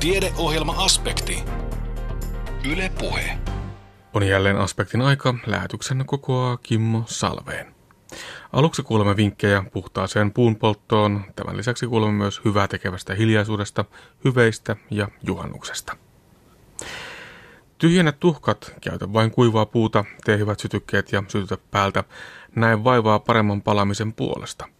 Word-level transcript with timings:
Tiedeohjelma-aspekti. 0.00 1.44
Yle 2.72 2.92
Puhe. 2.98 3.38
On 4.14 4.22
jälleen 4.22 4.56
aspektin 4.56 5.02
aika. 5.02 5.34
Lähetyksen 5.46 6.04
kokoaa 6.06 6.56
Kimmo 6.56 7.02
Salveen. 7.06 7.74
Aluksi 8.52 8.82
kuulemme 8.82 9.16
vinkkejä 9.16 9.64
puhtaaseen 9.72 10.32
puunpolttoon. 10.32 11.24
Tämän 11.36 11.56
lisäksi 11.56 11.86
kuulemme 11.86 12.18
myös 12.18 12.40
hyvää 12.44 12.68
tekevästä 12.68 13.14
hiljaisuudesta, 13.14 13.84
hyveistä 14.24 14.76
ja 14.90 15.08
juhannuksesta. 15.22 15.96
Tyhjennä 17.78 18.12
tuhkat, 18.12 18.74
käytä 18.80 19.12
vain 19.12 19.30
kuivaa 19.30 19.66
puuta, 19.66 20.04
tee 20.24 20.38
hyvät 20.38 20.60
sytykkeet 20.60 21.12
ja 21.12 21.22
sytytä 21.28 21.58
päältä. 21.70 22.04
Näin 22.56 22.84
vaivaa 22.84 23.18
paremman 23.18 23.62
palamisen 23.62 24.12
puolesta– 24.12 24.68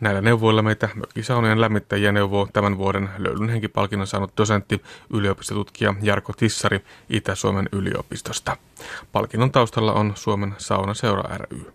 Näillä 0.00 0.20
neuvoilla 0.20 0.62
meitä 0.62 0.88
mökkisaunojen 0.94 1.60
lämmittäjiä 1.60 2.12
neuvoo 2.12 2.48
tämän 2.52 2.78
vuoden 2.78 3.10
löylyn 3.18 3.48
henkipalkinnon 3.48 4.06
saanut 4.06 4.32
dosentti, 4.36 4.82
yliopistotutkija 5.10 5.94
Jarko 6.02 6.32
Tissari 6.32 6.80
Itä-Suomen 7.08 7.68
yliopistosta. 7.72 8.56
Palkinnon 9.12 9.52
taustalla 9.52 9.92
on 9.92 10.12
Suomen 10.14 10.54
saunaseura 10.58 11.36
ry. 11.36 11.72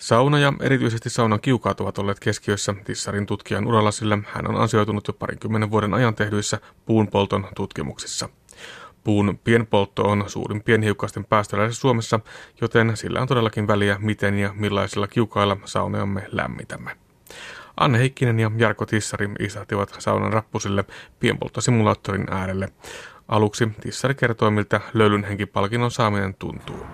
Sauna 0.00 0.38
ja 0.38 0.52
erityisesti 0.60 1.10
saunan 1.10 1.40
kiukaat 1.40 1.80
ovat 1.80 1.98
olleet 1.98 2.20
keskiössä 2.20 2.74
Tissarin 2.84 3.26
tutkijan 3.26 3.66
uralla, 3.66 3.90
sillä 3.90 4.18
hän 4.26 4.48
on 4.48 4.56
ansioitunut 4.56 5.08
jo 5.08 5.12
parinkymmenen 5.12 5.70
vuoden 5.70 5.94
ajan 5.94 6.14
tehdyissä 6.14 6.60
puunpolton 6.86 7.46
tutkimuksissa– 7.56 8.28
Puun 9.04 9.38
pienpoltto 9.44 10.02
on 10.02 10.24
suurin 10.26 10.62
pienhiukkasten 10.62 11.24
päästöläisessä 11.24 11.80
Suomessa, 11.80 12.20
joten 12.60 12.96
sillä 12.96 13.20
on 13.20 13.28
todellakin 13.28 13.66
väliä, 13.66 13.96
miten 13.98 14.38
ja 14.38 14.50
millaisilla 14.54 15.06
kiukailla 15.06 15.56
saunamme 15.64 16.22
lämmitämme. 16.32 16.90
Anne 17.76 17.98
Heikkinen 17.98 18.40
ja 18.40 18.50
Jarko 18.56 18.86
Tissari 18.86 19.30
istahtivat 19.38 19.96
saunan 19.98 20.32
rappusille 20.32 20.84
pienpolttosimulaattorin 21.20 22.26
äärelle. 22.30 22.68
Aluksi 23.28 23.68
Tissari 23.80 24.14
kertoi, 24.14 24.50
miltä 24.50 24.80
löylyn 24.94 25.24
henkipalkinnon 25.24 25.90
saaminen 25.90 26.34
tuntuu. 26.34 26.86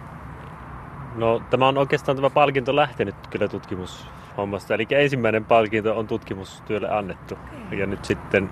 No 1.15 1.43
tämä 1.51 1.69
on 1.69 1.79
oikeastaan 1.79 2.17
tämä 2.17 2.31
palkinto 2.31 2.77
lähtenyt 2.77 3.15
kyllä 3.31 3.49
tutkimushommasta. 3.49 4.75
Eli 4.75 4.87
ensimmäinen 4.91 5.45
palkinto 5.45 5.99
on 5.99 6.07
tutkimustyölle 6.07 6.91
annettu. 6.91 7.39
Ja 7.71 7.87
nyt 7.87 8.05
sitten, 8.05 8.51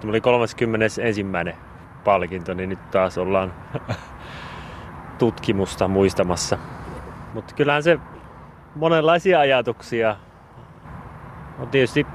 tämä 0.00 0.10
oli 0.10 0.20
31 0.20 1.00
palkinto, 2.04 2.54
niin 2.54 2.68
nyt 2.68 2.90
taas 2.90 3.18
ollaan 3.18 3.54
tutkimusta 5.18 5.88
muistamassa. 5.88 6.58
Mutta 7.34 7.54
kyllähän 7.54 7.82
se 7.82 7.98
monenlaisia 8.74 9.40
ajatuksia 9.40 10.16
on 11.58 11.68
tietysti 11.68 12.06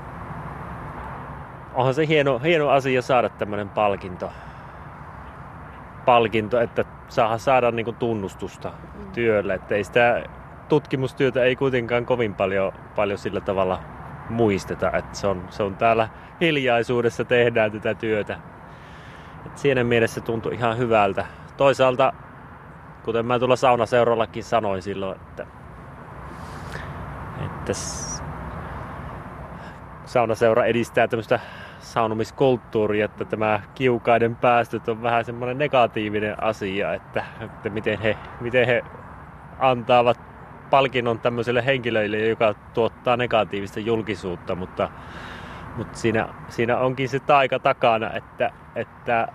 onhan 1.74 1.94
se 1.94 2.08
hieno, 2.08 2.40
hieno 2.40 2.70
asia 2.70 3.02
saada 3.02 3.30
tämmöinen 3.30 3.70
palkinto. 3.70 4.32
Palkinto, 6.06 6.62
että 6.62 6.86
saa 7.08 7.38
saada 7.38 7.72
niinku 7.72 7.92
tunnustusta 7.92 8.70
mm. 8.70 9.12
työlle. 9.12 9.54
Että 9.54 9.76
ei 9.76 9.84
sitä 9.84 10.24
tutkimustyötä 10.70 11.44
ei 11.44 11.56
kuitenkaan 11.56 12.06
kovin 12.06 12.36
paljon, 12.36 12.74
paljon 12.96 13.18
sillä 13.18 13.42
tavalla 13.42 13.80
muisteta. 14.30 14.92
Että 14.92 15.18
se 15.18 15.28
on, 15.28 15.44
se 15.50 15.64
on 15.64 15.76
täällä 15.76 16.10
hiljaisuudessa 16.42 17.26
tehdään 17.26 17.72
tätä 17.72 17.94
työtä. 17.94 18.38
Et 19.46 19.58
siinä 19.58 19.84
mielessä 19.84 20.22
tuntui 20.22 20.54
ihan 20.54 20.78
hyvältä. 20.78 21.26
Toisaalta, 21.58 22.14
kuten 23.04 23.26
mä 23.26 23.40
tuolla 23.40 23.56
saunaseurallakin 23.56 24.44
sanoin 24.44 24.82
silloin, 24.82 25.16
että, 25.22 25.48
että 27.46 27.74
saunaseura 30.06 30.66
edistää 30.66 31.08
tämmöistä 31.08 31.40
saunomiskulttuuria, 31.80 33.06
että 33.06 33.26
tämä 33.26 33.62
kiukaiden 33.76 34.36
päästöt 34.36 34.90
on 34.90 35.02
vähän 35.02 35.26
semmoinen 35.26 35.58
negatiivinen 35.58 36.44
asia, 36.44 36.94
että, 36.94 37.24
että 37.42 37.70
miten, 37.70 38.00
he, 38.00 38.18
miten 38.42 38.68
he 38.68 38.84
antavat 39.60 40.20
palkinnon 40.70 41.20
tämmöiselle 41.20 41.66
henkilöille, 41.66 42.18
joka 42.18 42.56
tuottaa 42.74 43.18
negatiivista 43.18 43.80
julkisuutta, 43.80 44.56
mutta, 44.56 44.90
mutta 45.78 45.98
siinä, 45.98 46.28
siinä 46.50 46.78
onkin 46.78 47.10
se 47.10 47.20
taika 47.20 47.60
takana, 47.60 48.14
että, 48.14 48.52
että 48.76 49.28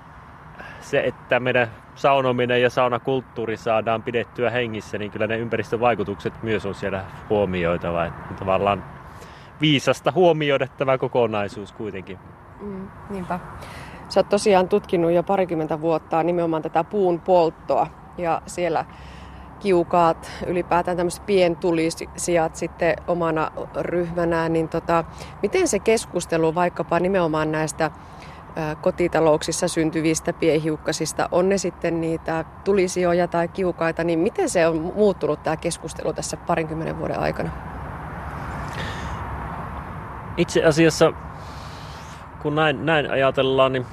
se, 0.81 1.01
että 1.01 1.41
meidän 1.41 1.71
saunominen 1.95 2.63
ja 2.63 2.71
saunakulttuuri 2.71 3.57
saadaan 3.57 4.03
pidettyä 4.03 4.51
hengissä, 4.51 4.99
niin 4.99 5.11
kyllä 5.11 5.27
ne 5.27 5.39
ympäristövaikutukset 5.39 6.43
myös 6.43 6.67
on 6.67 6.75
siellä 6.75 7.05
huomioitava. 7.31 8.05
Että 8.05 8.35
tavallaan 8.39 8.85
viisasta 9.61 10.13
huomioida 10.13 10.67
tämä 10.67 10.99
kokonaisuus 10.99 11.73
kuitenkin. 11.73 12.19
Mm, 12.61 12.89
niinpä. 13.11 13.41
Sä 14.09 14.21
oot 14.21 14.29
tosiaan 14.29 14.69
tutkinut 14.69 15.13
jo 15.13 15.23
parikymmentä 15.23 15.81
vuotta 15.81 16.23
nimenomaan 16.23 16.63
tätä 16.63 16.85
puun 16.85 17.21
polttoa 17.21 17.87
ja 18.19 18.43
siellä 18.47 18.85
kiukaat, 19.61 20.31
ylipäätään 20.47 20.97
tämmöiset 20.97 21.27
pientulisijat 21.27 22.57
sitten 22.57 22.97
omana 23.07 23.51
ryhmänään, 23.81 24.53
niin 24.53 24.69
tota, 24.69 25.05
miten 25.43 25.69
se 25.69 25.79
keskustelu 25.79 26.55
vaikkapa 26.55 27.01
nimenomaan 27.01 27.53
näistä 27.53 27.91
kotitalouksissa 28.81 29.69
syntyvistä 29.69 30.33
piehiukkasista, 30.33 31.29
on 31.33 31.49
ne 31.49 31.59
sitten 31.59 32.01
niitä 32.01 32.45
tulisijoja 32.65 33.29
tai 33.29 33.49
kiukaita, 33.49 34.05
niin 34.05 34.19
miten 34.19 34.49
se 34.49 34.67
on 34.67 34.93
muuttunut 34.97 35.43
tämä 35.43 35.57
keskustelu 35.57 36.13
tässä 36.13 36.37
parinkymmenen 36.37 36.99
vuoden 36.99 37.19
aikana? 37.19 37.51
Itse 40.37 40.65
asiassa, 40.65 41.13
kun 42.43 42.55
näin, 42.55 42.87
näin 42.87 43.11
ajatellaan, 43.11 43.73
niin 43.73 43.87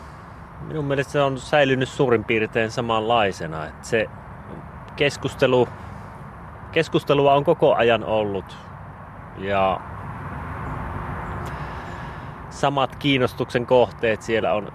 minun 0.68 0.86
mielestä 0.86 1.12
se 1.12 1.22
on 1.22 1.40
säilynyt 1.40 1.90
suurin 1.90 2.24
piirtein 2.24 2.72
samanlaisena. 2.72 3.66
Että 3.66 3.88
se 3.88 4.06
keskustelu, 4.97 5.68
keskustelua 6.72 7.34
on 7.34 7.44
koko 7.44 7.75
ajan 7.75 8.03
ollut 8.03 8.58
ja 9.38 9.80
samat 12.50 12.96
kiinnostuksen 12.96 13.66
kohteet 13.66 14.22
siellä 14.22 14.53
on 14.53 14.72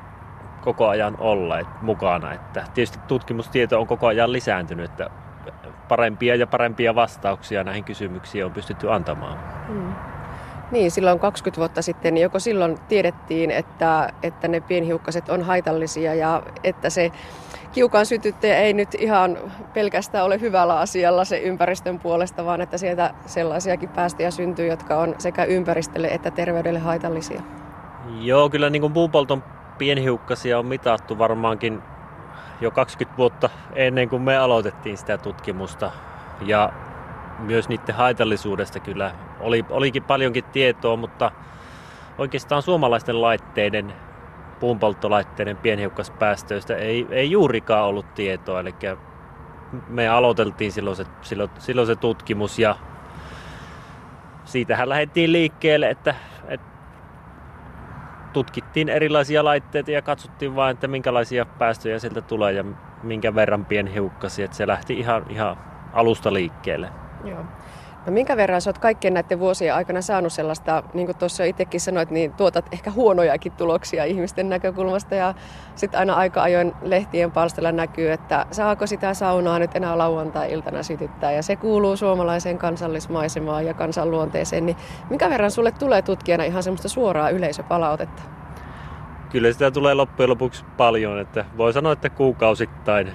koko 0.60 0.88
ajan 0.88 1.16
olleet 1.18 1.66
mukana. 1.82 2.32
Että 2.32 2.64
tietysti 2.74 2.98
tutkimustieto 3.08 3.80
on 3.80 3.86
koko 3.86 4.06
ajan 4.06 4.32
lisääntynyt, 4.32 4.90
että 4.90 5.10
parempia 5.88 6.34
ja 6.34 6.46
parempia 6.46 6.94
vastauksia 6.94 7.64
näihin 7.64 7.84
kysymyksiin 7.84 8.44
on 8.44 8.52
pystytty 8.52 8.92
antamaan. 8.92 9.38
Hmm. 9.68 9.94
Niin, 10.70 10.90
silloin 10.90 11.18
20 11.18 11.58
vuotta 11.58 11.82
sitten, 11.82 12.14
niin 12.14 12.22
joko 12.22 12.38
silloin 12.38 12.78
tiedettiin, 12.88 13.50
että, 13.50 14.12
että 14.22 14.48
ne 14.48 14.60
pienhiukkaset 14.60 15.28
on 15.28 15.42
haitallisia 15.42 16.14
ja 16.14 16.42
että 16.64 16.90
se 16.90 17.12
kiukaan 17.72 18.06
sytyttäjä 18.06 18.56
ei 18.56 18.72
nyt 18.72 18.94
ihan 18.98 19.38
pelkästään 19.74 20.24
ole 20.24 20.40
hyvällä 20.40 20.78
asialla 20.78 21.24
se 21.24 21.38
ympäristön 21.38 21.98
puolesta, 21.98 22.44
vaan 22.44 22.60
että 22.60 22.78
sieltä 22.78 23.14
sellaisiakin 23.26 23.88
päästöjä 23.88 24.30
syntyy, 24.30 24.66
jotka 24.66 24.98
on 24.98 25.14
sekä 25.18 25.44
ympäristölle 25.44 26.08
että 26.08 26.30
terveydelle 26.30 26.78
haitallisia. 26.78 27.42
Joo, 28.20 28.50
kyllä 28.50 28.70
niin 28.70 28.82
kuin 28.82 28.92
puupolton 28.92 29.42
pienhiukkasia 29.78 30.58
on 30.58 30.66
mitattu 30.66 31.18
varmaankin 31.18 31.82
jo 32.60 32.70
20 32.70 33.18
vuotta 33.18 33.50
ennen 33.74 34.08
kuin 34.08 34.22
me 34.22 34.36
aloitettiin 34.36 34.98
sitä 34.98 35.18
tutkimusta. 35.18 35.90
Ja 36.40 36.72
myös 37.38 37.68
niiden 37.68 37.94
haitallisuudesta 37.94 38.80
kyllä 38.80 39.12
oli, 39.40 39.64
olikin 39.70 40.02
paljonkin 40.02 40.44
tietoa, 40.44 40.96
mutta 40.96 41.30
oikeastaan 42.18 42.62
suomalaisten 42.62 43.22
laitteiden, 43.22 43.92
puunpolttolaitteiden 44.62 45.56
pienhiukkaspäästöistä 45.56 46.76
ei, 46.76 47.06
ei 47.10 47.30
juurikaan 47.30 47.84
ollut 47.84 48.14
tietoa. 48.14 48.60
Eli 48.60 48.74
me 49.88 50.08
aloiteltiin 50.08 50.72
silloin 50.72 50.96
se, 50.96 51.04
silloin, 51.22 51.50
silloin 51.58 51.86
se 51.86 51.96
tutkimus 51.96 52.58
ja 52.58 52.76
siitähän 54.44 54.88
lähdettiin 54.88 55.32
liikkeelle, 55.32 55.90
että, 55.90 56.14
että 56.48 56.66
tutkittiin 58.32 58.88
erilaisia 58.88 59.44
laitteita 59.44 59.90
ja 59.90 60.02
katsottiin 60.02 60.56
vain, 60.56 60.74
että 60.74 60.88
minkälaisia 60.88 61.46
päästöjä 61.46 61.98
sieltä 61.98 62.20
tulee 62.20 62.52
ja 62.52 62.64
minkä 63.02 63.34
verran 63.34 63.64
pienhiukkasia. 63.64 64.48
Se 64.50 64.66
lähti 64.66 64.94
ihan, 64.94 65.26
ihan 65.28 65.56
alusta 65.92 66.32
liikkeelle. 66.32 66.88
Joo. 67.24 67.44
No 68.06 68.12
minkä 68.12 68.36
verran 68.36 68.60
sä 68.60 68.70
oot 68.70 68.78
kaikkien 68.78 69.14
näiden 69.14 69.40
vuosien 69.40 69.74
aikana 69.74 70.00
saanut 70.00 70.32
sellaista, 70.32 70.82
niin 70.94 71.06
kuin 71.06 71.18
tuossa 71.18 71.44
itsekin 71.44 71.80
sanoit, 71.80 72.10
niin 72.10 72.32
tuotat 72.32 72.68
ehkä 72.72 72.90
huonojakin 72.90 73.52
tuloksia 73.52 74.04
ihmisten 74.04 74.48
näkökulmasta 74.48 75.14
ja 75.14 75.34
sitten 75.74 76.00
aina 76.00 76.14
aika 76.14 76.42
ajoin 76.42 76.72
lehtien 76.82 77.32
palstalla 77.32 77.72
näkyy, 77.72 78.12
että 78.12 78.46
saako 78.50 78.86
sitä 78.86 79.14
saunaa 79.14 79.58
nyt 79.58 79.76
enää 79.76 79.98
lauantai-iltana 79.98 80.82
sytyttää 80.82 81.32
ja 81.32 81.42
se 81.42 81.56
kuuluu 81.56 81.96
suomalaiseen 81.96 82.58
kansallismaisemaan 82.58 83.66
ja 83.66 83.74
kansanluonteeseen, 83.74 84.66
niin 84.66 84.76
minkä 85.10 85.30
verran 85.30 85.50
sulle 85.50 85.72
tulee 85.72 86.02
tutkijana 86.02 86.44
ihan 86.44 86.62
semmoista 86.62 86.88
suoraa 86.88 87.30
yleisöpalautetta? 87.30 88.22
Kyllä 89.30 89.52
sitä 89.52 89.70
tulee 89.70 89.94
loppujen 89.94 90.30
lopuksi 90.30 90.64
paljon, 90.76 91.18
että 91.18 91.44
voi 91.56 91.72
sanoa, 91.72 91.92
että 91.92 92.10
kuukausittain, 92.10 93.12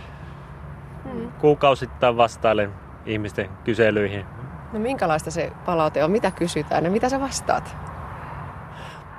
hmm. 1.04 1.32
kuukausittain 1.32 2.18
vastailen 2.18 2.74
ihmisten 3.06 3.50
kyselyihin 3.64 4.37
No 4.74 4.80
minkälaista 4.80 5.32
se 5.32 5.52
palaute 5.66 6.04
on? 6.04 6.12
Mitä 6.12 6.32
kysytään 6.32 6.84
ja 6.84 6.92
mitä 6.92 7.10
sä 7.10 7.20
vastaat? 7.20 7.76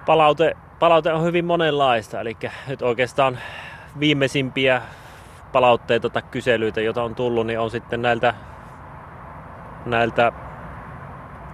Palaute 0.06 0.56
palaute 0.78 1.12
on 1.12 1.22
hyvin 1.24 1.44
monenlaista, 1.44 2.20
eli 2.20 2.36
nyt 2.66 2.82
oikeastaan 2.82 3.38
viimeisimpiä 4.00 4.82
palautteita 5.52 6.10
tai 6.10 6.22
kyselyitä, 6.30 6.80
joita 6.80 7.02
on 7.02 7.14
tullut, 7.14 7.46
niin 7.46 7.60
on 7.60 7.70
sitten 7.70 8.02
näiltä, 8.02 8.34
näiltä 9.86 10.32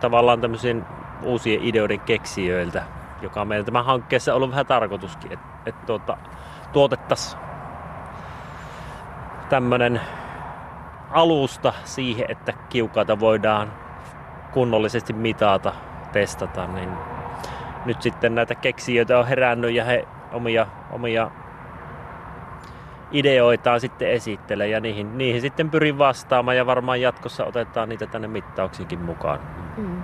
tavallaan 0.01 0.41
tämmöisiin 0.41 0.85
uusien 1.23 1.65
ideoiden 1.65 2.01
keksijöiltä, 2.01 2.85
joka 3.23 3.41
on 3.41 3.49
meillä 3.49 3.65
tämän 3.65 3.85
hankkeessa 3.85 4.35
ollut 4.35 4.51
vähän 4.51 4.67
tarkoituskin, 4.67 5.33
että 5.33 5.47
et 5.67 5.87
tuota, 5.87 6.17
tuotettaisiin 6.73 7.43
tämmöinen 9.49 10.01
alusta 11.11 11.73
siihen, 11.85 12.27
että 12.29 12.53
kiukaita 12.69 13.21
voidaan 13.21 13.84
kunnollisesti 14.55 15.13
mitata, 15.13 15.73
testata, 16.13 16.67
niin 16.67 16.89
nyt 17.85 18.03
sitten 18.03 18.35
näitä 18.35 18.55
keksijöitä 18.55 19.19
on 19.19 19.27
herännyt 19.27 19.75
ja 19.75 19.85
he 19.85 20.09
omia, 20.33 20.67
omia 20.93 21.31
ideoitaan 23.13 23.81
sitten 23.81 24.11
esittelee 24.11 24.69
ja 24.69 24.81
niihin, 24.81 25.19
niihin 25.19 25.41
sitten 25.41 25.71
pyrin 25.71 25.99
vastaamaan 25.99 26.57
ja 26.57 26.67
varmaan 26.67 27.01
jatkossa 27.01 27.45
otetaan 27.45 27.89
niitä 27.89 28.07
tänne 28.07 28.29
mittauksiinkin 28.29 28.99
mukaan. 28.99 29.41
Mm. 29.77 30.03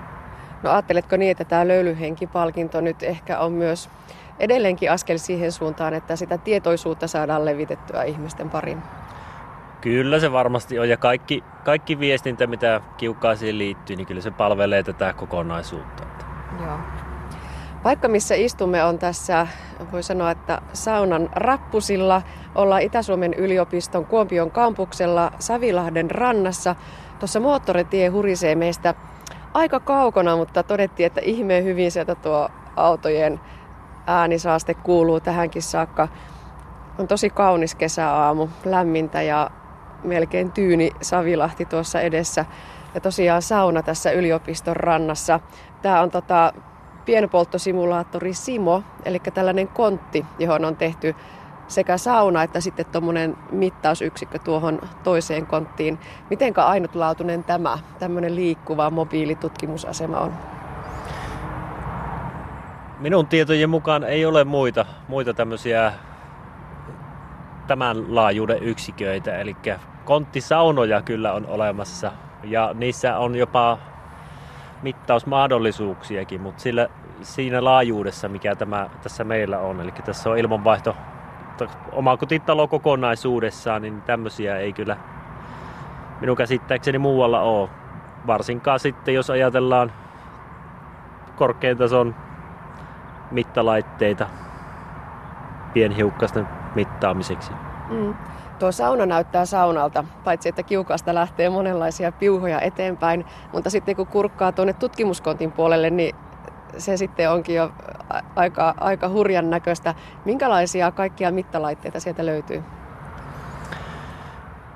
No 0.63 0.71
ajatteletko 0.71 1.17
niin, 1.17 1.31
että 1.31 1.45
tämä 1.45 1.67
löylyhenkipalkinto 1.67 2.81
nyt 2.81 3.03
ehkä 3.03 3.39
on 3.39 3.51
myös 3.51 3.89
edelleenkin 4.39 4.91
askel 4.91 5.17
siihen 5.17 5.51
suuntaan, 5.51 5.93
että 5.93 6.15
sitä 6.15 6.37
tietoisuutta 6.37 7.07
saadaan 7.07 7.45
levitettyä 7.45 8.03
ihmisten 8.03 8.49
parin? 8.49 8.81
Kyllä 9.81 10.19
se 10.19 10.31
varmasti 10.31 10.79
on 10.79 10.89
ja 10.89 10.97
kaikki, 10.97 11.43
kaikki 11.63 11.99
viestintä, 11.99 12.47
mitä 12.47 12.81
kiukkaisiin 12.97 13.57
liittyy, 13.57 13.95
niin 13.95 14.07
kyllä 14.07 14.21
se 14.21 14.31
palvelee 14.31 14.83
tätä 14.83 15.13
kokonaisuutta. 15.13 16.03
Joo. 16.61 16.77
Paikka, 17.83 18.07
missä 18.07 18.35
istumme, 18.35 18.83
on 18.83 18.99
tässä, 18.99 19.47
voi 19.91 20.03
sanoa, 20.03 20.31
että 20.31 20.61
saunan 20.73 21.29
rappusilla. 21.35 22.21
Ollaan 22.55 22.81
Itä-Suomen 22.81 23.33
yliopiston 23.33 24.05
Kuopion 24.05 24.51
kampuksella 24.51 25.31
Savilahden 25.39 26.11
rannassa. 26.11 26.75
Tuossa 27.19 27.39
moottoritie 27.39 28.07
hurisee 28.07 28.55
meistä 28.55 28.93
aika 29.53 29.79
kaukana, 29.79 30.35
mutta 30.35 30.63
todettiin, 30.63 31.07
että 31.07 31.21
ihmeen 31.23 31.63
hyvin 31.63 31.91
sieltä 31.91 32.15
tuo 32.15 32.49
autojen 32.75 33.39
äänisaaste 34.07 34.73
kuuluu 34.73 35.19
tähänkin 35.19 35.61
saakka. 35.61 36.07
On 36.99 37.07
tosi 37.07 37.29
kaunis 37.29 37.75
kesäaamu, 37.75 38.47
lämmintä 38.65 39.21
ja 39.21 39.51
melkein 40.03 40.51
tyyni 40.51 40.91
Savilahti 41.01 41.65
tuossa 41.65 42.01
edessä. 42.01 42.45
Ja 42.95 43.01
tosiaan 43.01 43.41
sauna 43.41 43.83
tässä 43.83 44.11
yliopiston 44.11 44.75
rannassa. 44.75 45.39
Tämä 45.81 46.01
on 46.01 46.11
tota, 46.11 46.53
pienpolttosimulaattori 47.05 48.33
Simo, 48.33 48.83
eli 49.05 49.19
tällainen 49.19 49.67
kontti, 49.67 50.25
johon 50.39 50.65
on 50.65 50.75
tehty 50.75 51.15
sekä 51.67 51.97
sauna 51.97 52.43
että 52.43 52.59
sitten 52.59 52.85
tuommoinen 52.85 53.37
mittausyksikkö 53.51 54.39
tuohon 54.39 54.81
toiseen 55.03 55.47
konttiin. 55.47 55.99
Mitenkä 56.29 56.65
ainutlaatuinen 56.65 57.43
tämä 57.43 57.77
tämmöinen 57.99 58.35
liikkuva 58.35 58.89
mobiilitutkimusasema 58.89 60.17
on? 60.17 60.33
Minun 62.99 63.27
tietojen 63.27 63.69
mukaan 63.69 64.03
ei 64.03 64.25
ole 64.25 64.43
muita, 64.43 64.85
muita 65.07 65.33
tämmöisiä 65.33 65.93
tämän 67.67 68.15
laajuuden 68.15 68.63
yksiköitä, 68.63 69.37
eli 69.37 69.55
konttisaunoja 70.05 71.01
kyllä 71.01 71.33
on 71.33 71.45
olemassa 71.45 72.11
ja 72.43 72.71
niissä 72.73 73.17
on 73.17 73.35
jopa 73.35 73.77
mittausmahdollisuuksiakin, 74.81 76.41
mutta 76.41 76.61
sillä, 76.61 76.87
siinä 77.21 77.63
laajuudessa, 77.63 78.29
mikä 78.29 78.55
tämä 78.55 78.89
tässä 79.03 79.23
meillä 79.23 79.59
on, 79.59 79.81
eli 79.81 79.91
tässä 79.91 80.29
on 80.29 80.37
ilmanvaihto 80.37 80.95
oma 81.91 82.17
kotitalo 82.17 82.67
kokonaisuudessaan, 82.67 83.81
niin 83.81 84.01
tämmöisiä 84.01 84.57
ei 84.57 84.73
kyllä 84.73 84.97
minun 86.21 86.37
käsittääkseni 86.37 86.97
muualla 86.97 87.41
ole. 87.41 87.69
Varsinkaan 88.27 88.79
sitten, 88.79 89.13
jos 89.13 89.29
ajatellaan 89.29 89.91
korkean 91.35 91.77
tason 91.77 92.15
mittalaitteita 93.31 94.27
pienhiukkasten 95.73 96.47
mittaamiseksi. 96.75 97.51
Mm. 97.89 98.13
Tuo 98.61 98.71
sauna 98.71 99.05
näyttää 99.05 99.45
saunalta, 99.45 100.03
paitsi 100.23 100.49
että 100.49 100.63
kiukasta 100.63 101.15
lähtee 101.15 101.49
monenlaisia 101.49 102.11
piuhoja 102.11 102.61
eteenpäin, 102.61 103.25
mutta 103.53 103.69
sitten 103.69 103.95
kun 103.95 104.07
kurkkaa 104.07 104.51
tuonne 104.51 104.73
tutkimuskontin 104.73 105.51
puolelle, 105.51 105.89
niin 105.89 106.15
se 106.77 106.97
sitten 106.97 107.31
onkin 107.31 107.55
jo 107.55 107.71
aika, 108.35 108.73
aika 108.79 109.09
hurjan 109.09 109.49
näköistä. 109.49 109.95
Minkälaisia 110.25 110.91
kaikkia 110.91 111.31
mittalaitteita 111.31 111.99
sieltä 111.99 112.25
löytyy? 112.25 112.63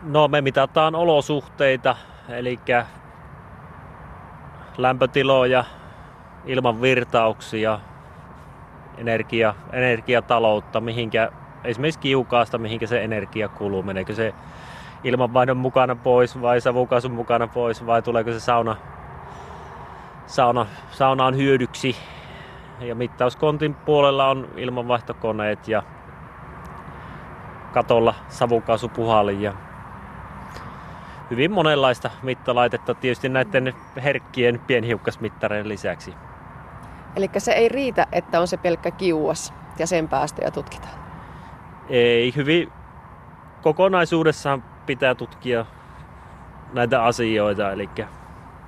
No 0.03 0.27
me 0.27 0.41
mitataan 0.41 0.95
olosuhteita, 0.95 1.95
eli 2.29 2.59
lämpötiloja, 4.77 5.63
ilman 6.45 6.81
virtauksia, 6.81 7.79
energia, 8.97 9.55
energiataloutta, 9.73 10.81
mihinkä 10.81 11.31
esimerkiksi 11.65 12.00
kiukaasta, 12.00 12.57
mihinkä 12.57 12.88
se 12.88 13.03
energia 13.03 13.50
kuluu. 13.50 13.83
Meneekö 13.83 14.15
se 14.15 14.33
ilmanvaihdon 15.03 15.57
mukana 15.57 15.95
pois 15.95 16.41
vai 16.41 16.62
savukaasun 16.62 17.12
mukana 17.12 17.47
pois 17.47 17.85
vai 17.85 18.01
tuleeko 18.01 18.31
se 18.31 18.39
sauna, 18.39 18.75
sauna, 20.25 20.65
saunaan 20.91 21.38
hyödyksi. 21.38 21.95
Ja 22.79 22.95
mittauskontin 22.95 23.75
puolella 23.75 24.29
on 24.29 24.47
ilmanvaihtokoneet 24.57 25.67
ja 25.67 25.83
katolla 27.73 28.15
savukaasupuhalin 28.29 29.41
ja 29.41 29.53
hyvin 31.31 31.51
monenlaista 31.51 32.11
mittalaitetta 32.23 32.94
tietysti 32.94 33.29
näiden 33.29 33.73
herkkien 34.03 34.61
pienhiukkasmittareiden 34.68 35.69
lisäksi. 35.69 36.13
Eli 37.15 37.29
se 37.38 37.51
ei 37.51 37.69
riitä, 37.69 38.07
että 38.11 38.39
on 38.39 38.47
se 38.47 38.57
pelkkä 38.57 38.91
kiuas 38.91 39.53
ja 39.79 39.88
sen 39.88 40.07
päästöjä 40.07 40.51
tutkitaan? 40.51 41.05
Ei, 41.89 42.33
hyvin 42.35 42.71
kokonaisuudessaan 43.61 44.63
pitää 44.85 45.15
tutkia 45.15 45.65
näitä 46.73 47.03
asioita. 47.03 47.71
Eli 47.71 47.89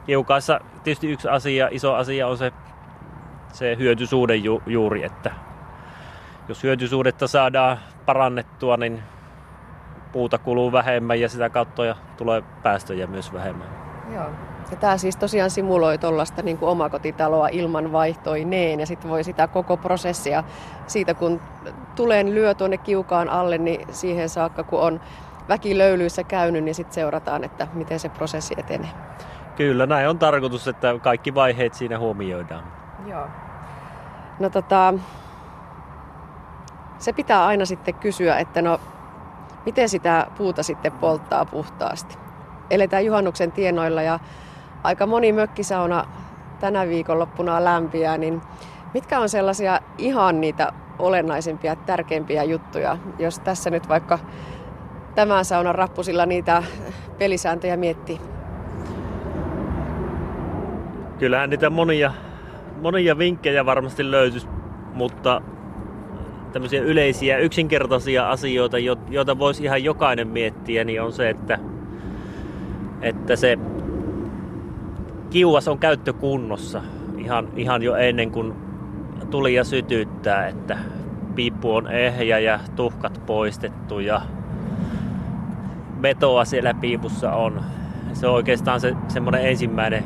kiukaassa 0.06 0.60
tietysti 0.84 1.12
yksi 1.12 1.28
asia, 1.28 1.68
iso 1.72 1.96
asia 1.96 2.28
on 2.28 2.38
se, 2.38 2.52
se 3.54 3.76
hyötysuuden 3.80 4.44
ju, 4.44 4.64
juuri, 4.66 5.04
että 5.04 5.32
jos 6.48 6.64
hyötysuudetta 6.64 7.28
saadaan 7.28 7.78
parannettua, 8.06 8.78
niin 8.78 9.04
puuta 10.12 10.38
kuluu 10.38 10.72
vähemmän 10.72 11.20
ja 11.20 11.30
sitä 11.30 11.50
kautta 11.50 11.96
tulee 12.18 12.44
päästöjä 12.64 13.08
myös 13.08 13.34
vähemmän. 13.34 13.68
Joo. 14.14 14.57
Ja 14.72 14.78
tämä 14.78 14.98
siis 14.98 15.16
tosiaan 15.18 15.50
simuloi 15.50 15.98
tuollaista 15.98 16.42
niin 16.42 16.58
kuin 16.58 16.70
omakotitaloa 16.70 17.48
ilman 17.48 17.92
vaihtoineen 17.92 18.80
ja 18.80 18.86
sitten 18.86 19.12
voi 19.12 19.24
sitä 19.24 19.48
koko 19.48 19.78
prosessia 19.78 20.44
siitä 20.88 21.14
kun 21.14 21.42
tulen 21.96 22.36
lyö 22.36 22.54
tuonne 22.54 22.78
kiukaan 22.78 23.30
alle, 23.30 23.58
niin 23.58 23.94
siihen 23.94 24.30
saakka 24.30 24.64
kun 24.64 24.80
on 24.80 25.02
väki 25.50 25.78
löylyissä 25.78 26.24
käynyt, 26.24 26.64
niin 26.64 26.76
sitten 26.76 26.94
seurataan, 26.94 27.44
että 27.44 27.68
miten 27.74 28.00
se 28.00 28.10
prosessi 28.10 28.54
etenee. 28.58 28.90
Kyllä, 29.56 29.86
näin 29.86 30.10
on 30.10 30.20
tarkoitus, 30.20 30.68
että 30.68 30.96
kaikki 31.02 31.36
vaiheet 31.36 31.74
siinä 31.74 32.00
huomioidaan. 32.00 32.64
Joo. 33.08 33.28
No 34.40 34.50
tota, 34.50 34.94
se 36.98 37.14
pitää 37.14 37.46
aina 37.46 37.66
sitten 37.66 37.94
kysyä, 37.94 38.38
että 38.38 38.62
no 38.62 38.80
miten 39.66 39.90
sitä 39.90 40.28
puuta 40.38 40.64
sitten 40.64 40.92
polttaa 40.92 41.46
puhtaasti. 41.46 42.18
Eletään 42.70 43.06
juhannuksen 43.06 43.52
tienoilla 43.52 44.02
ja 44.02 44.20
aika 44.84 45.06
moni 45.06 45.32
mökkisauna 45.32 46.06
tänä 46.60 46.88
viikonloppuna 46.88 47.64
lämpiää, 47.64 48.18
niin 48.18 48.42
mitkä 48.94 49.20
on 49.20 49.30
sellaisia 49.30 49.80
ihan 49.98 50.42
niitä 50.42 50.72
olennaisimpia, 51.00 51.76
tärkeimpiä 51.76 52.44
juttuja, 52.44 52.98
jos 53.20 53.40
tässä 53.40 53.70
nyt 53.70 53.90
vaikka 53.90 54.20
tämän 55.16 55.46
saunan 55.46 55.76
rappusilla 55.76 56.26
niitä 56.26 56.64
pelisääntöjä 57.18 57.78
miettii? 57.78 58.22
Kyllähän 61.20 61.50
niitä 61.50 61.70
monia, 61.70 62.14
monia 62.82 63.18
vinkkejä 63.18 63.66
varmasti 63.66 64.12
löytyisi, 64.12 64.48
mutta 64.94 65.42
tämmöisiä 66.54 66.82
yleisiä, 66.82 67.38
yksinkertaisia 67.38 68.30
asioita, 68.30 68.78
joita 69.10 69.40
voisi 69.40 69.64
ihan 69.64 69.84
jokainen 69.84 70.28
miettiä, 70.28 70.84
niin 70.84 71.02
on 71.02 71.14
se, 71.14 71.30
että, 71.30 71.60
että 73.02 73.36
se 73.36 73.58
kiuas 75.30 75.68
on 75.68 75.80
käyttökunnossa 75.80 76.82
ihan, 77.18 77.48
ihan 77.56 77.84
jo 77.84 77.96
ennen 77.96 78.32
kuin 78.32 78.54
tuli 79.32 79.54
ja 79.54 79.64
sytyttää, 79.64 80.48
että 80.48 80.78
piippu 81.36 81.76
on 81.76 81.92
ehjä 81.92 82.40
ja 82.40 82.60
tuhkat 82.76 83.22
poistettu 83.26 84.00
ja 84.00 84.22
vetoa 86.02 86.46
siellä 86.46 86.74
piipussa 86.74 87.32
on. 87.32 87.62
Se 88.14 88.28
on 88.28 88.34
oikeastaan 88.34 88.80
se, 88.80 88.96
semmoinen 89.08 89.46
ensimmäinen 89.46 90.04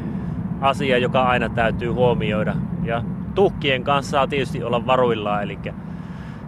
asia, 0.61 0.97
joka 0.97 1.23
aina 1.23 1.49
täytyy 1.49 1.89
huomioida. 1.89 2.55
Ja 2.83 3.03
tuhkien 3.35 3.83
kanssa 3.83 4.11
saa 4.11 4.27
tietysti 4.27 4.63
olla 4.63 4.85
varuillaan, 4.85 5.43
eli 5.43 5.59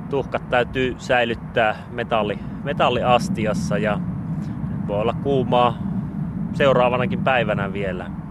tuhkat 0.10 0.50
täytyy 0.50 0.96
säilyttää 0.98 1.75
metalli, 1.92 2.39
metalliastiassa 2.63 3.77
ja 3.77 4.00
voi 4.88 5.01
olla 5.01 5.15
kuumaa 5.24 5.77
seuraavanakin 6.53 7.24
päivänä 7.24 7.74
vielä. 7.74 8.23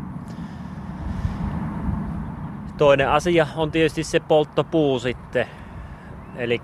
Toinen 2.82 3.10
asia 3.10 3.46
on 3.56 3.70
tietysti 3.70 4.04
se 4.04 4.20
polttopuu 4.20 4.98
sitten. 4.98 5.46
Eli 6.36 6.62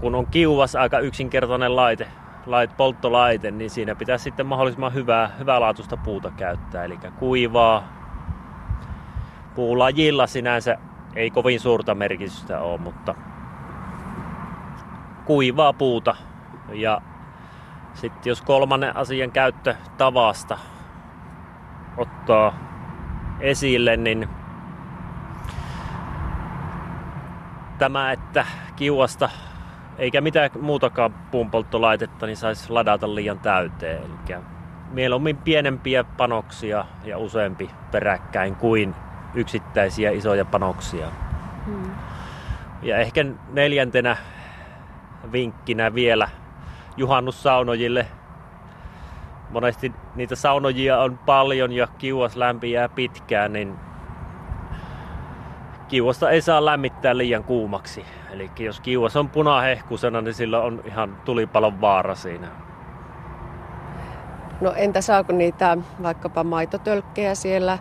kun 0.00 0.14
on 0.14 0.26
kiuvas 0.26 0.76
aika 0.76 0.98
yksinkertainen 0.98 1.76
laite, 1.76 2.08
lait, 2.46 2.76
polttolaite, 2.76 3.50
niin 3.50 3.70
siinä 3.70 3.94
pitää 3.94 4.18
sitten 4.18 4.46
mahdollisimman 4.46 4.94
hyvää, 4.94 5.30
hyvälaatuista 5.38 5.96
puuta 5.96 6.30
käyttää. 6.30 6.84
Eli 6.84 6.98
kuivaa. 7.18 7.88
Puulajilla 9.54 10.26
sinänsä 10.26 10.78
ei 11.16 11.30
kovin 11.30 11.60
suurta 11.60 11.94
merkitystä 11.94 12.60
ole, 12.60 12.78
mutta 12.78 13.14
kuivaa 15.24 15.72
puuta. 15.72 16.16
Ja 16.72 17.00
sitten 17.94 18.30
jos 18.30 18.42
kolmannen 18.42 18.96
asian 18.96 19.30
käyttö 19.30 19.74
tavasta 19.98 20.58
ottaa 21.96 22.54
esille, 23.40 23.96
niin 23.96 24.28
tämä, 27.82 28.12
että 28.12 28.46
kiuasta 28.76 29.30
eikä 29.98 30.20
mitään 30.20 30.50
muutakaan 30.60 31.14
puunpolttolaitetta 31.30 32.26
niin 32.26 32.36
saisi 32.36 32.72
ladata 32.72 33.14
liian 33.14 33.38
täyteen. 33.38 34.02
Eli 34.02 34.36
mieluummin 34.90 35.36
pienempiä 35.36 36.04
panoksia 36.04 36.84
ja 37.04 37.18
useampi 37.18 37.70
peräkkäin 37.90 38.56
kuin 38.56 38.94
yksittäisiä 39.34 40.10
isoja 40.10 40.44
panoksia. 40.44 41.06
Hmm. 41.66 41.90
Ja 42.82 42.98
ehkä 42.98 43.24
neljäntenä 43.52 44.16
vinkkinä 45.32 45.94
vielä 45.94 46.28
juhannussaunojille. 46.96 48.06
Monesti 49.50 49.92
niitä 50.14 50.36
saunojia 50.36 50.98
on 50.98 51.18
paljon 51.18 51.72
ja 51.72 51.86
kiuas 51.86 52.36
lämpiää 52.36 52.88
pitkään, 52.88 53.52
niin 53.52 53.74
kiuasta 55.92 56.30
ei 56.30 56.40
saa 56.40 56.64
lämmittää 56.64 57.16
liian 57.16 57.44
kuumaksi. 57.44 58.04
Eli 58.30 58.50
jos 58.58 58.80
kiuas 58.80 59.16
on 59.16 59.28
punahehkusena, 59.28 60.20
niin 60.20 60.34
sillä 60.34 60.60
on 60.60 60.82
ihan 60.84 61.16
tulipalon 61.24 61.80
vaara 61.80 62.14
siinä. 62.14 62.48
No 64.60 64.72
entä 64.76 65.00
saako 65.00 65.32
niitä 65.32 65.76
vaikkapa 66.02 66.44
maitotölkkejä 66.44 67.34
siellä 67.34 67.78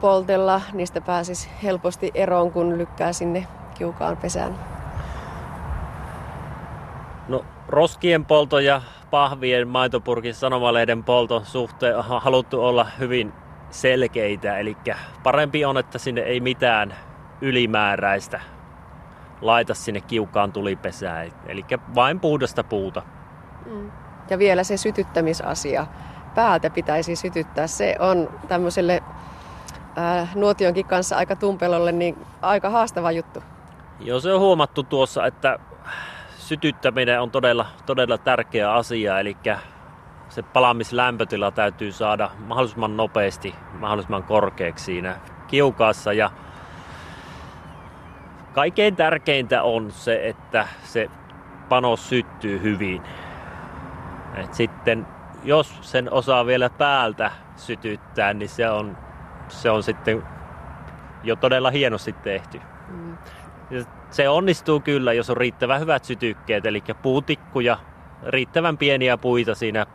poltella? 0.00 0.60
Niistä 0.72 1.00
pääsis 1.00 1.50
helposti 1.62 2.10
eroon, 2.14 2.52
kun 2.52 2.78
lykkää 2.78 3.12
sinne 3.12 3.46
kiukaan 3.74 4.16
pesään. 4.16 4.54
No 7.28 7.44
roskien 7.68 8.24
polto 8.24 8.58
ja 8.58 8.82
pahvien 9.10 9.68
maitopurkin 9.68 10.34
sanomalehden 10.34 11.04
polton 11.04 11.46
suhteen 11.46 11.96
on 11.96 12.04
haluttu 12.04 12.64
olla 12.64 12.86
hyvin 12.98 13.32
selkeitä. 13.70 14.58
Eli 14.58 14.76
parempi 15.22 15.64
on, 15.64 15.78
että 15.78 15.98
sinne 15.98 16.20
ei 16.20 16.40
mitään 16.40 16.94
ylimääräistä 17.42 18.40
laita 19.40 19.74
sinne 19.74 20.00
kiukaan 20.00 20.52
tulipesään. 20.52 21.32
Eli 21.46 21.64
vain 21.94 22.20
puhdasta 22.20 22.64
puuta. 22.64 23.02
Mm. 23.66 23.90
Ja 24.30 24.38
vielä 24.38 24.64
se 24.64 24.76
sytyttämisasia. 24.76 25.86
Päältä 26.34 26.70
pitäisi 26.70 27.16
sytyttää. 27.16 27.66
Se 27.66 27.96
on 27.98 28.28
tämmöiselle 28.48 29.02
äh, 29.98 30.36
nuotionkin 30.36 30.86
kanssa 30.86 31.16
aika 31.16 31.36
tumpelolle 31.36 31.92
niin 31.92 32.16
aika 32.42 32.70
haastava 32.70 33.12
juttu. 33.12 33.42
Joo, 34.00 34.20
se 34.20 34.32
on 34.32 34.40
huomattu 34.40 34.82
tuossa, 34.82 35.26
että 35.26 35.58
sytyttäminen 36.38 37.20
on 37.20 37.30
todella, 37.30 37.66
todella 37.86 38.18
tärkeä 38.18 38.72
asia. 38.72 39.20
Eli 39.20 39.36
se 40.28 40.42
palamislämpötila 40.42 41.50
täytyy 41.50 41.92
saada 41.92 42.30
mahdollisimman 42.46 42.96
nopeasti, 42.96 43.54
mahdollisimman 43.78 44.22
korkeaksi 44.22 44.84
siinä 44.84 45.16
kiukaassa. 45.48 46.12
Ja 46.12 46.30
Kaikkein 48.52 48.96
tärkeintä 48.96 49.62
on 49.62 49.90
se, 49.90 50.28
että 50.28 50.68
se 50.84 51.10
panos 51.68 52.08
syttyy 52.08 52.62
hyvin. 52.62 53.02
Et 54.36 54.54
sitten 54.54 55.06
jos 55.44 55.78
sen 55.80 56.12
osaa 56.12 56.46
vielä 56.46 56.70
päältä 56.70 57.30
sytyttää, 57.56 58.34
niin 58.34 58.48
se 58.48 58.70
on, 58.70 58.96
se 59.48 59.70
on 59.70 59.82
sitten 59.82 60.22
jo 61.22 61.36
todella 61.36 61.70
hienosti 61.70 62.12
tehty. 62.12 62.60
Mm. 62.88 63.16
Se 64.10 64.28
onnistuu 64.28 64.80
kyllä, 64.80 65.12
jos 65.12 65.30
on 65.30 65.36
riittävän 65.36 65.80
hyvät 65.80 66.04
sytykkeet, 66.04 66.66
eli 66.66 66.82
puutikkuja, 67.02 67.78
riittävän 68.26 68.78
pieniä 68.78 69.16
puita 69.16 69.54
siinä 69.54 69.86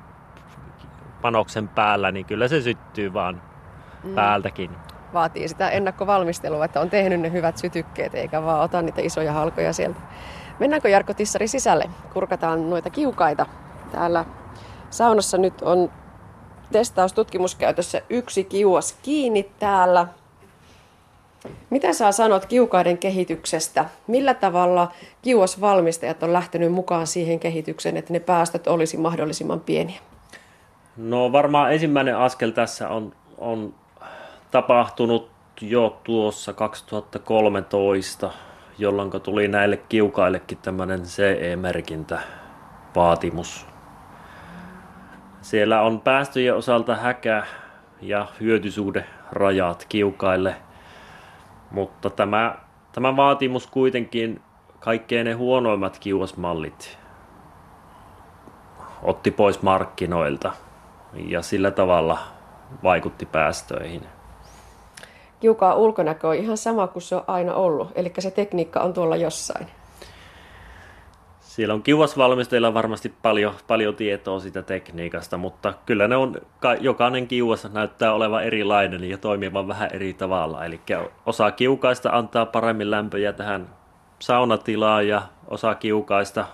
panoksen 1.22 1.68
päällä, 1.68 2.12
niin 2.12 2.26
kyllä 2.26 2.48
se 2.48 2.62
syttyy 2.62 3.14
vaan 3.14 3.42
mm. 4.04 4.16
päältäkin 4.16 4.72
vaatii 5.14 5.48
sitä 5.48 5.70
ennakkovalmistelua, 5.70 6.66
että 6.66 6.82
on 6.82 6.90
tehnyt 6.90 7.20
ne 7.20 7.32
hyvät 7.32 7.58
sytykkeet, 7.58 8.16
eikä 8.16 8.44
vaan 8.44 8.62
ota 8.62 8.82
niitä 8.82 9.02
isoja 9.02 9.34
halkoja 9.34 9.74
sieltä. 9.74 10.00
Mennäänkö 10.60 10.90
Jarkko 10.90 11.14
Tissari 11.14 11.48
sisälle? 11.48 11.90
Kurkataan 12.14 12.70
noita 12.70 12.90
kiukaita. 12.90 13.46
Täällä 13.92 14.26
saunassa 14.90 15.38
nyt 15.38 15.62
on 15.62 15.92
testaustutkimuskäytössä 16.72 18.02
yksi 18.10 18.44
kiuas 18.44 18.98
kiinni 19.04 19.52
täällä. 19.60 20.08
Mitä 21.70 21.94
sä 21.94 22.12
sanot 22.12 22.46
kiukaiden 22.46 22.98
kehityksestä? 22.98 23.86
Millä 24.08 24.34
tavalla 24.34 24.92
kiuasvalmistajat 25.22 26.24
on 26.24 26.34
lähtenyt 26.34 26.72
mukaan 26.72 27.08
siihen 27.08 27.40
kehitykseen, 27.40 27.98
että 27.98 28.14
ne 28.14 28.20
päästöt 28.20 28.68
olisi 28.68 28.98
mahdollisimman 28.98 29.60
pieniä? 29.60 30.00
No 30.98 31.32
varmaan 31.32 31.74
ensimmäinen 31.74 32.18
askel 32.18 32.52
tässä 32.52 32.90
on, 32.90 33.14
on 33.38 33.74
tapahtunut 34.52 35.32
jo 35.62 36.02
tuossa 36.04 36.54
2013, 36.54 38.32
jolloin 38.78 39.12
tuli 39.24 39.48
näille 39.48 39.78
kiukaillekin 39.78 40.58
tämmöinen 40.58 41.02
CE-merkintä 41.04 42.20
vaatimus. 42.96 43.66
Siellä 45.42 45.82
on 45.82 46.02
päästöjen 46.02 46.56
osalta 46.56 46.96
häkä 46.96 47.44
ja 48.02 48.28
hyötysuhde 48.40 49.06
rajat 49.32 49.86
kiukaille, 49.90 50.56
mutta 51.72 52.10
tämä, 52.10 52.56
tämä 52.92 53.16
vaatimus 53.16 53.68
kuitenkin 53.68 54.42
kaikkein 54.80 55.26
ne 55.26 55.34
huonoimmat 55.34 56.00
kiuasmallit 56.00 56.98
otti 59.04 59.32
pois 59.32 59.62
markkinoilta 59.62 60.54
ja 61.14 61.42
sillä 61.42 61.72
tavalla 61.72 62.20
vaikutti 62.84 63.26
päästöihin 63.26 64.17
kiukaa 65.40 65.76
ulkonäkö 65.76 66.28
on 66.28 66.36
ihan 66.36 66.58
sama 66.58 66.88
kuin 66.88 67.04
se 67.04 67.16
on 67.16 67.24
aina 67.28 67.54
ollut. 67.54 67.92
Eli 67.96 68.14
se 68.20 68.32
tekniikka 68.32 68.80
on 68.80 68.94
tuolla 68.94 69.16
jossain. 69.16 69.68
Siellä 71.40 71.74
on 71.74 71.84
kiuasvalmistajilla 71.84 72.74
varmasti 72.74 73.14
paljon, 73.22 73.54
paljon 73.68 73.96
tietoa 73.96 74.40
sitä 74.40 74.62
tekniikasta, 74.62 75.38
mutta 75.38 75.74
kyllä 75.86 76.08
ne 76.08 76.16
on, 76.16 76.36
jokainen 76.80 77.28
kiuas 77.28 77.68
näyttää 77.74 78.14
olevan 78.14 78.44
erilainen 78.44 79.04
ja 79.04 79.18
toimivan 79.18 79.68
vähän 79.68 79.90
eri 79.94 80.14
tavalla. 80.14 80.66
Eli 80.66 80.80
osa 81.26 81.52
kiukaista 81.52 82.10
antaa 82.10 82.46
paremmin 82.46 82.92
lämpöjä 82.92 83.34
tähän 83.34 83.70
saunatilaan 84.20 85.08
ja 85.08 85.22
osa 85.48 85.76
kiukaista 85.76 86.46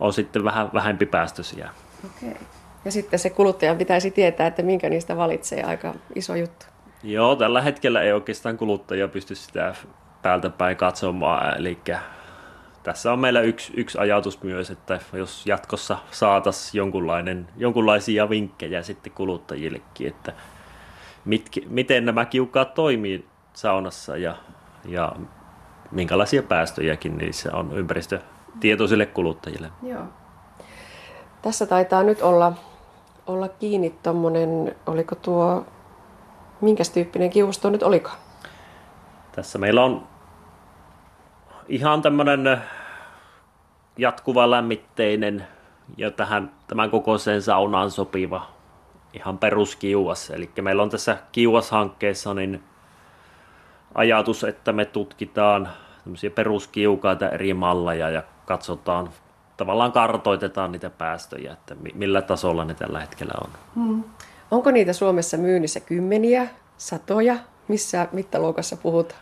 on 0.00 0.12
sitten 0.12 0.44
vähän 0.44 0.70
vähempi 0.74 1.06
päästöisiä. 1.06 1.70
Okei. 2.06 2.36
Ja 2.84 2.92
sitten 2.92 3.18
se 3.18 3.30
kuluttajan 3.30 3.78
pitäisi 3.78 4.10
tietää, 4.10 4.46
että 4.46 4.62
minkä 4.62 4.88
niistä 4.88 5.16
valitsee, 5.16 5.62
aika 5.62 5.94
iso 6.14 6.34
juttu. 6.34 6.66
Joo, 7.02 7.36
tällä 7.36 7.62
hetkellä 7.62 8.02
ei 8.02 8.12
oikeastaan 8.12 8.56
kuluttaja 8.56 9.08
pysty 9.08 9.34
sitä 9.34 9.74
päältä 10.22 10.50
päin 10.50 10.76
katsomaan, 10.76 11.58
eli 11.58 11.78
tässä 12.82 13.12
on 13.12 13.18
meillä 13.18 13.40
yksi, 13.40 13.72
yksi 13.76 13.98
ajatus 13.98 14.42
myös, 14.42 14.70
että 14.70 15.00
jos 15.12 15.46
jatkossa 15.46 15.98
saataisiin 16.10 16.78
jonkunlainen, 16.78 17.48
jonkunlaisia 17.56 18.30
vinkkejä 18.30 18.82
sitten 18.82 19.12
kuluttajillekin, 19.12 20.08
että 20.08 20.32
mitki, 21.24 21.66
miten 21.68 22.04
nämä 22.04 22.24
kiukkaat 22.24 22.74
toimii 22.74 23.26
saunassa 23.52 24.16
ja, 24.16 24.36
ja 24.84 25.12
minkälaisia 25.90 26.42
päästöjäkin 26.42 27.18
niissä 27.18 27.56
on 27.56 27.72
ympäristötietoisille 27.78 29.06
kuluttajille. 29.06 29.70
Joo. 29.82 30.04
Tässä 31.42 31.66
taitaa 31.66 32.02
nyt 32.02 32.22
olla, 32.22 32.52
olla 33.26 33.48
kiinni 33.48 33.94
tuommoinen, 34.02 34.76
oliko 34.86 35.14
tuo 35.14 35.66
Minkä 36.60 36.82
tyyppinen 36.94 37.30
kiusto 37.30 37.70
nyt 37.70 37.82
olikaan? 37.82 38.16
Tässä 39.32 39.58
meillä 39.58 39.84
on 39.84 40.06
ihan 41.68 42.02
tämmöinen 42.02 42.60
jatkuva 43.98 44.50
lämmitteinen 44.50 45.46
ja 45.96 46.10
tähän 46.10 46.50
tämän 46.66 46.90
kokoiseen 46.90 47.42
saunaan 47.42 47.90
sopiva 47.90 48.46
ihan 49.12 49.38
peruskiuas. 49.38 50.30
Eli 50.30 50.50
meillä 50.60 50.82
on 50.82 50.90
tässä 50.90 51.16
kiuashankkeessa 51.32 52.34
niin 52.34 52.62
ajatus, 53.94 54.44
että 54.44 54.72
me 54.72 54.84
tutkitaan 54.84 55.68
tämmöisiä 56.04 56.30
peruskiukaita 56.30 57.28
eri 57.28 57.54
malleja 57.54 58.10
ja 58.10 58.22
katsotaan, 58.46 59.10
tavallaan 59.56 59.92
kartoitetaan 59.92 60.72
niitä 60.72 60.90
päästöjä, 60.90 61.52
että 61.52 61.76
millä 61.94 62.22
tasolla 62.22 62.64
ne 62.64 62.74
tällä 62.74 63.00
hetkellä 63.00 63.34
on. 63.44 63.50
Hmm. 63.74 64.04
Onko 64.50 64.70
niitä 64.70 64.92
Suomessa 64.92 65.36
myynnissä 65.36 65.80
kymmeniä, 65.80 66.48
satoja? 66.76 67.36
Missä 67.68 68.08
mittaluokassa 68.12 68.76
puhutaan? 68.76 69.20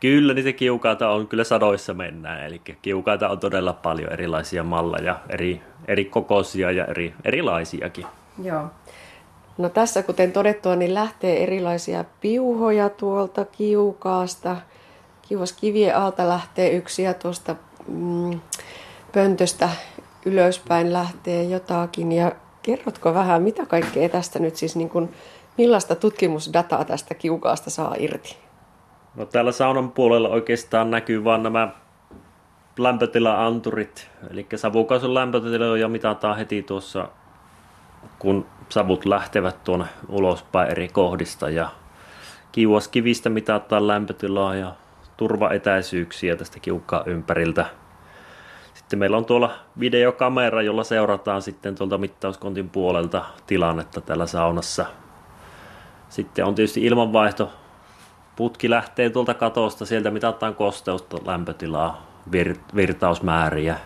Kyllä 0.00 0.34
niitä 0.34 0.52
kiukaita 0.52 1.08
on, 1.08 1.28
kyllä 1.28 1.44
sadoissa 1.44 1.94
mennään, 1.94 2.46
eli 2.46 2.60
kiukaita 2.82 3.28
on 3.28 3.38
todella 3.38 3.72
paljon 3.72 4.12
erilaisia 4.12 4.64
malleja, 4.64 5.20
eri, 5.28 5.62
eri 5.88 6.04
kokoisia 6.04 6.70
ja 6.70 6.84
eri, 6.84 7.14
erilaisiakin. 7.24 8.06
Joo. 8.42 8.66
No 9.58 9.68
tässä, 9.68 10.02
kuten 10.02 10.32
todettua, 10.32 10.76
niin 10.76 10.94
lähtee 10.94 11.42
erilaisia 11.42 12.04
piuhoja 12.20 12.88
tuolta 12.88 13.44
kiukaasta. 13.44 14.56
kivien 15.60 15.96
alta 15.96 16.28
lähtee 16.28 16.70
yksi 16.70 17.02
ja 17.02 17.14
tuosta 17.14 17.56
mm, 17.88 18.40
pöntöstä 19.12 19.70
ylöspäin 20.26 20.92
lähtee 20.92 21.42
jotakin. 21.42 22.12
Ja 22.12 22.32
kerrotko 22.64 23.14
vähän, 23.14 23.42
mitä 23.42 23.66
kaikkea 23.66 24.08
tästä 24.08 24.38
nyt 24.38 24.56
siis, 24.56 24.76
niin 24.76 24.90
kuin, 24.90 25.14
millaista 25.58 25.94
tutkimusdataa 25.94 26.84
tästä 26.84 27.14
kiukaasta 27.14 27.70
saa 27.70 27.94
irti? 27.98 28.36
No 29.16 29.26
täällä 29.26 29.52
saunan 29.52 29.90
puolella 29.90 30.28
oikeastaan 30.28 30.90
näkyy 30.90 31.24
vain 31.24 31.42
nämä 31.42 31.68
lämpötila-anturit, 32.78 34.08
eli 34.30 34.46
savukausun 34.56 35.14
lämpötiloja 35.14 35.88
mitataan 35.88 36.36
heti 36.36 36.62
tuossa, 36.62 37.08
kun 38.18 38.46
savut 38.68 39.04
lähtevät 39.04 39.64
tuonne 39.64 39.86
ulospäin 40.08 40.70
eri 40.70 40.88
kohdista 40.88 41.50
ja 41.50 41.68
kiuaskivistä 42.52 43.30
mitataan 43.30 43.86
lämpötilaa 43.86 44.54
ja 44.54 44.74
turvaetäisyyksiä 45.16 46.36
tästä 46.36 46.60
kiukkaa 46.60 47.02
ympäriltä. 47.06 47.66
Sitten 48.84 48.98
meillä 48.98 49.16
on 49.16 49.24
tuolla 49.24 49.54
videokamera, 49.80 50.62
jolla 50.62 50.84
seurataan 50.84 51.42
sitten 51.42 51.74
tuolta 51.74 51.98
mittauskontin 51.98 52.70
puolelta 52.70 53.24
tilannetta 53.46 54.00
täällä 54.00 54.26
saunassa. 54.26 54.86
Sitten 56.08 56.44
on 56.44 56.54
tietysti 56.54 56.84
ilmanvaihto 56.84 57.50
putki 58.36 58.70
lähtee 58.70 59.10
tuolta 59.10 59.34
katosta, 59.34 59.86
sieltä 59.86 60.10
mitataan 60.10 60.54
kosteusta, 60.54 61.16
lämpötilaa, 61.26 62.06
vir- 62.30 62.76
virtausmääriä. 62.76 63.78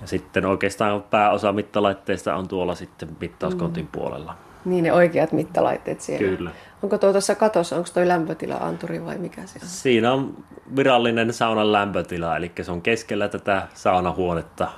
Ja 0.00 0.06
sitten 0.06 0.46
oikeastaan 0.46 1.02
pääosa 1.02 1.52
mittalaitteista 1.52 2.34
on 2.34 2.48
tuolla 2.48 2.74
sitten 2.74 3.16
mittauskontin 3.20 3.84
mm. 3.84 3.90
puolella. 3.92 4.36
Niin 4.66 4.84
ne 4.84 4.92
oikeat 4.92 5.32
mittalaitteet 5.32 6.00
siellä. 6.00 6.36
Kyllä. 6.36 6.50
Onko 6.82 6.98
tuo 6.98 7.12
tuossa 7.12 7.34
katossa, 7.34 7.76
onko 7.76 7.88
toi 7.94 8.08
lämpötila-anturi 8.08 9.04
vai 9.04 9.18
mikä 9.18 9.46
se 9.46 9.58
on? 9.62 9.68
Siinä 9.68 10.12
on 10.12 10.44
virallinen 10.76 11.32
saunan 11.32 11.72
lämpötila, 11.72 12.36
eli 12.36 12.52
se 12.62 12.72
on 12.72 12.82
keskellä 12.82 13.28
tätä 13.28 13.68
saunahuonetta 13.74 14.68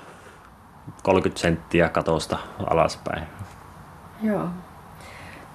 30 1.03 1.41
senttiä 1.41 1.89
katosta 1.89 2.39
alaspäin. 2.67 3.23
Joo. 4.23 4.49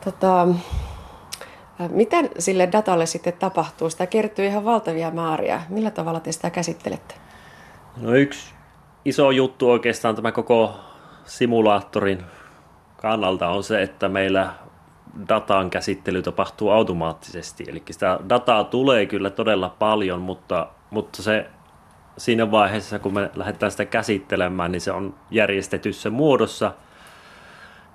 Tota, 0.06 0.48
mitä 1.90 2.18
sille 2.40 2.70
datalle 2.72 3.06
sitten 3.06 3.34
tapahtuu? 3.34 3.90
Sitä 3.90 4.08
kertyy 4.08 4.46
ihan 4.46 4.66
valtavia 4.66 5.12
määriä. 5.12 5.62
Millä 5.70 5.92
tavalla 5.92 6.20
te 6.20 6.32
sitä 6.32 6.50
käsittelette? 6.50 7.16
No 7.98 8.14
yksi 8.14 8.54
iso 9.06 9.32
juttu 9.32 9.70
oikeastaan 9.70 10.16
tämä 10.16 10.32
koko 10.32 10.80
simulaattorin 11.26 12.24
kannalta 13.04 13.50
on 13.50 13.64
se, 13.64 13.82
että 13.82 14.10
meillä 14.10 14.54
datan 15.30 15.70
käsittely 15.70 16.22
tapahtuu 16.22 16.70
automaattisesti. 16.70 17.66
Eli 17.68 17.84
sitä 17.92 18.20
dataa 18.30 18.64
tulee 18.64 19.06
kyllä 19.06 19.30
todella 19.30 19.70
paljon, 19.70 20.22
mutta, 20.22 20.68
mutta 20.90 21.24
se 21.24 21.46
siinä 22.18 22.52
vaiheessa, 22.52 23.00
kun 23.00 23.14
me 23.14 23.32
lähdetään 23.36 23.72
sitä 23.72 23.86
käsittelemään, 23.86 24.72
niin 24.72 24.82
se 24.82 24.92
on 24.92 25.16
järjestetyssä 25.32 26.10
muodossa 26.10 26.72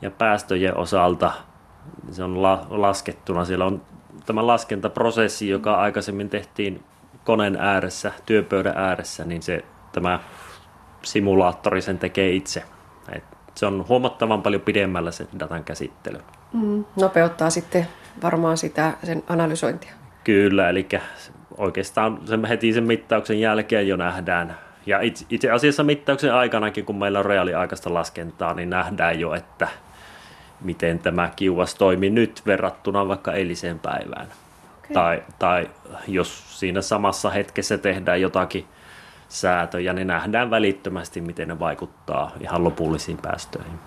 ja 0.03 0.11
päästöjen 0.11 0.77
osalta– 0.77 1.33
se 2.11 2.25
on 2.25 2.43
la, 2.43 2.67
laskettuna. 2.71 3.45
Siellä 3.45 3.65
on 3.65 3.83
tämä 4.27 4.47
laskentaprosessi, 4.47 5.49
joka 5.49 5.75
aikaisemmin 5.75 6.31
tehtiin 6.31 6.85
koneen 7.25 7.57
ääressä, 7.57 8.13
työpöydän 8.27 8.77
ääressä, 8.77 9.25
niin 9.25 9.43
se, 9.43 9.65
tämä 9.93 10.21
simulaattori 11.03 11.83
sen 11.83 11.99
tekee 11.99 12.33
itse. 12.33 12.63
Et 13.13 13.38
se 13.59 13.67
on 13.67 13.85
huomattavan 13.89 14.43
paljon 14.43 14.63
pidemmällä 14.63 15.11
se 15.11 15.27
datan 15.39 15.65
käsittely. 15.65 16.19
Mm, 16.53 16.85
nopeuttaa 16.97 17.51
sitten 17.51 17.87
varmaan 18.23 18.57
sitä 18.57 18.93
sen 19.05 19.23
analysointia. 19.29 19.93
Kyllä, 20.25 20.69
eli 20.69 20.89
oikeastaan 21.57 22.21
sen, 22.25 22.45
heti 22.45 22.73
sen 22.73 22.85
mittauksen 22.85 23.41
jälkeen 23.41 23.89
jo 23.89 23.97
nähdään, 23.97 24.57
ja 24.87 25.01
itse, 25.31 25.51
asiassa 25.51 25.85
mittauksen 25.85 26.35
aikanakin, 26.35 26.85
kun 26.85 26.99
meillä 26.99 27.19
on 27.19 27.27
reaaliaikaista 27.27 27.95
laskentaa, 27.95 28.55
niin 28.55 28.71
nähdään 28.71 29.21
jo, 29.21 29.35
että– 29.35 29.69
miten 30.61 30.99
tämä 30.99 31.31
kiuas 31.37 31.75
toimii 31.75 32.11
nyt 32.11 32.43
verrattuna 32.47 33.09
vaikka 33.09 33.33
eiliseen 33.33 33.79
päivään. 33.79 34.27
Okay. 34.27 34.95
Tai, 34.95 35.23
tai 35.39 35.71
jos 36.09 36.61
siinä 36.61 36.81
samassa 36.83 37.31
hetkessä 37.31 37.79
tehdään 37.79 38.21
jotakin 38.21 38.67
säätöjä, 39.29 39.93
niin 39.93 40.07
nähdään 40.07 40.51
välittömästi, 40.51 41.21
miten 41.21 41.49
ne 41.49 41.59
vaikuttaa 41.59 42.33
ihan 42.41 42.65
lopullisiin 42.65 43.19
päästöihin. 43.23 43.79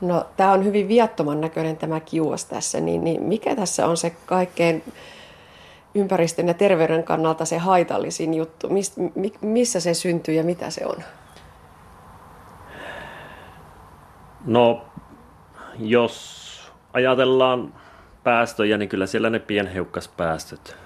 No, 0.00 0.26
tämä 0.36 0.52
on 0.52 0.64
hyvin 0.64 0.88
viattoman 0.88 1.40
näköinen 1.40 1.76
tämä 1.76 2.00
kiuas 2.00 2.44
tässä, 2.44 2.80
niin, 2.80 3.04
niin 3.04 3.22
mikä 3.22 3.56
tässä 3.56 3.86
on 3.86 3.96
se 3.96 4.16
kaikkein 4.26 4.82
ympäristön 5.94 6.48
ja 6.48 6.54
terveyden 6.54 7.04
kannalta 7.04 7.44
se 7.44 7.58
haitallisin 7.58 8.34
juttu? 8.34 8.68
Mist, 8.68 8.94
missä 9.40 9.80
se 9.80 9.94
syntyy 9.94 10.34
ja 10.34 10.44
mitä 10.44 10.70
se 10.70 10.86
on? 10.86 10.96
No 14.44 14.84
jos 15.78 16.72
ajatellaan 16.92 17.74
päästöjä, 18.24 18.78
niin 18.78 18.88
kyllä 18.88 19.06
siellä 19.06 19.30
ne 19.30 19.38
pienhiukkaspäästöt. 19.38 20.76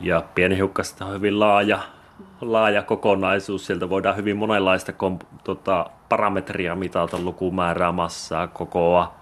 Ja 0.00 0.22
pienhiukkasta 0.34 1.04
on 1.04 1.12
hyvin 1.12 1.40
laaja, 1.40 1.80
laaja 2.40 2.82
kokonaisuus. 2.82 3.66
Sieltä 3.66 3.90
voidaan 3.90 4.16
hyvin 4.16 4.36
monenlaista 4.36 4.92
kom, 4.92 5.18
tota, 5.44 5.90
parametria 6.08 6.74
mitata, 6.74 7.18
lukumäärää, 7.18 7.92
massaa, 7.92 8.46
kokoa, 8.46 9.14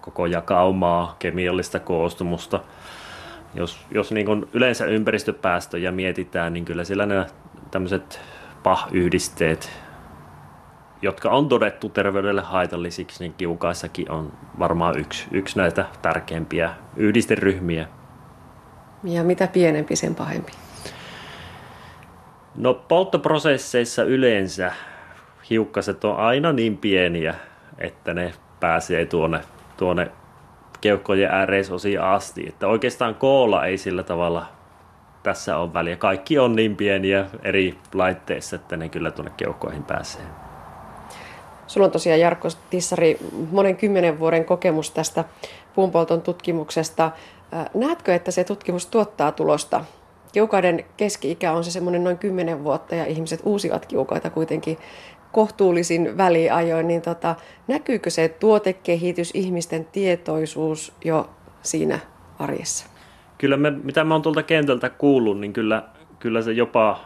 koko 0.00 0.26
jakaumaa, 0.26 1.16
kemiallista 1.18 1.80
koostumusta. 1.80 2.60
Jos, 3.54 3.86
jos 3.90 4.12
niin 4.12 4.26
kuin 4.26 4.48
yleensä 4.52 4.84
ympäristöpäästöjä 4.84 5.92
mietitään, 5.92 6.52
niin 6.52 6.64
kyllä 6.64 6.84
siellä 6.84 7.06
ne 7.06 7.26
tämmöiset 7.70 8.20
PAH-yhdisteet, 8.62 9.70
jotka 11.02 11.30
on 11.30 11.48
todettu 11.48 11.88
terveydelle 11.88 12.42
haitallisiksi, 12.42 13.24
niin 13.24 13.34
kiukaissakin 13.34 14.10
on 14.10 14.32
varmaan 14.58 14.98
yksi, 14.98 15.26
yksi 15.32 15.58
näitä 15.58 15.86
tärkeimpiä 16.02 16.70
yhdisteryhmiä. 16.96 17.88
Ja 19.04 19.24
mitä 19.24 19.46
pienempi, 19.46 19.96
sen 19.96 20.14
pahempi? 20.14 20.52
No 22.54 22.74
polttoprosesseissa 22.74 24.02
yleensä 24.02 24.72
hiukkaset 25.50 26.04
on 26.04 26.16
aina 26.16 26.52
niin 26.52 26.78
pieniä, 26.78 27.34
että 27.78 28.14
ne 28.14 28.32
pääsee 28.60 29.06
tuonne, 29.06 29.40
tuonne 29.76 30.10
keuhkojen 30.80 31.30
ääreisosiin 31.30 32.00
asti. 32.00 32.44
Että 32.48 32.66
oikeastaan 32.66 33.14
koolla 33.14 33.66
ei 33.66 33.78
sillä 33.78 34.02
tavalla 34.02 34.46
tässä 35.22 35.56
on 35.56 35.74
väliä. 35.74 35.96
Kaikki 35.96 36.38
on 36.38 36.56
niin 36.56 36.76
pieniä 36.76 37.26
eri 37.42 37.78
laitteissa, 37.94 38.56
että 38.56 38.76
ne 38.76 38.88
kyllä 38.88 39.10
tuonne 39.10 39.32
keuhkoihin 39.36 39.84
pääsee. 39.84 40.22
Sulla 41.66 41.86
on 41.86 41.92
tosiaan 41.92 42.20
Jarkko 42.20 42.48
Tissari 42.70 43.18
monen 43.50 43.76
kymmenen 43.76 44.18
vuoden 44.18 44.44
kokemus 44.44 44.90
tästä 44.90 45.24
puunpolton 45.74 46.22
tutkimuksesta. 46.22 47.10
Näetkö, 47.74 48.14
että 48.14 48.30
se 48.30 48.44
tutkimus 48.44 48.86
tuottaa 48.86 49.32
tulosta? 49.32 49.84
Kiukaiden 50.32 50.84
keski-ikä 50.96 51.52
on 51.52 51.64
se 51.64 51.70
semmoinen 51.70 52.04
noin 52.04 52.18
10 52.18 52.64
vuotta 52.64 52.94
ja 52.94 53.06
ihmiset 53.06 53.40
uusivat 53.44 53.86
kiukaita 53.86 54.30
kuitenkin 54.30 54.78
kohtuullisin 55.32 56.16
väliajoin, 56.16 56.88
niin 56.88 57.02
tota, 57.02 57.34
näkyykö 57.68 58.10
se 58.10 58.28
tuotekehitys, 58.28 59.30
ihmisten 59.34 59.84
tietoisuus 59.92 60.92
jo 61.04 61.30
siinä 61.62 61.98
arjessa? 62.38 62.86
Kyllä 63.38 63.56
me, 63.56 63.70
mitä 63.70 64.04
mä 64.04 64.14
oon 64.14 64.22
tuolta 64.22 64.42
kentältä 64.42 64.90
kuullut, 64.90 65.40
niin 65.40 65.52
kyllä, 65.52 65.82
kyllä 66.18 66.42
se 66.42 66.52
jopa 66.52 67.00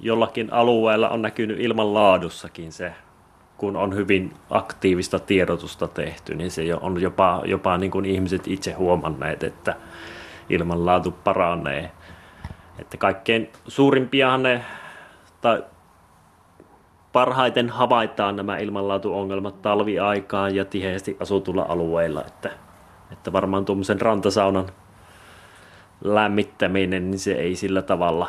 jollakin 0.00 0.52
alueella 0.52 1.08
on 1.08 1.22
näkynyt 1.22 1.60
ilman 1.60 1.94
laadussakin 1.94 2.72
se 2.72 2.92
kun 3.62 3.76
on 3.76 3.94
hyvin 3.94 4.32
aktiivista 4.50 5.18
tiedotusta 5.18 5.88
tehty, 5.88 6.34
niin 6.34 6.50
se 6.50 6.62
on 6.80 7.02
jopa, 7.02 7.42
jopa 7.44 7.78
niin 7.78 7.90
kuin 7.90 8.04
ihmiset 8.04 8.42
itse 8.46 8.72
huomanneet, 8.72 9.42
että 9.42 9.76
ilmanlaatu 10.50 11.10
paranee. 11.10 11.90
Että 12.78 12.96
kaikkein 12.96 13.50
suurimpia 13.68 14.38
ne, 14.38 14.64
tai 15.40 15.64
parhaiten 17.12 17.68
havaitaan 17.68 18.36
nämä 18.36 18.58
ilmanlaatuongelmat 18.58 19.62
talviaikaan 19.62 20.54
ja 20.54 20.64
tiheästi 20.64 21.16
asutulla 21.20 21.66
alueilla, 21.68 22.24
että, 22.26 22.50
että 23.12 23.32
varmaan 23.32 23.64
tuommoisen 23.64 24.00
rantasaunan 24.00 24.66
lämmittäminen, 26.04 27.10
niin 27.10 27.18
se 27.18 27.32
ei 27.32 27.56
sillä 27.56 27.82
tavalla, 27.82 28.28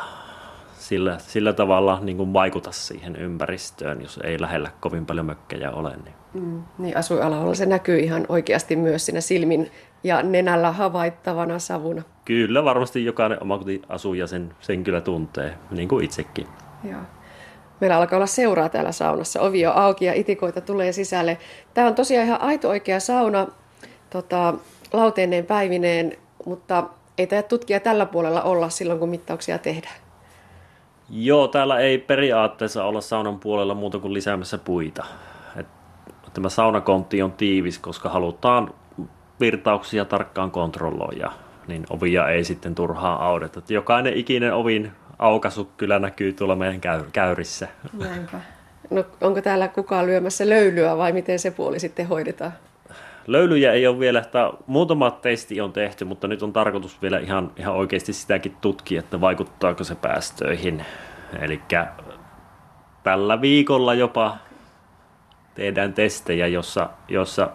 sillä, 0.78 1.18
sillä 1.18 1.52
tavalla 1.52 1.98
niin 2.02 2.16
kuin 2.16 2.32
vaikuta 2.32 2.72
siihen 2.72 3.16
ympäristöön, 3.16 4.02
jos 4.02 4.20
ei 4.24 4.40
lähellä 4.40 4.70
kovin 4.80 5.06
paljon 5.06 5.26
mökkejä 5.26 5.70
ole. 5.70 5.96
Niin. 5.96 6.14
Mm, 6.34 6.62
niin 6.78 6.96
asuinalalla 6.96 7.54
se 7.54 7.66
näkyy 7.66 7.98
ihan 7.98 8.26
oikeasti 8.28 8.76
myös 8.76 9.06
siinä 9.06 9.20
silmin 9.20 9.70
ja 10.04 10.22
nenällä 10.22 10.72
havaittavana 10.72 11.58
savuna. 11.58 12.02
Kyllä, 12.24 12.64
varmasti 12.64 13.04
jokainen 13.04 13.42
omakotiasuja 13.42 14.26
sen, 14.26 14.54
sen 14.60 14.84
kyllä 14.84 15.00
tuntee, 15.00 15.54
niin 15.70 15.88
kuin 15.88 16.04
itsekin. 16.04 16.46
Joo. 16.90 17.00
Meillä 17.80 17.96
alkaa 17.96 18.16
olla 18.16 18.26
seuraa 18.26 18.68
täällä 18.68 18.92
saunassa. 18.92 19.40
Ovi 19.40 19.66
on 19.66 19.76
auki 19.76 20.04
ja 20.04 20.14
itikoita 20.14 20.60
tulee 20.60 20.92
sisälle. 20.92 21.38
Tämä 21.74 21.86
on 21.86 21.94
tosiaan 21.94 22.26
ihan 22.26 22.40
aito 22.40 22.68
oikea 22.68 23.00
sauna 23.00 23.46
tota, 24.10 24.54
lauteineen 24.92 25.46
päivineen, 25.46 26.12
mutta 26.46 26.84
ei 27.18 27.26
tämä 27.26 27.42
tutkija 27.42 27.80
tällä 27.80 28.06
puolella 28.06 28.42
olla 28.42 28.68
silloin, 28.68 28.98
kun 28.98 29.08
mittauksia 29.08 29.58
tehdään. 29.58 29.94
Joo, 31.10 31.48
täällä 31.48 31.78
ei 31.78 31.98
periaatteessa 31.98 32.84
olla 32.84 33.00
saunan 33.00 33.40
puolella 33.40 33.74
muuta 33.74 33.98
kuin 33.98 34.14
lisäämässä 34.14 34.58
puita. 34.58 35.04
Et 35.56 35.66
tämä 36.34 36.48
saunakontti 36.48 37.22
on 37.22 37.32
tiivis, 37.32 37.78
koska 37.78 38.08
halutaan 38.08 38.74
virtauksia 39.40 40.04
tarkkaan 40.04 40.50
kontrolloida, 40.50 41.32
niin 41.68 41.86
ovia 41.90 42.28
ei 42.28 42.44
sitten 42.44 42.74
turhaan 42.74 43.20
audeta. 43.20 43.62
Jokainen 43.68 44.16
ikinen 44.16 44.54
ovin 44.54 44.92
aukasu 45.18 45.70
kyllä 45.76 45.98
näkyy 45.98 46.32
tuolla 46.32 46.56
meidän 46.56 46.80
käyrissä. 47.12 47.68
Näinpä. 47.98 48.40
No, 48.90 49.04
onko 49.20 49.40
täällä 49.40 49.68
kukaan 49.68 50.06
lyömässä 50.06 50.48
löylyä 50.48 50.96
vai 50.96 51.12
miten 51.12 51.38
se 51.38 51.50
puoli 51.50 51.80
sitten 51.80 52.08
hoidetaan? 52.08 52.52
Löylyjä 53.26 53.72
ei 53.72 53.86
ole 53.86 53.98
vielä, 53.98 54.18
että 54.18 54.52
muutama 54.66 55.10
testi 55.10 55.60
on 55.60 55.72
tehty, 55.72 56.04
mutta 56.04 56.28
nyt 56.28 56.42
on 56.42 56.52
tarkoitus 56.52 57.02
vielä 57.02 57.18
ihan, 57.18 57.50
ihan 57.56 57.74
oikeasti 57.74 58.12
sitäkin 58.12 58.56
tutkia, 58.60 59.00
että 59.00 59.20
vaikuttaako 59.20 59.84
se 59.84 59.94
päästöihin. 59.94 60.84
Eli 61.40 61.60
tällä 63.02 63.40
viikolla 63.40 63.94
jopa 63.94 64.36
tehdään 65.54 65.92
testejä, 65.94 66.46
jossa, 66.46 66.90
jossa 67.08 67.50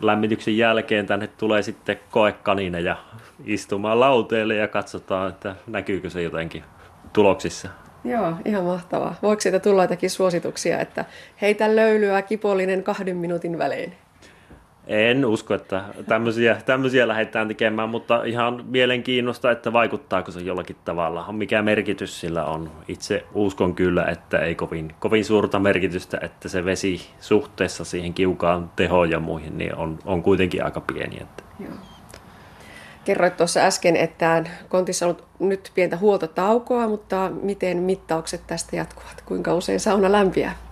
lämmityksen 0.00 0.56
jälkeen 0.56 1.06
tänne 1.06 1.26
tulee 1.26 1.62
sitten 1.62 2.00
koekanineja 2.10 2.96
istumaan 3.44 4.00
lauteelle 4.00 4.54
ja 4.54 4.68
katsotaan, 4.68 5.28
että 5.28 5.54
näkyykö 5.66 6.10
se 6.10 6.22
jotenkin 6.22 6.64
tuloksissa. 7.12 7.68
Joo, 8.04 8.32
ihan 8.44 8.64
mahtavaa. 8.64 9.14
Voiko 9.22 9.40
siitä 9.40 9.58
tulla 9.58 9.84
jotakin 9.84 10.10
suosituksia, 10.10 10.80
että 10.80 11.04
heitä 11.40 11.76
löylyä 11.76 12.22
kipollinen 12.22 12.82
kahden 12.82 13.16
minuutin 13.16 13.58
välein? 13.58 13.94
En 14.88 15.24
usko, 15.24 15.54
että 15.54 15.84
tämmöisiä, 16.06 16.56
tämmöisiä 16.66 17.08
lähdetään 17.08 17.48
tekemään, 17.48 17.88
mutta 17.88 18.24
ihan 18.24 18.64
mielenkiinnosta, 18.68 19.50
että 19.50 19.72
vaikuttaako 19.72 20.30
se 20.30 20.40
jollakin 20.40 20.76
tavalla. 20.84 21.32
Mikä 21.32 21.62
merkitys 21.62 22.20
sillä 22.20 22.44
on? 22.44 22.70
Itse 22.88 23.24
uskon 23.34 23.74
kyllä, 23.74 24.04
että 24.04 24.38
ei 24.38 24.54
kovin, 24.54 24.94
kovin 24.98 25.24
suurta 25.24 25.58
merkitystä, 25.58 26.18
että 26.22 26.48
se 26.48 26.64
vesi 26.64 27.10
suhteessa 27.20 27.84
siihen 27.84 28.14
kiukaan 28.14 28.70
tehoon 28.76 29.10
ja 29.10 29.20
muihin 29.20 29.58
niin 29.58 29.74
on, 29.74 29.98
on 30.04 30.22
kuitenkin 30.22 30.64
aika 30.64 30.80
pieni. 30.80 31.16
Että. 31.20 31.42
Joo. 31.60 31.72
Kerroit 33.04 33.36
tuossa 33.36 33.60
äsken, 33.60 33.96
että 33.96 34.44
kontissa 34.68 35.06
on 35.06 35.16
nyt 35.38 35.72
pientä 35.74 35.96
huoltotaukoa, 35.96 36.88
mutta 36.88 37.30
miten 37.42 37.76
mittaukset 37.78 38.46
tästä 38.46 38.76
jatkuvat? 38.76 39.22
Kuinka 39.26 39.54
usein 39.54 39.80
sauna 39.80 40.12
lämpiää? 40.12 40.67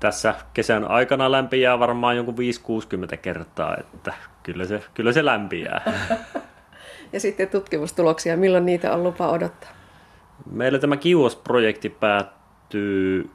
Tässä 0.00 0.34
kesän 0.54 0.90
aikana 0.90 1.32
lämpiää 1.32 1.78
varmaan 1.78 2.16
jonkun 2.16 2.34
5-60 3.14 3.16
kertaa, 3.16 3.76
että 3.76 4.14
kyllä 4.42 4.64
se, 4.64 4.82
kyllä 4.94 5.12
se 5.12 5.24
lämpiää. 5.24 5.92
ja 7.12 7.20
sitten 7.20 7.48
tutkimustuloksia, 7.48 8.36
milloin 8.36 8.66
niitä 8.66 8.92
on 8.94 9.02
lupa 9.02 9.28
odottaa? 9.28 9.70
Meillä 10.50 10.78
tämä 10.78 10.96
Kiuos-projekti 10.96 11.88
päättyy 11.88 13.30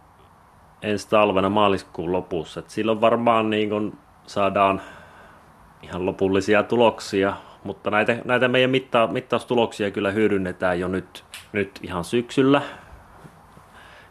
ensi 0.82 1.10
talvena 1.10 1.50
maaliskuun 1.50 2.12
lopussa. 2.12 2.60
Et 2.60 2.70
silloin 2.70 3.02
varmaan 3.02 3.50
niin 3.50 3.70
kun 3.70 3.98
saadaan 4.28 4.82
ihan 5.84 6.06
lopullisia 6.06 6.64
tuloksia, 6.64 7.34
mutta 7.64 7.92
näitä, 7.92 8.18
näitä 8.26 8.48
meidän 8.48 8.72
mitta, 8.72 9.08
mittaustuloksia 9.08 9.92
kyllä 9.92 10.12
hyödynnetään 10.12 10.80
jo 10.80 10.88
nyt, 10.88 11.24
nyt 11.52 11.80
ihan 11.84 12.04
syksyllä. 12.04 12.62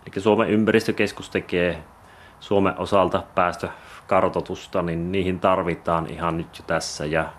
Eli 0.06 0.22
Suomen 0.22 0.50
ympäristökeskus 0.50 1.30
tekee 1.30 1.82
Suomen 2.40 2.78
osalta 2.78 3.22
päästökartoitusta, 3.34 4.82
niin 4.82 5.12
niihin 5.12 5.40
tarvitaan 5.40 6.06
ihan 6.06 6.36
nyt 6.36 6.58
jo 6.58 6.64
tässä. 6.66 7.06
Ja 7.06 7.32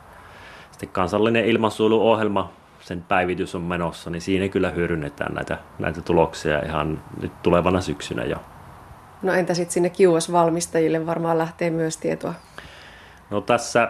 sitten 0.71 0.89
kansallinen 0.89 1.45
ilmansuojeluohjelma, 1.45 2.51
sen 2.79 3.01
päivitys 3.01 3.55
on 3.55 3.61
menossa, 3.61 4.09
niin 4.09 4.21
siinä 4.21 4.47
kyllä 4.47 4.69
hyödynnetään 4.69 5.33
näitä, 5.33 5.57
näitä 5.79 6.01
tuloksia 6.01 6.59
ihan 6.65 7.03
nyt 7.21 7.43
tulevana 7.43 7.81
syksynä 7.81 8.23
jo. 8.23 8.37
No 9.21 9.33
entä 9.33 9.53
sitten 9.53 9.73
sinne 9.73 9.89
kiuas-valmistajille 9.89 11.05
varmaan 11.05 11.37
lähtee 11.37 11.69
myös 11.69 11.97
tietoa? 11.97 12.33
No 13.29 13.41
tässä 13.41 13.89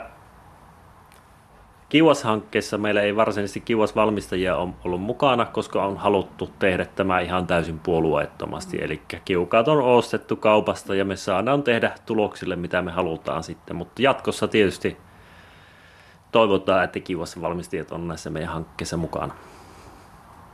Kiuas-hankkeessa 1.92 2.78
meillä 2.78 3.02
ei 3.02 3.16
varsinaisesti 3.16 3.62
Kiuas-valmistajia 3.62 4.56
ole 4.56 4.70
ollut 4.84 5.02
mukana, 5.02 5.46
koska 5.46 5.86
on 5.86 5.98
haluttu 5.98 6.50
tehdä 6.60 6.86
tämä 6.86 7.20
ihan 7.20 7.48
täysin 7.48 7.80
puolueettomasti. 7.80 8.78
Mm. 8.78 8.84
Eli 8.84 9.02
kiukaat 9.26 9.68
on 9.68 9.84
ostettu 9.84 10.36
kaupasta 10.36 10.96
ja 10.96 11.06
me 11.06 11.16
saadaan 11.16 11.64
tehdä 11.64 11.92
tuloksille, 12.06 12.56
mitä 12.56 12.82
me 12.82 12.92
halutaan 12.92 13.44
sitten. 13.44 13.76
Mutta 13.76 14.02
jatkossa 14.02 14.48
tietysti 14.48 14.98
toivotaan, 16.32 16.84
että 16.84 17.00
Kiuas-valmistajat 17.00 17.92
on 17.92 18.08
näissä 18.08 18.30
meidän 18.30 18.54
hankkeissa 18.54 18.98
mukana. 18.98 19.34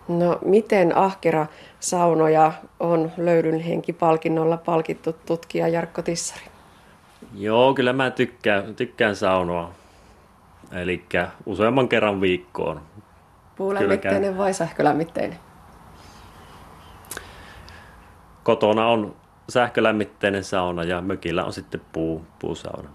No 0.07 0.39
miten 0.45 0.97
ahkera 0.97 1.47
saunoja 1.79 2.53
on 2.79 3.11
löydyn 3.17 3.59
henkipalkinnolla 3.59 4.57
palkittu 4.57 5.15
tutkija 5.25 5.67
Jarkko 5.67 6.01
Tissari? 6.01 6.45
Joo, 7.35 7.73
kyllä 7.73 7.93
mä 7.93 8.11
tykkään, 8.11 8.75
tykkään 8.75 9.15
saunoa 9.15 9.71
Eli 10.71 11.05
useamman 11.45 11.89
kerran 11.89 12.21
viikkoon. 12.21 12.81
Puulämmitteinen 13.55 14.37
vai 14.37 14.53
sähkölämmitteinen? 14.53 15.39
Kotona 18.43 18.87
on 18.87 19.15
sähkölämmitteinen 19.49 20.43
sauna 20.43 20.83
ja 20.83 21.01
mökillä 21.01 21.45
on 21.45 21.53
sitten 21.53 21.81
puu, 21.91 22.25
puusauna. 22.39 22.89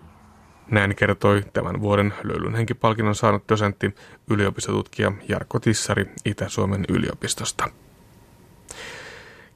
Näin 0.70 0.96
kertoi 0.96 1.42
tämän 1.52 1.80
vuoden 1.80 2.14
Löylyn 2.22 2.54
henkipalkinnon 2.54 3.14
saanut 3.14 3.48
dosentti 3.48 3.94
yliopistotutkija 4.30 5.12
Jarkko 5.28 5.60
Tissari 5.60 6.10
Itä-Suomen 6.24 6.84
yliopistosta. 6.88 7.68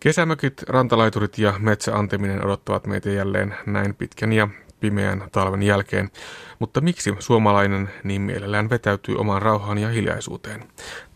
Kesämökit, 0.00 0.62
rantalaiturit 0.68 1.38
ja 1.38 1.54
metsäanteminen 1.58 2.44
odottavat 2.44 2.86
meitä 2.86 3.10
jälleen 3.10 3.54
näin 3.66 3.94
pitkän 3.94 4.32
ja 4.32 4.48
pimeän 4.86 5.28
talven 5.32 5.62
jälkeen, 5.62 6.10
mutta 6.58 6.80
miksi 6.80 7.14
suomalainen 7.18 7.90
niin 8.04 8.22
mielellään 8.22 8.70
vetäytyy 8.70 9.16
omaan 9.16 9.42
rauhaan 9.42 9.78
ja 9.78 9.88
hiljaisuuteen? 9.88 10.64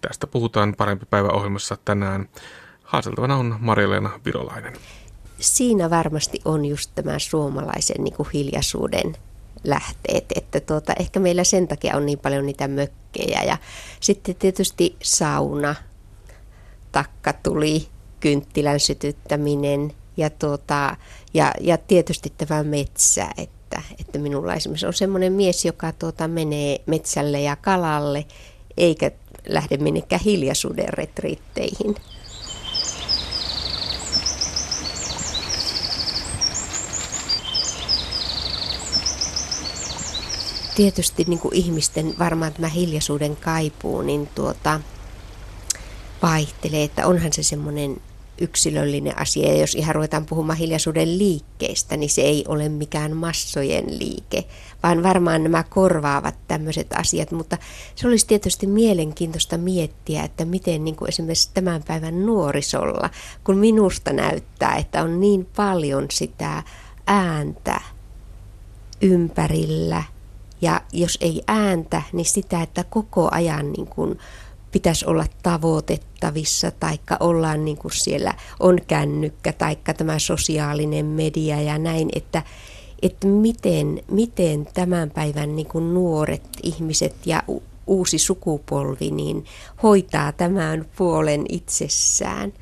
Tästä 0.00 0.26
puhutaan 0.26 0.74
parempi 0.78 1.06
päivä 1.10 1.28
ohjelmassa 1.28 1.76
tänään. 1.84 2.28
Haaseltavana 2.82 3.36
on 3.36 3.56
Marjaleena 3.60 4.20
Virolainen. 4.24 4.72
Siinä 5.38 5.90
varmasti 5.90 6.40
on 6.44 6.64
just 6.64 6.90
tämä 6.94 7.18
suomalaisen 7.18 8.04
niin 8.04 8.14
kuin 8.14 8.28
hiljaisuuden 8.34 9.16
lähteet, 9.64 10.24
että 10.36 10.60
tuota, 10.60 10.92
ehkä 10.98 11.20
meillä 11.20 11.44
sen 11.44 11.68
takia 11.68 11.96
on 11.96 12.06
niin 12.06 12.18
paljon 12.18 12.46
niitä 12.46 12.68
mökkejä 12.68 13.42
ja 13.42 13.58
sitten 14.00 14.34
tietysti 14.34 14.96
sauna, 15.02 15.74
takka 16.92 17.32
tuli, 17.32 17.88
kynttilän 18.20 18.80
sytyttäminen 18.80 19.92
ja, 20.16 20.30
tuota, 20.30 20.96
ja, 21.34 21.52
ja 21.60 21.78
tietysti 21.78 22.32
tämä 22.38 22.62
metsä, 22.62 23.26
että, 23.36 23.59
että 24.00 24.18
minulla 24.18 24.54
esimerkiksi 24.54 24.86
on 24.86 24.94
semmoinen 24.94 25.32
mies, 25.32 25.64
joka 25.64 25.92
tuota, 25.92 26.28
menee 26.28 26.80
metsälle 26.86 27.40
ja 27.40 27.56
kalalle, 27.56 28.26
eikä 28.76 29.10
lähde 29.48 29.76
minnekään 29.76 30.22
hiljaisuuden 30.22 30.88
retriitteihin. 30.88 31.94
Tietysti 40.76 41.24
niin 41.28 41.38
kuin 41.38 41.54
ihmisten 41.54 42.14
varmaan 42.18 42.52
tämä 42.52 42.68
hiljaisuuden 42.68 43.36
kaipuu, 43.36 44.02
niin 44.02 44.28
tuota, 44.34 44.80
vaihtelee, 46.22 46.82
että 46.82 47.06
onhan 47.06 47.32
se 47.32 47.42
semmoinen 47.42 47.96
yksilöllinen 48.40 49.18
asia. 49.18 49.48
Ja 49.48 49.60
jos 49.60 49.74
ihan 49.74 49.94
ruvetaan 49.94 50.26
puhumaan 50.26 50.58
hiljaisuuden 50.58 51.18
liikkeestä, 51.18 51.96
niin 51.96 52.10
se 52.10 52.22
ei 52.22 52.44
ole 52.48 52.68
mikään 52.68 53.16
massojen 53.16 53.98
liike, 53.98 54.44
vaan 54.82 55.02
varmaan 55.02 55.42
nämä 55.42 55.62
korvaavat 55.62 56.34
tämmöiset 56.48 56.86
asiat. 56.96 57.30
Mutta 57.30 57.58
se 57.94 58.08
olisi 58.08 58.26
tietysti 58.26 58.66
mielenkiintoista 58.66 59.58
miettiä, 59.58 60.22
että 60.22 60.44
miten 60.44 60.84
niin 60.84 60.96
kuin 60.96 61.08
esimerkiksi 61.08 61.50
tämän 61.54 61.82
päivän 61.88 62.26
nuorisolla, 62.26 63.10
kun 63.44 63.58
minusta 63.58 64.12
näyttää, 64.12 64.76
että 64.76 65.02
on 65.02 65.20
niin 65.20 65.48
paljon 65.56 66.06
sitä 66.10 66.62
ääntä 67.06 67.80
ympärillä 69.02 70.02
Ja 70.62 70.80
jos 70.92 71.18
ei 71.20 71.42
ääntä, 71.46 72.02
niin 72.12 72.24
sitä, 72.24 72.62
että 72.62 72.84
koko 72.84 73.28
ajan 73.32 73.72
niin 73.72 73.86
kuin 73.86 74.18
pitäisi 74.72 75.06
olla 75.06 75.26
tavoitettavissa, 75.42 76.70
taikka 76.70 77.16
ollaan 77.20 77.64
niin 77.64 77.76
kuin 77.76 77.92
siellä 77.92 78.34
on 78.60 78.78
kännykkä, 78.88 79.52
taikka 79.52 79.94
tämä 79.94 80.18
sosiaalinen 80.18 81.06
media 81.06 81.60
ja 81.60 81.78
näin, 81.78 82.08
että, 82.16 82.42
että 83.02 83.26
miten, 83.26 84.02
miten 84.10 84.68
tämän 84.74 85.10
päivän 85.10 85.56
niin 85.56 85.66
kuin 85.68 85.94
nuoret 85.94 86.42
ihmiset 86.62 87.14
ja 87.26 87.42
uusi 87.86 88.18
sukupolvi 88.18 89.10
niin 89.10 89.44
hoitaa 89.82 90.32
tämän 90.32 90.86
puolen 90.96 91.44
itsessään. 91.48 92.52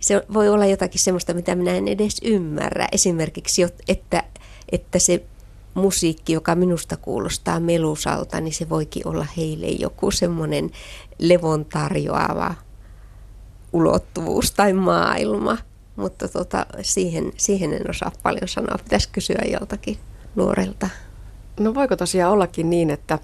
Se 0.00 0.22
voi 0.34 0.48
olla 0.48 0.66
jotakin 0.66 1.00
sellaista, 1.00 1.34
mitä 1.34 1.54
minä 1.54 1.74
en 1.74 1.88
edes 1.88 2.16
ymmärrä. 2.24 2.88
Esimerkiksi, 2.92 3.62
että, 3.88 4.22
että 4.72 4.98
se 4.98 5.24
musiikki, 5.76 6.32
joka 6.32 6.54
minusta 6.54 6.96
kuulostaa 6.96 7.60
melusalta, 7.60 8.40
niin 8.40 8.54
se 8.54 8.68
voikin 8.68 9.08
olla 9.08 9.26
heille 9.36 9.66
joku 9.66 10.10
semmoinen 10.10 10.70
levon 11.18 11.64
tarjoava 11.64 12.54
ulottuvuus 13.72 14.50
tai 14.50 14.72
maailma. 14.72 15.58
Mutta 15.96 16.28
tota, 16.28 16.66
siihen, 16.82 17.32
siihen 17.36 17.72
en 17.72 17.90
osaa 17.90 18.12
paljon 18.22 18.48
sanoa. 18.48 18.78
Pitäisi 18.84 19.08
kysyä 19.12 19.42
joltakin 19.52 19.98
nuorelta. 20.34 20.88
No 21.60 21.74
voiko 21.74 21.96
tosiaan 21.96 22.32
ollakin 22.32 22.70
niin, 22.70 22.90
että 22.90 23.18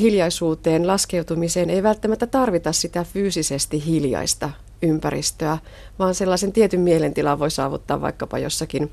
hiljaisuuteen 0.00 0.86
laskeutumiseen 0.86 1.70
ei 1.70 1.82
välttämättä 1.82 2.26
tarvita 2.26 2.72
sitä 2.72 3.04
fyysisesti 3.04 3.86
hiljaista 3.86 4.50
ympäristöä, 4.82 5.58
vaan 5.98 6.14
sellaisen 6.14 6.52
tietyn 6.52 6.80
mielentilan 6.80 7.38
voi 7.38 7.50
saavuttaa 7.50 8.00
vaikkapa 8.00 8.38
jossakin 8.38 8.90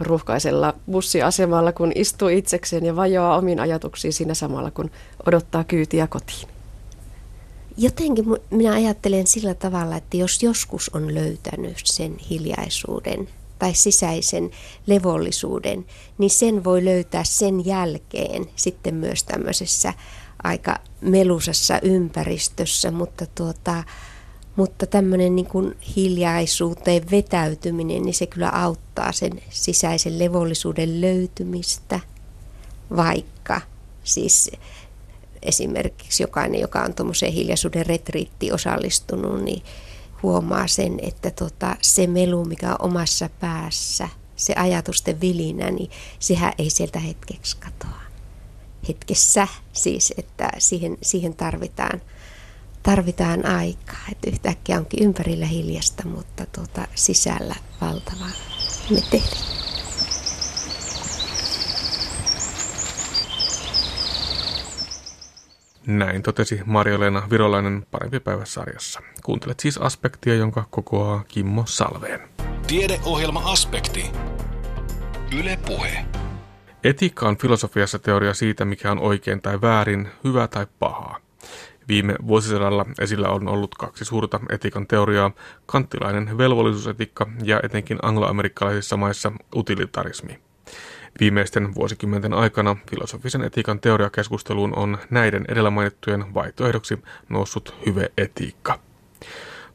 ruuhkaisella 0.00 0.74
bussiasemalla, 0.90 1.72
kun 1.72 1.92
istuu 1.94 2.28
itsekseen 2.28 2.84
ja 2.84 2.96
vajoaa 2.96 3.36
omiin 3.36 3.60
ajatuksiin 3.60 4.12
siinä 4.12 4.34
samalla, 4.34 4.70
kun 4.70 4.90
odottaa 5.26 5.64
kyytiä 5.64 6.06
kotiin. 6.06 6.48
Jotenkin 7.76 8.24
minä 8.50 8.72
ajattelen 8.72 9.26
sillä 9.26 9.54
tavalla, 9.54 9.96
että 9.96 10.16
jos 10.16 10.42
joskus 10.42 10.90
on 10.94 11.14
löytänyt 11.14 11.80
sen 11.84 12.18
hiljaisuuden 12.18 13.28
tai 13.58 13.74
sisäisen 13.74 14.50
levollisuuden, 14.86 15.86
niin 16.18 16.30
sen 16.30 16.64
voi 16.64 16.84
löytää 16.84 17.24
sen 17.24 17.66
jälkeen 17.66 18.46
sitten 18.56 18.94
myös 18.94 19.24
tämmöisessä 19.24 19.92
aika 20.42 20.78
melusassa 21.00 21.78
ympäristössä, 21.82 22.90
mutta 22.90 23.26
tuota, 23.34 23.84
mutta 24.56 24.86
tämmöinen 24.86 25.36
niin 25.36 25.46
kuin 25.46 25.76
hiljaisuuteen 25.96 27.10
vetäytyminen, 27.10 28.02
niin 28.02 28.14
se 28.14 28.26
kyllä 28.26 28.48
auttaa 28.48 29.12
sen 29.12 29.42
sisäisen 29.50 30.18
levollisuuden 30.18 31.00
löytymistä, 31.00 32.00
vaikka 32.96 33.60
siis 34.04 34.50
esimerkiksi 35.42 36.22
jokainen, 36.22 36.60
joka 36.60 36.82
on 36.82 36.94
tuommoiseen 36.94 37.32
hiljaisuuden 37.32 37.86
retriittiin 37.86 38.54
osallistunut, 38.54 39.42
niin 39.42 39.62
huomaa 40.22 40.66
sen, 40.66 40.98
että 41.02 41.30
tota, 41.30 41.76
se 41.82 42.06
melu, 42.06 42.44
mikä 42.44 42.70
on 42.70 42.76
omassa 42.80 43.30
päässä, 43.40 44.08
se 44.36 44.52
ajatusten 44.56 45.20
vilinä, 45.20 45.70
niin 45.70 45.90
sehän 46.18 46.52
ei 46.58 46.70
sieltä 46.70 46.98
hetkeksi 46.98 47.56
katoa. 47.56 48.00
Hetkessä 48.88 49.48
siis, 49.72 50.14
että 50.18 50.50
siihen, 50.58 50.98
siihen 51.02 51.34
tarvitaan– 51.34 52.00
tarvitaan 52.86 53.46
aikaa. 53.46 54.04
Että 54.12 54.30
yhtäkkiä 54.30 54.76
onkin 54.76 55.02
ympärillä 55.02 55.46
hiljasta, 55.46 56.08
mutta 56.08 56.46
tuota, 56.46 56.86
sisällä 56.94 57.54
valtava 57.80 58.26
meteli. 58.90 59.22
Näin 65.86 66.22
totesi 66.22 66.60
Marjolena 66.66 67.22
Virolainen 67.30 67.86
Parempi 67.90 68.20
päivä 68.20 68.44
sarjassa. 68.44 69.00
Kuuntelet 69.24 69.60
siis 69.60 69.78
aspektia, 69.78 70.34
jonka 70.34 70.64
kokoaa 70.70 71.24
Kimmo 71.28 71.64
Salveen. 71.66 72.20
Tiedeohjelma 72.66 73.52
Aspekti. 73.52 74.10
Yle 75.38 75.58
Puhe. 75.66 76.04
Etiikka 76.84 77.28
on 77.28 77.38
filosofiassa 77.38 77.98
teoria 77.98 78.34
siitä, 78.34 78.64
mikä 78.64 78.90
on 78.90 78.98
oikein 78.98 79.42
tai 79.42 79.60
väärin, 79.60 80.08
hyvä 80.24 80.48
tai 80.48 80.66
pahaa. 80.78 81.25
Viime 81.88 82.14
vuosisadalla 82.26 82.86
esillä 83.00 83.28
on 83.28 83.48
ollut 83.48 83.74
kaksi 83.74 84.04
suurta 84.04 84.40
etiikan 84.50 84.86
teoriaa, 84.86 85.30
kanttilainen 85.66 86.38
velvollisuusetikka 86.38 87.26
ja 87.44 87.60
etenkin 87.62 87.98
angloamerikkalaisissa 88.02 88.96
maissa 88.96 89.32
utilitarismi. 89.56 90.38
Viimeisten 91.20 91.74
vuosikymmenten 91.74 92.34
aikana 92.34 92.76
filosofisen 92.90 93.42
etiikan 93.42 93.80
teoriakeskusteluun 93.80 94.78
on 94.78 94.98
näiden 95.10 95.44
edellä 95.48 95.70
mainittujen 95.70 96.34
vaihtoehdoksi 96.34 96.98
noussut 97.28 97.74
hyveetiikka. 97.86 98.78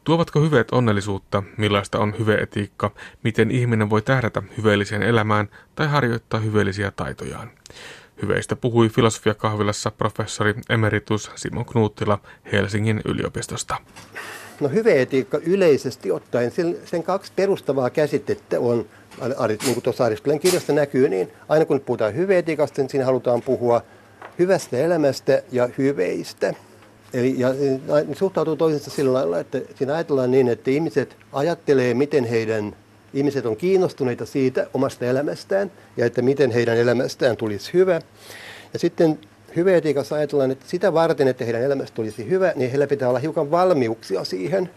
Tuovatko 0.03 0.41
hyveet 0.41 0.71
onnellisuutta, 0.71 1.43
millaista 1.57 1.99
on 1.99 2.13
hyveetiikka, 2.19 2.91
miten 3.23 3.51
ihminen 3.51 3.89
voi 3.89 4.01
tähdätä 4.01 4.43
hyveelliseen 4.57 5.03
elämään 5.03 5.49
tai 5.75 5.87
harjoittaa 5.87 6.39
hyveellisiä 6.39 6.91
taitojaan? 6.91 7.51
Hyveistä 8.21 8.55
puhui 8.55 8.89
filosofiakahvilassa 8.89 9.91
professori 9.91 10.53
emeritus 10.69 11.31
Simon 11.35 11.65
Knuuttila 11.65 12.19
Helsingin 12.51 13.01
yliopistosta. 13.05 13.75
No 14.59 14.69
hyveetiikka 14.69 15.39
yleisesti 15.45 16.11
ottaen, 16.11 16.51
sen 16.85 17.03
kaksi 17.03 17.31
perustavaa 17.35 17.89
käsitettä 17.89 18.59
on, 18.59 18.85
niin 19.47 19.73
kuin 19.73 19.83
tuossa 19.83 20.05
Aristoteleen 20.05 20.39
kirjasta 20.39 20.73
näkyy, 20.73 21.09
niin 21.09 21.31
aina 21.49 21.65
kun 21.65 21.79
puhutaan 21.79 22.15
hyveetiikasta, 22.15 22.81
niin 22.81 22.89
siinä 22.89 23.05
halutaan 23.05 23.41
puhua 23.41 23.81
hyvästä 24.39 24.77
elämästä 24.77 25.43
ja 25.51 25.69
hyveistä. 25.77 26.53
Eli 27.13 27.35
ja, 27.37 27.47
suhtautuu 28.13 28.55
toisensa 28.55 28.91
sillä 28.91 29.13
lailla, 29.13 29.39
että 29.39 29.61
siinä 29.75 29.93
ajatellaan 29.93 30.31
niin, 30.31 30.47
että 30.47 30.71
ihmiset 30.71 31.17
ajattelee, 31.33 31.93
miten 31.93 32.25
heidän 32.25 32.75
ihmiset 33.13 33.45
on 33.45 33.55
kiinnostuneita 33.55 34.25
siitä 34.25 34.67
omasta 34.73 35.05
elämästään 35.05 35.71
ja 35.97 36.05
että 36.05 36.21
miten 36.21 36.51
heidän 36.51 36.77
elämästään 36.77 37.37
tulisi 37.37 37.73
hyvä. 37.73 38.01
Ja 38.73 38.79
sitten 38.79 39.19
hyveetiikassa 39.55 40.15
ajatellaan, 40.15 40.51
että 40.51 40.65
sitä 40.67 40.93
varten, 40.93 41.27
että 41.27 41.45
heidän 41.45 41.61
elämästä 41.61 41.95
tulisi 41.95 42.29
hyvä, 42.29 42.53
niin 42.55 42.69
heillä 42.69 42.87
pitää 42.87 43.09
olla 43.09 43.19
hiukan 43.19 43.51
valmiuksia 43.51 44.23
siihen. 44.23 44.69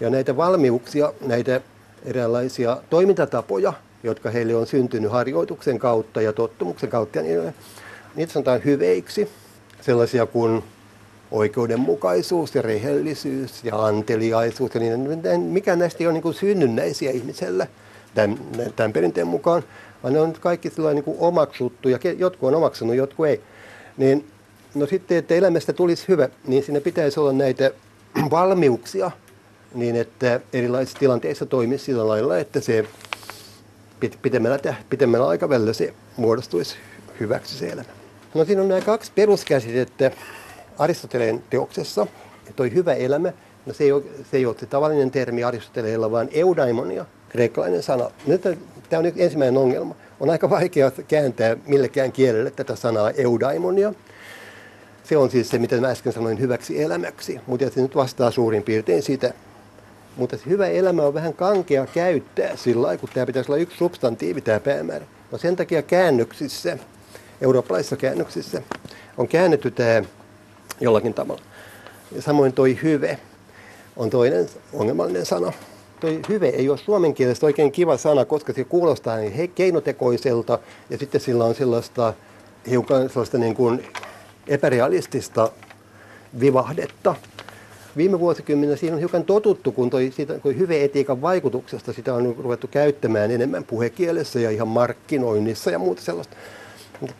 Ja 0.00 0.10
näitä 0.10 0.36
valmiuksia, 0.36 1.12
näitä 1.26 1.60
eräänlaisia 2.04 2.80
toimintatapoja, 2.90 3.72
jotka 4.02 4.30
heille 4.30 4.54
on 4.54 4.66
syntynyt 4.66 5.10
harjoituksen 5.10 5.78
kautta 5.78 6.22
ja 6.22 6.32
tottumuksen 6.32 6.90
kautta, 6.90 7.22
niin 7.22 7.54
niitä 8.14 8.32
sanotaan 8.32 8.64
hyveiksi. 8.64 9.28
Sellaisia 9.80 10.26
kuin 10.26 10.62
oikeudenmukaisuus 11.36 12.54
ja 12.54 12.62
rehellisyys 12.62 13.64
ja 13.64 13.86
anteliaisuus 13.86 14.74
ja 14.74 14.80
niin, 14.80 15.40
mikä 15.40 15.76
näistä 15.76 16.04
ei 16.04 16.06
ole 16.06 16.20
niin 16.20 16.34
synnynnäisiä 16.34 17.10
ihmiselle 17.10 17.68
tämän, 18.14 18.38
tämän 18.76 18.92
perinteen 18.92 19.26
mukaan, 19.26 19.62
vaan 20.02 20.14
ne 20.14 20.20
on 20.20 20.32
kaikki 20.40 20.72
niin 20.92 21.04
kuin 21.04 21.16
omaksuttu 21.20 21.88
ja 21.88 21.98
jotkut 22.18 22.48
on 22.48 22.54
omaksunut, 22.54 22.96
jotkut 22.96 23.26
ei. 23.26 23.40
Niin, 23.96 24.26
no 24.74 24.86
sitten, 24.86 25.16
että 25.16 25.34
elämästä 25.34 25.72
tulisi 25.72 26.08
hyvä, 26.08 26.28
niin 26.46 26.62
siinä 26.62 26.80
pitäisi 26.80 27.20
olla 27.20 27.32
näitä 27.32 27.70
valmiuksia 28.30 29.10
niin, 29.74 29.96
että 29.96 30.40
erilaisissa 30.52 30.98
tilanteissa 30.98 31.46
toimisi 31.46 31.84
sillä 31.84 32.08
lailla, 32.08 32.38
että 32.38 32.60
se 32.60 32.84
pitemmällä, 34.22 34.74
pitemmällä 34.90 35.28
aikavälillä 35.28 35.72
se 35.72 35.94
muodostuisi 36.16 36.76
hyväksi 37.20 37.58
se 37.58 37.66
elämä. 37.66 37.88
No 38.34 38.44
siinä 38.44 38.62
on 38.62 38.68
nämä 38.68 38.80
kaksi 38.80 39.12
peruskäsitettä, 39.14 40.10
Aristoteleen 40.78 41.42
teoksessa, 41.50 42.06
toi 42.56 42.74
hyvä 42.74 42.94
elämä, 42.94 43.32
no 43.66 43.72
se 43.72 43.84
ei 43.84 43.92
ole 43.92 44.02
se, 44.30 44.36
ei 44.36 44.46
ole 44.46 44.56
se 44.58 44.66
tavallinen 44.66 45.10
termi 45.10 45.44
Aristoteleella, 45.44 46.10
vaan 46.10 46.28
eudaimonia, 46.32 47.04
kreikkalainen 47.28 47.82
sana. 47.82 48.10
Nyt 48.26 48.42
tämä 48.90 49.00
on 49.00 49.12
ensimmäinen 49.16 49.56
ongelma. 49.56 49.94
On 50.20 50.30
aika 50.30 50.50
vaikea 50.50 50.90
kääntää 51.08 51.56
millekään 51.66 52.12
kielelle 52.12 52.50
tätä 52.50 52.76
sanaa 52.76 53.10
eudaimonia. 53.10 53.94
Se 55.04 55.16
on 55.16 55.30
siis 55.30 55.48
se, 55.48 55.58
mitä 55.58 55.80
mä 55.80 55.88
äsken 55.88 56.12
sanoin, 56.12 56.40
hyväksi 56.40 56.82
elämäksi, 56.82 57.40
mutta 57.46 57.70
se 57.70 57.82
nyt 57.82 57.96
vastaa 57.96 58.30
suurin 58.30 58.62
piirtein 58.62 59.02
sitä. 59.02 59.32
Mutta 60.16 60.36
se 60.36 60.42
hyvä 60.46 60.66
elämä 60.66 61.02
on 61.02 61.14
vähän 61.14 61.34
kankea 61.34 61.86
käyttää 61.86 62.56
sillä 62.56 62.82
lailla, 62.82 63.00
kun 63.00 63.08
tämä 63.14 63.26
pitäisi 63.26 63.52
olla 63.52 63.62
yksi 63.62 63.76
substantiivi, 63.76 64.40
tämä 64.40 64.60
päämäärä. 64.60 65.06
No 65.32 65.38
sen 65.38 65.56
takia 65.56 65.82
käännöksissä, 65.82 66.78
eurooppalaisissa 67.40 67.96
käännöksissä, 67.96 68.62
on 69.16 69.28
käännetty 69.28 69.70
tämä 69.70 70.02
jollakin 70.80 71.14
tavalla. 71.14 71.42
Ja 72.12 72.22
samoin 72.22 72.52
toi 72.52 72.78
hyve 72.82 73.18
on 73.96 74.10
toinen 74.10 74.48
ongelmallinen 74.72 75.26
sana. 75.26 75.52
Toi 76.00 76.20
hyve 76.28 76.48
ei 76.48 76.68
ole 76.68 76.78
suomen 76.78 77.14
kielestä 77.14 77.46
oikein 77.46 77.72
kiva 77.72 77.96
sana, 77.96 78.24
koska 78.24 78.52
se 78.52 78.64
kuulostaa 78.64 79.16
niin 79.16 79.52
keinotekoiselta 79.54 80.58
ja 80.90 80.98
sitten 80.98 81.20
sillä 81.20 81.44
on 81.44 81.54
sellaista 81.54 82.14
hiukan 82.70 83.08
sellaista 83.08 83.38
niin 83.38 83.54
kuin 83.54 83.84
epärealistista 84.48 85.50
vivahdetta. 86.40 87.14
Viime 87.96 88.20
vuosikymmenellä 88.20 88.76
siinä 88.76 88.94
on 88.94 89.00
hiukan 89.00 89.24
totuttu, 89.24 89.72
kun 89.72 89.90
toi, 89.90 90.12
siitä, 90.16 90.38
toi 90.38 90.58
hyveetiikan 90.58 91.22
vaikutuksesta 91.22 91.92
sitä 91.92 92.14
on 92.14 92.36
ruvettu 92.38 92.66
käyttämään 92.66 93.30
enemmän 93.30 93.64
puhekielessä 93.64 94.40
ja 94.40 94.50
ihan 94.50 94.68
markkinoinnissa 94.68 95.70
ja 95.70 95.78
muuta 95.78 96.02
sellaista. 96.02 96.36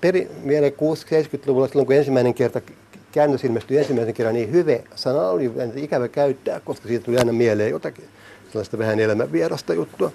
Peri, 0.00 0.30
vielä 0.46 0.68
60-70-luvulla, 0.68 1.68
silloin 1.68 1.87
kun 1.87 1.96
ensimmäinen 1.96 2.35
kerta 2.35 2.61
käännös 3.16 3.44
ilmestyi 3.44 3.79
ensimmäisen 3.79 4.14
kerran, 4.14 4.35
niin 4.35 4.52
hyve 4.52 4.85
sana 4.94 5.29
oli 5.29 5.50
ikävä 5.74 6.09
käyttää, 6.09 6.61
koska 6.61 6.88
siitä 6.88 7.05
tuli 7.05 7.18
aina 7.18 7.33
mieleen 7.33 7.70
jotakin 7.70 8.05
sellaista 8.48 8.79
vähän 8.79 9.00
elämänvierasta 9.00 9.74
juttua. 9.74 10.12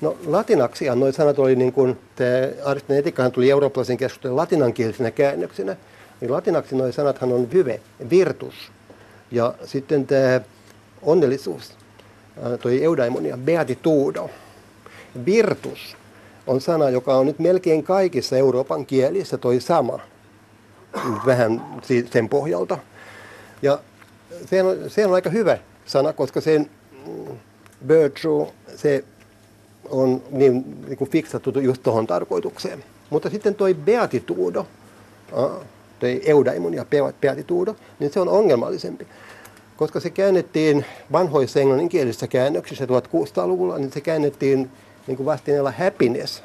No 0.00 0.16
latinaksi 0.26 0.84
noin 0.94 1.12
sanat 1.12 1.38
oli 1.38 1.56
niin 1.56 1.72
kuin, 1.72 1.98
tämä 2.16 2.98
etiikkahan 2.98 3.32
tuli 3.32 3.50
eurooppalaisen 3.50 3.96
keskustelun 3.96 4.36
latinankielisenä 4.36 5.10
käännöksenä, 5.10 5.76
niin 6.20 6.32
latinaksi 6.32 6.76
noin 6.76 6.92
sanathan 6.92 7.32
on 7.32 7.48
hyve, 7.52 7.80
virtus. 8.10 8.54
Ja 9.30 9.54
sitten 9.64 10.06
tämä 10.06 10.40
onnellisuus, 11.02 11.72
toi 12.62 12.84
eudaimonia, 12.84 13.38
beatitudo. 13.44 14.30
Virtus 15.26 15.96
on 16.46 16.60
sana, 16.60 16.90
joka 16.90 17.14
on 17.14 17.26
nyt 17.26 17.38
melkein 17.38 17.82
kaikissa 17.82 18.36
Euroopan 18.36 18.86
kielissä 18.86 19.38
toi 19.38 19.60
sama, 19.60 20.11
vähän 21.26 21.62
sen 22.12 22.28
pohjalta. 22.28 22.78
Ja 23.62 23.78
se 24.46 24.62
on, 24.62 24.76
se 24.88 25.06
on 25.06 25.14
aika 25.14 25.30
hyvä 25.30 25.58
sana, 25.86 26.12
koska 26.12 26.40
sen 26.40 26.70
mm, 27.06 27.36
virtue, 27.88 28.46
se 28.76 29.04
on 29.90 30.22
niin, 30.30 30.84
niin 30.86 30.98
kuin 30.98 31.10
fiksattu 31.10 31.60
just 31.60 31.82
tuohon 31.82 32.06
tarkoitukseen. 32.06 32.84
Mutta 33.10 33.30
sitten 33.30 33.54
toi 33.54 33.74
beatitudo, 33.74 34.66
toi 35.98 36.20
eudaimon 36.24 36.74
ja 36.74 36.84
beatitudo, 37.20 37.76
niin 37.98 38.12
se 38.12 38.20
on 38.20 38.28
ongelmallisempi. 38.28 39.06
Koska 39.76 40.00
se 40.00 40.10
käännettiin 40.10 40.84
vanhoissa 41.12 41.60
englanninkielisissä 41.60 42.26
käännöksissä 42.26 42.84
1600-luvulla, 42.84 43.78
niin 43.78 43.92
se 43.92 44.00
käännettiin 44.00 44.70
niin 45.06 45.16
kuin 45.16 45.26
vastineella 45.26 45.72
happiness. 45.78 46.42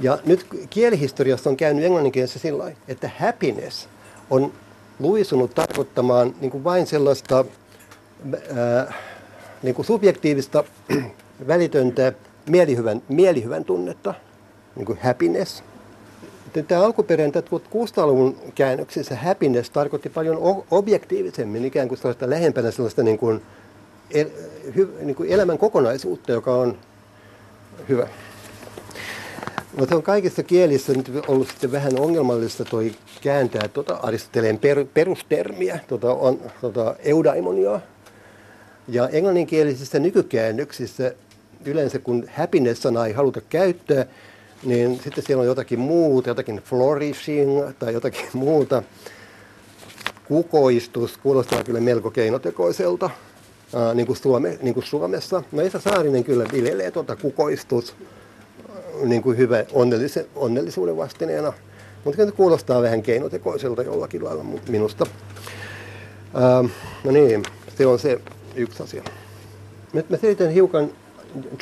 Ja 0.00 0.18
nyt 0.26 0.46
kielihistoriassa 0.70 1.50
on 1.50 1.56
käynyt 1.56 1.84
englanninkielisessä 1.84 2.38
sillä 2.38 2.72
että 2.88 3.10
happiness 3.18 3.88
on 4.30 4.52
luisunut 4.98 5.54
tarkoittamaan 5.54 6.34
niin 6.40 6.50
kuin 6.50 6.64
vain 6.64 6.86
sellaista 6.86 7.44
ää, 8.56 8.92
niin 9.62 9.74
kuin 9.74 9.86
subjektiivista 9.86 10.64
välitöntä 11.48 12.12
mielihyvän, 12.48 13.02
mielihyvän 13.08 13.64
tunnetta, 13.64 14.14
niin 14.76 14.86
kuin 14.86 14.98
happiness. 15.02 15.62
Tämä 16.68 16.84
alkuperäinen 16.84 17.42
1600-luvun 17.42 18.36
käännöksessä 18.54 19.16
happiness 19.16 19.70
tarkoitti 19.70 20.08
paljon 20.08 20.64
objektiivisemmin, 20.70 21.64
ikään 21.64 21.88
kuin 21.88 21.98
sellaista 21.98 22.30
lähempänä 22.30 22.70
sellaista 22.70 23.02
niin 23.02 23.18
kuin, 23.18 23.42
el, 24.10 24.26
hy, 24.76 24.94
niin 25.00 25.16
kuin 25.16 25.30
elämän 25.30 25.58
kokonaisuutta, 25.58 26.32
joka 26.32 26.54
on 26.54 26.78
hyvä. 27.88 28.08
No 29.76 29.86
se 29.86 29.94
on 29.94 30.02
kaikissa 30.02 30.42
kielissä 30.42 30.92
nyt 30.92 31.10
ollut 31.28 31.48
sitten 31.48 31.72
vähän 31.72 31.98
ongelmallista 31.98 32.64
toi 32.64 32.92
kääntää 33.20 33.68
tuota 33.68 33.94
Aristoteleen 33.94 34.58
per, 34.58 34.86
perustermiä, 34.94 35.80
tuota, 35.88 36.14
on, 36.14 36.40
tuota 36.60 36.94
eudaimonia. 37.04 37.80
Ja 38.88 39.08
englanninkielisissä 39.08 39.98
nykykäännöksissä 39.98 41.14
yleensä 41.64 41.98
kun 41.98 42.24
happiness-sanaa 42.36 43.06
ei 43.06 43.12
haluta 43.12 43.40
käyttää, 43.40 44.06
niin 44.62 45.00
sitten 45.04 45.24
siellä 45.24 45.40
on 45.40 45.46
jotakin 45.46 45.78
muuta, 45.78 46.30
jotakin 46.30 46.56
flourishing 46.56 47.70
tai 47.78 47.92
jotakin 47.92 48.26
muuta. 48.44 48.82
Kukoistus 50.28 51.16
kuulostaa 51.16 51.64
kyllä 51.64 51.80
melko 51.80 52.10
keinotekoiselta, 52.10 53.10
ää, 53.74 53.94
niin, 53.94 54.06
kuin 54.06 54.16
Suome, 54.16 54.58
niin 54.62 54.74
kuin 54.74 54.86
Suomessa. 54.86 55.42
No 55.52 55.62
Esa 55.62 55.80
Saarinen 55.80 56.24
kyllä 56.24 56.44
viljelee 56.52 56.90
tuota 56.90 57.16
kukoistus 57.16 57.94
niin 59.04 59.22
kuin 59.22 59.36
hyvä 59.36 59.64
onnellise, 59.72 60.26
onnellisuuden 60.36 60.96
vastineena. 60.96 61.52
Mutta 62.04 62.26
se 62.26 62.32
kuulostaa 62.32 62.82
vähän 62.82 63.02
keinotekoiselta 63.02 63.82
jollakin 63.82 64.24
lailla 64.24 64.44
minusta. 64.68 65.06
Ää, 66.34 66.64
no 67.04 67.10
niin, 67.10 67.42
se 67.78 67.86
on 67.86 67.98
se 67.98 68.20
yksi 68.54 68.82
asia. 68.82 69.02
Nyt 69.92 70.10
mä 70.10 70.16
selitän 70.16 70.50
hiukan 70.50 70.90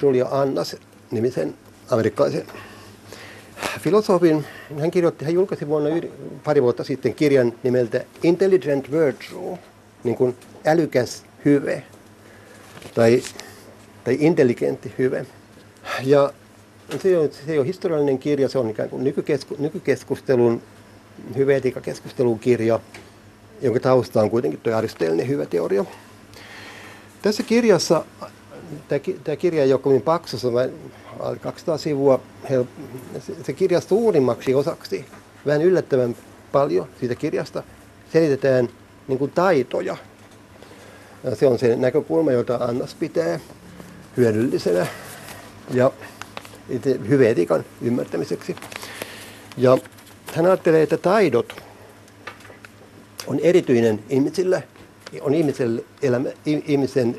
Julia 0.02 0.26
Annas 0.30 0.76
nimisen 1.10 1.54
amerikkalaisen 1.90 2.46
filosofin. 3.80 4.44
Hän 4.80 4.90
kirjoitti, 4.90 5.24
hän 5.24 5.34
julkaisi 5.34 5.68
vuonna 5.68 5.90
pari 6.44 6.62
vuotta 6.62 6.84
sitten 6.84 7.14
kirjan 7.14 7.52
nimeltä 7.62 8.04
Intelligent 8.22 8.90
Virtue, 8.90 9.58
niin 10.04 10.16
kuin 10.16 10.36
älykäs 10.64 11.24
hyve 11.44 11.82
tai, 12.94 13.22
tai 14.04 14.16
intelligentti 14.20 14.92
hyve. 14.98 15.26
Ja 16.04 16.32
se 17.02 17.18
on, 17.18 17.28
se 17.46 17.60
on 17.60 17.66
historiallinen 17.66 18.18
kirja, 18.18 18.48
se 18.48 18.58
on 18.58 18.70
ikään 18.70 18.88
kuin 18.88 19.04
nykykesku, 19.04 19.56
nykykeskustelun, 19.58 20.62
hyveetiikakeskustelun 21.36 22.38
kirja, 22.38 22.80
jonka 23.62 23.80
tausta 23.80 24.20
on 24.20 24.30
kuitenkin 24.30 24.60
tuo 24.60 24.74
aristotelinen 24.74 25.28
hyveteoria. 25.28 25.84
Tässä 27.22 27.42
kirjassa 27.42 28.04
tämä 29.24 29.36
kirja 29.36 29.62
ei 29.62 29.72
ole 29.72 29.80
kovin 29.80 30.02
paksu, 30.02 30.38
se 30.38 30.46
on 30.46 31.38
200 31.40 31.78
sivua. 31.78 32.20
Se 33.42 33.52
kirja 33.52 33.80
suurimmaksi 33.80 34.54
osaksi, 34.54 35.06
vähän 35.46 35.62
yllättävän 35.62 36.16
paljon 36.52 36.88
siitä 37.00 37.14
kirjasta, 37.14 37.62
selitetään 38.12 38.68
niin 39.08 39.18
kuin 39.18 39.30
taitoja. 39.30 39.96
Ja 41.24 41.36
se 41.36 41.46
on 41.46 41.58
se 41.58 41.76
näkökulma, 41.76 42.32
jota 42.32 42.54
Annas 42.54 42.94
pitää 42.94 43.40
hyödyllisenä 44.16 44.86
ja 45.74 45.92
hyveetikan 47.08 47.64
ymmärtämiseksi. 47.82 48.56
Ja 49.56 49.78
hän 50.34 50.46
ajattelee, 50.46 50.82
että 50.82 50.96
taidot 50.96 51.62
on 53.26 53.38
erityinen 53.42 54.04
ihmisille, 54.08 54.62
on 55.20 55.34
ihmisen, 55.34 55.82
elämä, 56.02 56.28
ihmisen 56.46 57.16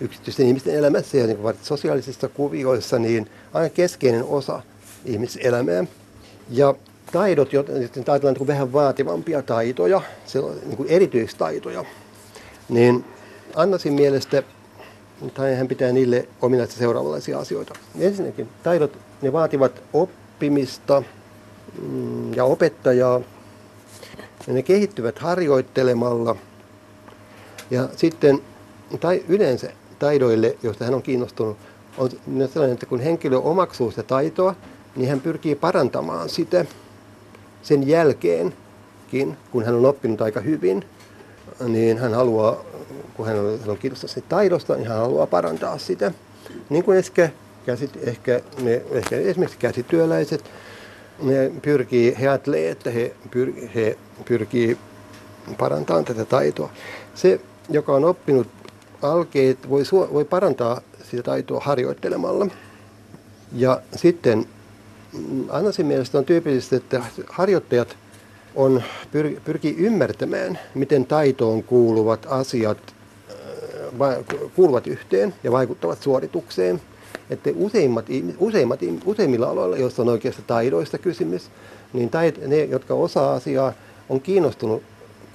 yksityisten 0.00 0.46
ihmisten 0.46 0.74
elämässä 0.74 1.16
ja 1.16 1.26
niin 1.26 1.38
sosiaalisissa 1.62 2.28
kuvioissa 2.28 2.98
niin 2.98 3.30
aina 3.52 3.68
keskeinen 3.68 4.24
osa 4.24 4.62
ihmiselämää. 5.04 5.84
Ja 6.50 6.74
taidot, 7.12 7.52
joita 7.52 7.72
ajatellaan 7.72 8.36
niin 8.38 8.46
vähän 8.46 8.72
vaativampia 8.72 9.42
taitoja, 9.42 10.02
niin 10.66 10.86
erityistaitoja, 10.88 11.84
niin 12.68 13.04
Annasin 13.54 13.92
mielestä 13.92 14.42
tai 15.34 15.54
hän 15.54 15.68
pitää 15.68 15.92
niille 15.92 16.28
ominaista 16.42 16.74
seuraavanlaisia 16.76 17.38
asioita. 17.38 17.74
Ensinnäkin 17.98 18.48
taidot, 18.62 18.98
ne 19.22 19.32
vaativat 19.32 19.82
oppimista 19.92 21.02
mm, 21.82 22.34
ja 22.34 22.44
opettajaa. 22.44 23.20
Ja 24.46 24.52
ne 24.52 24.62
kehittyvät 24.62 25.18
harjoittelemalla. 25.18 26.36
Ja 27.70 27.88
sitten 27.96 28.40
tai 29.00 29.24
yleensä 29.28 29.72
taidoille, 29.98 30.56
joista 30.62 30.84
hän 30.84 30.94
on 30.94 31.02
kiinnostunut, 31.02 31.56
on 31.98 32.10
sellainen, 32.52 32.72
että 32.72 32.86
kun 32.86 33.00
henkilö 33.00 33.38
omaksuu 33.38 33.90
sitä 33.90 34.02
taitoa, 34.02 34.54
niin 34.96 35.08
hän 35.08 35.20
pyrkii 35.20 35.54
parantamaan 35.54 36.28
sitä 36.28 36.64
sen 37.62 37.88
jälkeenkin, 37.88 39.36
kun 39.52 39.64
hän 39.64 39.74
on 39.74 39.86
oppinut 39.86 40.20
aika 40.20 40.40
hyvin, 40.40 40.84
niin 41.68 41.98
hän 41.98 42.14
haluaa, 42.14 42.64
kun 43.14 43.26
hän 43.26 43.38
on, 43.38 43.60
on 43.66 43.78
kiinnostunut 43.78 44.10
siitä 44.10 44.28
taidosta, 44.28 44.76
niin 44.76 44.88
hän 44.88 44.98
haluaa 44.98 45.26
parantaa 45.26 45.78
sitä. 45.78 46.12
Niin 46.70 46.84
kuin 46.84 46.98
ehkä, 46.98 47.30
käsit, 47.66 47.90
ehkä, 48.02 48.40
ne, 48.62 48.82
ehkä 48.90 49.16
esimerkiksi 49.16 49.58
käsityöläiset, 49.58 50.44
ne 51.22 51.52
pyrkii, 51.62 52.16
he 52.20 52.28
ajattelee, 52.28 52.70
että 52.70 52.90
he, 52.90 53.14
pyr, 53.30 53.52
he 53.74 53.98
pyrkii 54.24 54.78
parantamaan 55.58 56.04
tätä 56.04 56.24
taitoa. 56.24 56.70
Se, 57.14 57.40
joka 57.68 57.92
on 57.92 58.04
oppinut 58.04 58.48
alkeet 59.02 59.70
voi, 59.70 59.82
voi 59.92 60.24
parantaa 60.24 60.80
sitä 61.10 61.22
taitoa 61.22 61.60
harjoittelemalla. 61.60 62.46
Ja 63.52 63.82
sitten 63.96 64.46
mm, 65.12 65.44
Annasin 65.48 65.86
mielestä 65.86 66.18
on 66.18 66.24
tyypillistä, 66.24 66.76
että 66.76 67.02
harjoittajat 67.28 67.96
on, 68.54 68.82
pyr, 69.12 69.40
pyrkii 69.44 69.76
ymmärtämään, 69.78 70.58
miten 70.74 71.06
taitoon 71.06 71.62
kuuluvat 71.62 72.26
asiat 72.28 72.78
äh, 74.00 74.16
kuuluvat 74.54 74.86
yhteen 74.86 75.34
ja 75.44 75.52
vaikuttavat 75.52 76.02
suoritukseen. 76.02 76.80
Että 77.30 77.50
useimmat, 77.54 78.06
useimmat, 78.38 78.80
useimmilla 79.04 79.48
aloilla, 79.48 79.76
joissa 79.76 80.02
on 80.02 80.08
oikeasta 80.08 80.42
taidoista 80.46 80.98
kysymys, 80.98 81.50
niin 81.92 82.10
tait, 82.10 82.46
ne, 82.46 82.64
jotka 82.64 82.94
osaa 82.94 83.34
asiaa, 83.34 83.72
on 84.08 84.20
kiinnostunut 84.20 84.82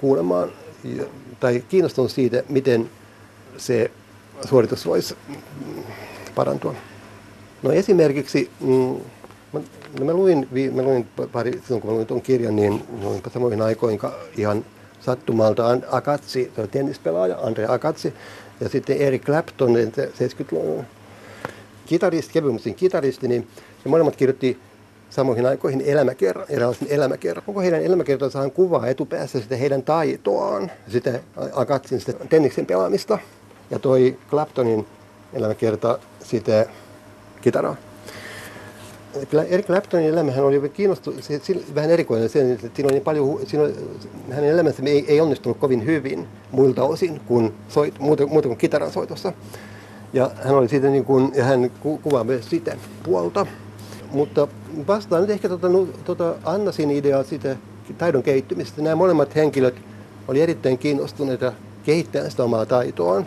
kuulemaan 0.00 0.52
tai 1.40 1.64
kiinnostunut 1.68 2.10
siitä, 2.10 2.42
miten 2.48 2.90
se 3.56 3.90
suoritus 4.48 4.86
voisi 4.86 5.16
parantua. 6.34 6.74
No 7.62 7.72
esimerkiksi, 7.72 8.50
mm, 8.60 8.96
no 9.98 10.04
mä, 10.06 10.12
luin, 10.12 10.48
mä 10.74 10.82
luin 10.82 11.06
pari, 11.32 11.52
silloin 11.52 11.82
kun 11.82 11.90
mä 11.90 11.96
luin 11.96 12.06
tuon 12.06 12.22
kirjan, 12.22 12.56
niin 12.56 12.84
luinpa 13.02 13.30
samoihin 13.30 13.62
aikoihin 13.62 14.00
ihan 14.36 14.64
sattumalta 15.00 15.78
Akatsi, 15.90 16.52
tennispelaaja 16.70 17.38
Andre 17.42 17.66
Akatsi, 17.68 18.14
ja 18.60 18.68
sitten 18.68 18.96
Eric 18.96 19.24
Clapton, 19.24 19.74
70-luvun 19.74 20.84
kitaristi, 21.86 22.32
kevymmusin 22.32 22.74
kitaristi, 22.74 23.28
niin 23.28 23.48
ja 23.84 23.90
molemmat 23.90 24.16
kirjoitti 24.16 24.58
samoihin 25.10 25.46
aikoihin 25.46 25.80
elämäkerran, 25.80 26.46
eräänlaisen 26.48 26.88
elämäkerran. 26.90 27.46
Koko 27.46 27.60
heidän 27.60 27.82
elämäkertansa 27.82 28.40
on 28.40 28.52
kuvaa 28.52 28.86
etupäässä 28.86 29.40
sitä 29.40 29.56
heidän 29.56 29.82
taitoaan, 29.82 30.70
sitä 30.88 31.20
Akatsin 31.52 32.00
sitä 32.00 32.12
tenniksen 32.28 32.66
pelaamista. 32.66 33.18
Ja 33.70 33.78
toi 33.78 34.18
Claptonin 34.30 34.86
elämäkerta 35.32 35.98
sitä 36.24 36.66
kitaraa. 37.40 37.76
Eric 39.48 39.66
Claptonin 39.66 40.08
elämähän 40.08 40.44
oli 40.44 40.68
kiinnostunut, 40.68 41.20
vähän 41.74 41.90
erikoinen 41.90 42.28
sen, 42.28 42.58
siinä 42.58 42.86
oli 42.86 42.92
niin 42.92 43.02
paljon, 43.02 43.40
siinä 43.46 43.64
oli, 43.64 43.74
hänen 44.30 44.50
elämänsä 44.50 44.82
ei, 44.86 45.04
ei 45.08 45.20
onnistunut 45.20 45.58
kovin 45.58 45.86
hyvin 45.86 46.26
muilta 46.50 46.82
osin 46.84 47.20
kuin 47.26 47.54
soit, 47.68 47.98
muuta, 47.98 48.26
muuta 48.26 48.48
kuin 48.48 48.58
kitaran 48.58 48.90
soitossa. 48.90 49.32
Ja 50.12 50.30
hän 50.44 50.54
oli 50.54 50.68
siitä 50.68 50.88
niin 50.88 51.04
kuin, 51.04 51.32
ja 51.34 51.44
hän 51.44 51.70
ku, 51.80 51.98
kuvaa 51.98 52.24
myös 52.24 52.50
sitä 52.50 52.76
puolta. 53.02 53.46
Mutta 54.12 54.48
vastaan 54.86 55.22
nyt 55.22 55.30
ehkä 55.30 55.48
tuota, 55.48 55.68
tuota 56.04 56.34
Annasin 56.44 56.90
ideaa 56.90 57.22
siitä 57.22 57.56
taidon 57.98 58.22
kehittymistä. 58.22 58.82
Nämä 58.82 58.96
molemmat 58.96 59.34
henkilöt 59.34 59.74
oli 60.28 60.40
erittäin 60.40 60.78
kiinnostuneita 60.78 61.52
kehittämään 61.84 62.30
sitä 62.30 62.44
omaa 62.44 62.66
taitoaan 62.66 63.26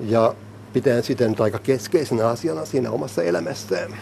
ja 0.00 0.34
pitää 0.72 1.02
sitä 1.02 1.28
nyt 1.28 1.40
aika 1.40 1.58
keskeisenä 1.58 2.28
asiana 2.28 2.64
siinä 2.64 2.90
omassa 2.90 3.22
elämässään. 3.22 3.96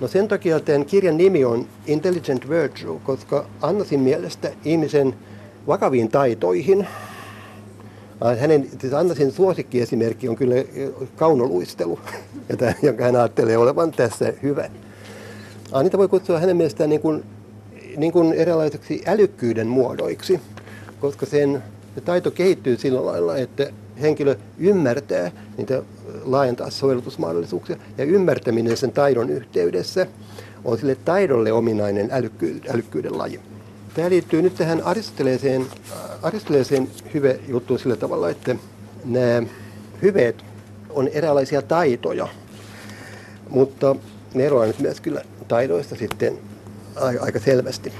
No 0.00 0.08
sen 0.08 0.28
takia 0.28 0.60
tämän 0.60 0.84
kirjan 0.84 1.16
nimi 1.16 1.44
on 1.44 1.66
Intelligent 1.86 2.48
Virtue, 2.48 3.00
koska 3.04 3.46
Annasin 3.62 4.00
mielestä 4.00 4.50
ihmisen 4.64 5.14
vakaviin 5.66 6.08
taitoihin, 6.08 6.86
hänen, 8.40 8.68
siis 8.80 8.92
Annasin 8.92 9.32
suosikkiesimerkki 9.32 10.28
on 10.28 10.36
kyllä 10.36 10.54
kaunoluistelu, 11.16 11.98
jonka 12.82 13.04
hän 13.04 13.16
ajattelee 13.16 13.58
olevan 13.58 13.90
tässä 13.90 14.32
hyvä. 14.42 14.70
Niitä 15.82 15.98
voi 15.98 16.08
kutsua 16.08 16.38
hänen 16.38 16.56
mielestään 16.56 16.90
niin 16.90 17.00
kuin, 17.00 17.24
niin 17.96 18.12
kuin 18.12 18.32
eräänlaiseksi 18.32 19.02
älykkyyden 19.06 19.66
muodoiksi, 19.66 20.40
koska 21.00 21.26
sen 21.26 21.62
se 21.94 22.00
taito 22.00 22.30
kehittyy 22.30 22.76
sillä 22.76 23.06
lailla, 23.06 23.36
että 23.36 23.70
henkilö 24.00 24.36
ymmärtää 24.58 25.30
niitä 25.56 25.82
laajentaa 26.24 26.70
sovellutusmahdollisuuksia 26.70 27.76
ja 27.98 28.04
ymmärtäminen 28.04 28.76
sen 28.76 28.92
taidon 28.92 29.30
yhteydessä 29.30 30.06
on 30.64 30.78
sille 30.78 30.94
taidolle 30.94 31.52
ominainen 31.52 32.08
älykky, 32.12 32.60
älykkyyden 32.68 33.18
laji. 33.18 33.40
Tämä 33.94 34.10
liittyy 34.10 34.42
nyt 34.42 34.54
tähän 34.54 34.82
aristoteleeseen, 34.82 35.66
aristoteleeseen 36.22 36.90
hyve 37.14 37.40
juttuun 37.48 37.78
sillä 37.78 37.96
tavalla, 37.96 38.30
että 38.30 38.56
nämä 39.04 39.42
hyveet 40.02 40.44
on 40.90 41.08
eräänlaisia 41.08 41.62
taitoja, 41.62 42.28
mutta 43.48 43.96
ne 44.34 44.46
eroavat 44.46 44.68
nyt 44.68 44.78
myös 44.78 45.00
kyllä 45.00 45.22
taidoista 45.48 45.96
sitten 45.96 46.38
aika 47.20 47.38
selvästi. 47.38 47.92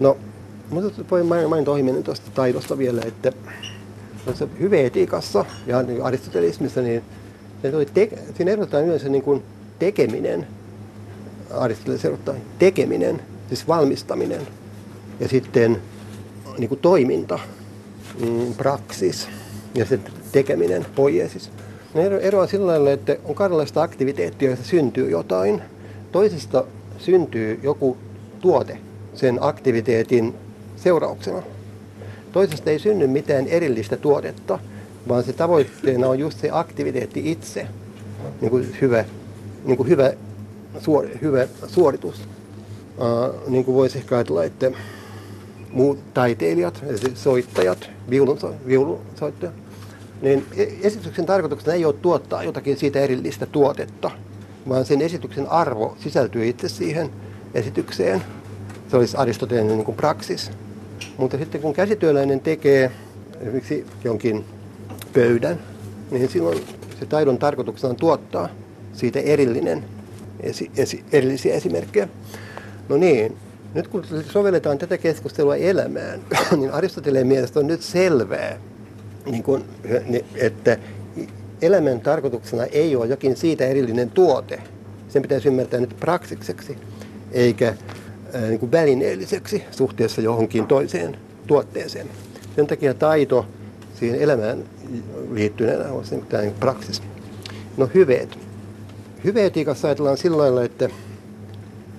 No, 0.00 0.16
mutta 0.70 1.04
voi 1.10 1.22
mainita 1.22 1.70
ohi 1.70 2.02
tuosta 2.04 2.30
taidosta 2.34 2.78
vielä, 2.78 3.02
että 3.06 3.32
tuossa 4.28 4.48
hyveetiikassa 4.60 5.44
ja 5.66 5.82
niin 5.82 6.02
aristotelismissa, 6.02 6.80
niin 6.80 7.02
se 7.62 7.76
oli 7.76 7.86
te, 7.86 8.08
siinä 8.36 8.52
erotetaan 8.52 8.84
yleensä 8.84 9.08
niin 9.08 9.22
kuin 9.22 9.42
tekeminen, 9.78 10.46
Aristoteles 11.50 12.04
erottaa 12.04 12.34
tekeminen, 12.58 13.22
siis 13.48 13.68
valmistaminen, 13.68 14.40
ja 15.20 15.28
sitten 15.28 15.78
niin 16.58 16.68
kuin 16.68 16.80
toiminta, 16.80 17.38
mm, 18.20 18.54
praksis, 18.54 19.28
ja 19.74 19.84
sitten 19.84 20.12
tekeminen, 20.32 20.86
poiesis. 20.94 21.50
Ne 21.94 22.06
eroaa 22.06 22.46
sillä 22.46 22.66
lailla, 22.66 22.90
että 22.90 23.16
on 23.24 23.34
kahdenlaista 23.34 23.82
aktiviteettia, 23.82 24.48
joista 24.48 24.66
syntyy 24.66 25.10
jotain. 25.10 25.62
Toisesta 26.12 26.64
syntyy 26.98 27.60
joku 27.62 27.96
tuote 28.40 28.78
sen 29.14 29.38
aktiviteetin 29.40 30.34
seurauksena. 30.76 31.42
Toisesta 32.38 32.70
ei 32.70 32.78
synny 32.78 33.06
mitään 33.06 33.46
erillistä 33.46 33.96
tuotetta, 33.96 34.58
vaan 35.08 35.24
se 35.24 35.32
tavoitteena 35.32 36.08
on 36.08 36.18
just 36.18 36.40
se 36.40 36.48
aktiviteetti 36.52 37.30
itse, 37.32 37.66
niin 38.40 38.50
kuin 38.50 38.76
hyvä, 38.80 39.04
niin 39.64 39.76
kuin 39.76 39.88
hyvä, 39.88 40.12
suor, 40.80 41.06
hyvä 41.22 41.46
suoritus. 41.66 42.16
Uh, 42.20 43.50
niin 43.50 43.64
kuin 43.64 43.74
voisi 43.74 43.98
ehkä 43.98 44.14
ajatella, 44.14 44.44
että 44.44 44.70
muut 45.72 46.14
taiteilijat, 46.14 46.84
soittajat, 47.14 47.90
viulunsoittajat, 48.66 49.54
niin 50.22 50.46
e-, 50.56 50.66
esityksen 50.82 51.26
tarkoituksena 51.26 51.74
ei 51.74 51.84
ole 51.84 51.94
tuottaa 51.94 52.42
jotakin 52.42 52.76
siitä 52.76 53.00
erillistä 53.00 53.46
tuotetta, 53.46 54.10
vaan 54.68 54.84
sen 54.84 55.02
esityksen 55.02 55.50
arvo 55.50 55.96
sisältyy 56.00 56.48
itse 56.48 56.68
siihen 56.68 57.10
esitykseen. 57.54 58.22
Se 58.90 58.96
olisi 58.96 59.16
aristoteellinen 59.16 59.76
niin 59.76 59.84
kuin 59.84 59.96
praksis. 59.96 60.50
Mutta 61.18 61.38
sitten 61.38 61.60
kun 61.60 61.72
käsityöläinen 61.72 62.40
tekee 62.40 62.90
esimerkiksi 63.40 63.86
jonkin 64.04 64.44
pöydän, 65.12 65.58
niin 66.10 66.28
silloin 66.28 66.64
se 67.00 67.06
taidon 67.06 67.38
tarkoituksena 67.38 67.90
on 67.90 67.96
tuottaa 67.96 68.48
siitä 68.92 69.20
erillinen, 69.20 69.84
esi, 70.40 70.70
esi, 70.76 71.04
erillisiä 71.12 71.54
esimerkkejä. 71.54 72.08
No 72.88 72.96
niin, 72.96 73.36
nyt 73.74 73.88
kun 73.88 74.04
sovelletaan 74.30 74.78
tätä 74.78 74.98
keskustelua 74.98 75.56
elämään, 75.56 76.20
niin 76.58 76.72
Aristoteleen 76.72 77.26
mielestä 77.26 77.60
on 77.60 77.66
nyt 77.66 77.82
selvää, 77.82 78.58
niin 79.26 79.42
kun, 79.42 79.64
että 80.34 80.76
elämän 81.62 82.00
tarkoituksena 82.00 82.64
ei 82.64 82.96
ole 82.96 83.06
jokin 83.06 83.36
siitä 83.36 83.66
erillinen 83.66 84.10
tuote. 84.10 84.62
Sen 85.08 85.22
pitäisi 85.22 85.48
ymmärtää 85.48 85.80
nyt 85.80 85.96
praksikseksi, 86.00 86.78
eikä 87.32 87.74
niin 88.48 88.60
kuin 88.60 88.72
välineelliseksi 88.72 89.64
suhteessa 89.70 90.20
johonkin 90.20 90.66
toiseen 90.66 91.16
tuotteeseen. 91.46 92.06
Sen 92.56 92.66
takia 92.66 92.94
taito 92.94 93.46
siihen 93.94 94.20
elämään 94.20 94.64
liittyneenä 95.30 95.92
on 95.92 96.04
se, 96.04 96.20
tämä 96.28 96.42
praksis. 96.60 97.02
No 97.76 97.90
hyveet. 97.94 98.38
Hyveetiikassa 99.24 99.88
ajatellaan 99.88 100.16
sillä 100.16 100.38
lailla, 100.38 100.64
että, 100.64 100.88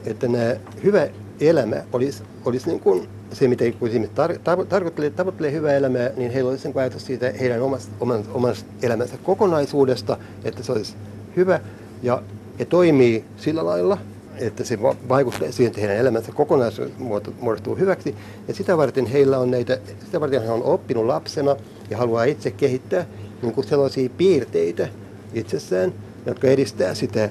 että 0.06 0.28
nämä 0.28 0.56
hyvä 0.84 1.08
elämä 1.42 1.84
olisi, 1.94 2.24
olisi 2.46 2.68
niin 2.68 2.80
kuin 2.80 3.08
se, 3.34 3.48
mitä 3.48 3.66
ihmiset 3.66 4.12
tar- 4.12 4.66
tarkoittelee, 4.66 5.10
tavoittelee 5.10 5.52
hyvää 5.52 5.74
elämää, 5.74 6.10
niin 6.18 6.32
heillä 6.32 6.50
olisi 6.50 6.68
niin 6.68 6.80
ajatus 6.80 7.06
siitä 7.06 7.34
heidän 7.40 7.62
omasta, 7.62 7.92
oman, 8.00 8.24
omasta 8.34 8.66
elämänsä 8.82 9.18
kokonaisuudesta, 9.24 10.18
että 10.44 10.64
se 10.64 10.72
olisi 10.72 10.96
hyvä 11.36 11.60
ja 12.04 12.22
he 12.60 12.66
toimii 12.66 13.26
sillä 13.38 13.66
lailla, 13.66 13.98
että 14.40 14.64
se 14.64 14.80
vaikuttaa 14.82 15.52
siihen, 15.52 15.68
että 15.70 15.80
heidän 15.80 15.98
elämänsä 15.98 16.32
kokonaisuus 16.32 16.92
muodostuu 17.40 17.76
hyväksi. 17.76 18.16
Ja 18.48 18.54
sitä 18.54 18.78
varten 18.78 19.06
heillä 19.06 19.40
on 19.40 19.52
näitä, 19.52 19.80
sitä 20.06 20.22
varten 20.22 20.44
he 20.44 20.52
on 20.52 20.64
oppinut 20.64 21.06
lapsena 21.06 21.56
ja 21.90 21.98
haluaa 21.98 22.24
itse 22.24 22.52
kehittää 22.52 23.06
niin 23.42 23.54
kuin 23.54 23.68
sellaisia 23.68 24.10
piirteitä 24.18 24.88
itsessään, 25.34 25.94
jotka 26.26 26.48
edistää 26.48 26.94
sitä, 26.94 27.30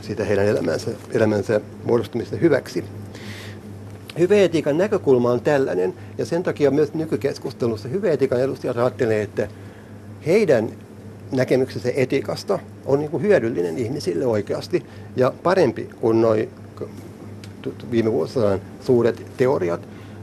sitä 0.00 0.24
heidän 0.24 0.46
elämänsä, 0.46 0.90
elämänsä 1.12 1.60
muodostumista 1.84 2.36
hyväksi. 2.36 2.84
Hyveetiikan 4.18 4.78
näkökulma 4.78 5.30
on 5.30 5.40
tällainen, 5.40 5.94
ja 6.18 6.26
sen 6.26 6.42
takia 6.42 6.70
myös 6.70 6.94
nykykeskustelussa 6.94 7.88
hyveetiikan 7.88 8.40
edustajat 8.40 8.76
ajattelee, 8.76 9.22
että 9.22 9.48
heidän 10.26 10.70
näkemyksensä 11.32 11.88
etiikasta 11.96 12.58
on 12.86 12.98
niin 12.98 13.10
kuin 13.10 13.22
hyödyllinen 13.22 13.78
ihmisille 13.78 14.26
oikeasti 14.26 14.86
ja 15.16 15.32
parempi 15.42 15.88
kuin 16.00 16.20
noin 16.20 16.48
viime 17.90 18.12
vuosina 18.12 18.58
suuret 18.80 19.26
teoriat. 19.36 19.80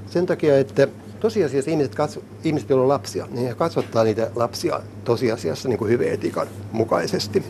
Sen 0.07 0.25
takia, 0.25 0.57
että 0.57 0.87
tosiasiassa 1.19 1.71
ihmiset, 1.71 1.95
katso, 1.95 2.21
ihmiset 2.43 2.69
joilla 2.69 2.83
on 2.83 2.89
lapsia, 2.89 3.27
niin 3.31 3.47
he 3.47 3.53
kasvattaa 3.53 4.03
niitä 4.03 4.31
lapsia 4.35 4.81
tosiasiassa 5.03 5.69
niin 5.69 5.79
kuin 5.79 5.91
hyveetiikan 5.91 6.47
mukaisesti. 6.71 7.43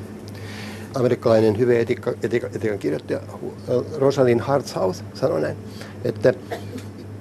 Amerikkalainen 0.95 1.57
hyveetiikan 1.57 2.13
etiikan 2.23 2.79
kirjoittaja 2.79 3.19
Rosalind 3.97 4.39
Hartshaus 4.39 5.03
sanoi 5.13 5.41
näin, 5.41 5.57
että 6.03 6.33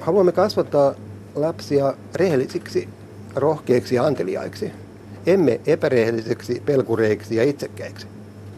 haluamme 0.01 0.33
kasvattaa 0.33 0.95
lapsia 1.35 1.95
rehellisiksi, 2.15 2.89
rohkeiksi 3.37 3.95
ja 3.95 4.05
anteliaiksi 4.05 4.73
emme 5.27 5.61
epärehelliseksi, 5.67 6.63
pelkureiksi 6.67 7.37
ja 7.37 7.45
itsekkäiksi. 7.45 8.07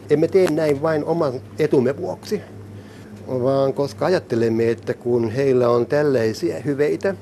Emme 0.09 0.27
tee 0.27 0.51
näin 0.51 0.81
vain 0.81 1.05
oman 1.05 1.33
etumme 1.59 1.97
vuoksi, 1.97 2.41
vaan 3.27 3.73
koska 3.73 4.05
ajattelemme, 4.05 4.69
että 4.69 4.93
kun 4.93 5.29
heillä 5.29 5.69
on 5.69 5.85
tällaisia 5.85 6.59
hyveitä, 6.59 7.15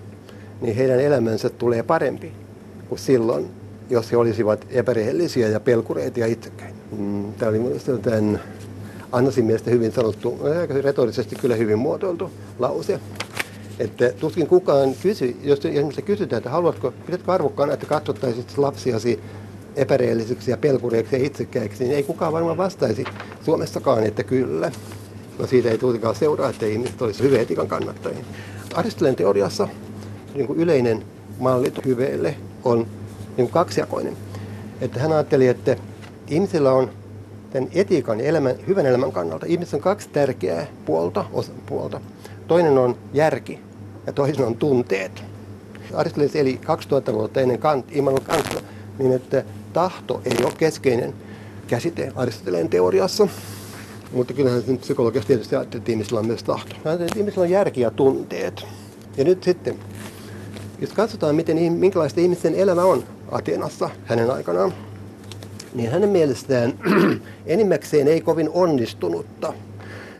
niin 0.61 0.75
heidän 0.75 0.99
elämänsä 0.99 1.49
tulee 1.49 1.83
parempi 1.83 2.31
kuin 2.89 2.99
silloin, 2.99 3.47
jos 3.89 4.11
he 4.11 4.17
olisivat 4.17 4.67
epärehellisiä 4.69 5.47
ja 5.47 5.59
pelkureita 5.59 6.19
ja 6.19 6.27
itsekkäitä. 6.27 6.77
Mm, 6.97 7.33
tämä 7.33 7.49
oli 7.49 7.59
mielestäni 7.59 7.99
tämän 7.99 8.39
Annasin 9.11 9.45
mielestä 9.45 9.71
hyvin 9.71 9.91
sanottu, 9.91 10.39
aika 10.59 10.73
retorisesti 10.81 11.35
kyllä 11.35 11.55
hyvin 11.55 11.79
muotoiltu 11.79 12.31
lause. 12.59 12.99
Että 13.81 14.11
tuskin 14.19 14.47
kukaan 14.47 14.95
kysy, 15.01 15.35
jos 15.43 15.65
ihmiset 15.65 16.05
kysytään, 16.05 16.37
että 16.37 16.49
haluatko, 16.49 16.93
pidätkö 17.05 17.31
arvokkaana, 17.31 17.73
että 17.73 17.85
katsottaisit 17.85 18.57
lapsiasi 18.57 19.19
epäreellisiksi 19.75 20.51
ja 20.51 20.57
pelkureiksi 20.57 21.15
ja 21.15 21.25
itsekkäiksi, 21.25 21.83
niin 21.83 21.95
ei 21.95 22.03
kukaan 22.03 22.33
varmaan 22.33 22.57
vastaisi 22.57 23.03
Suomessakaan, 23.45 24.03
että 24.03 24.23
kyllä. 24.23 24.71
No 25.39 25.47
siitä 25.47 25.69
ei 25.69 25.77
tultikaan 25.77 26.15
seuraa, 26.15 26.49
että 26.49 26.65
ihmiset 26.65 27.01
olisi 27.01 27.23
hyveetikan 27.23 27.67
kannattajia. 27.67 28.25
Aristoteleen 28.73 29.15
teoriassa 29.15 29.67
niin 30.33 30.47
kuin 30.47 30.59
yleinen 30.59 31.03
malli 31.39 31.73
hyveelle 31.85 32.35
on 32.63 32.77
niin 32.77 33.47
kuin 33.47 33.51
kaksijakoinen. 33.51 34.17
Että 34.81 34.99
hän 34.99 35.11
ajatteli, 35.11 35.47
että 35.47 35.75
ihmisillä 36.27 36.71
on 36.71 36.91
tämän 37.51 37.69
etiikan 37.73 38.19
ja 38.19 38.25
elämän, 38.25 38.55
hyvän 38.67 38.85
elämän 38.85 39.11
kannalta 39.11 39.45
ihmisillä 39.45 39.77
on 39.77 39.83
kaksi 39.83 40.09
tärkeää 40.09 40.67
puolta, 40.85 41.25
osa, 41.33 41.51
puolta. 41.65 42.01
Toinen 42.47 42.77
on 42.77 42.95
järki 43.13 43.59
ja 44.07 44.13
toinen 44.13 44.45
on 44.45 44.55
tunteet. 44.55 45.23
Aristoteles 45.93 46.35
eli 46.35 46.57
2000 46.57 47.13
vuotta 47.13 47.41
ennen 47.41 47.59
Kant, 47.59 47.85
Immanuel 47.91 48.23
Kantia, 48.23 48.61
niin 48.99 49.11
että 49.11 49.43
tahto 49.73 50.21
ei 50.25 50.45
ole 50.45 50.53
keskeinen 50.57 51.13
käsite 51.67 52.11
Aristoteleen 52.15 52.69
teoriassa. 52.69 53.27
Mutta 54.11 54.33
kyllähän 54.33 54.63
nyt 54.67 54.81
psykologiassa 54.81 55.27
tietysti 55.27 55.55
ajattelee, 55.55 55.81
että 55.81 55.91
ihmisillä 55.91 56.19
on 56.19 56.27
myös 56.27 56.43
tahto. 56.43 56.75
Ajattelee, 56.75 57.05
että 57.05 57.19
ihmisillä 57.19 57.43
on 57.43 57.49
järki 57.49 57.81
ja 57.81 57.91
tunteet. 57.91 58.65
Ja 59.17 59.23
nyt 59.23 59.43
sitten, 59.43 59.75
jos 60.81 60.93
katsotaan, 60.93 61.35
miten, 61.35 61.73
minkälaista 61.73 62.21
ihmisten 62.21 62.55
elämä 62.55 62.83
on 62.83 63.03
Atenassa 63.31 63.89
hänen 64.05 64.31
aikanaan, 64.31 64.73
niin 65.73 65.91
hänen 65.91 66.09
mielestään 66.09 66.73
enimmäkseen 67.45 68.07
ei 68.07 68.21
kovin 68.21 68.49
onnistunutta. 68.49 69.53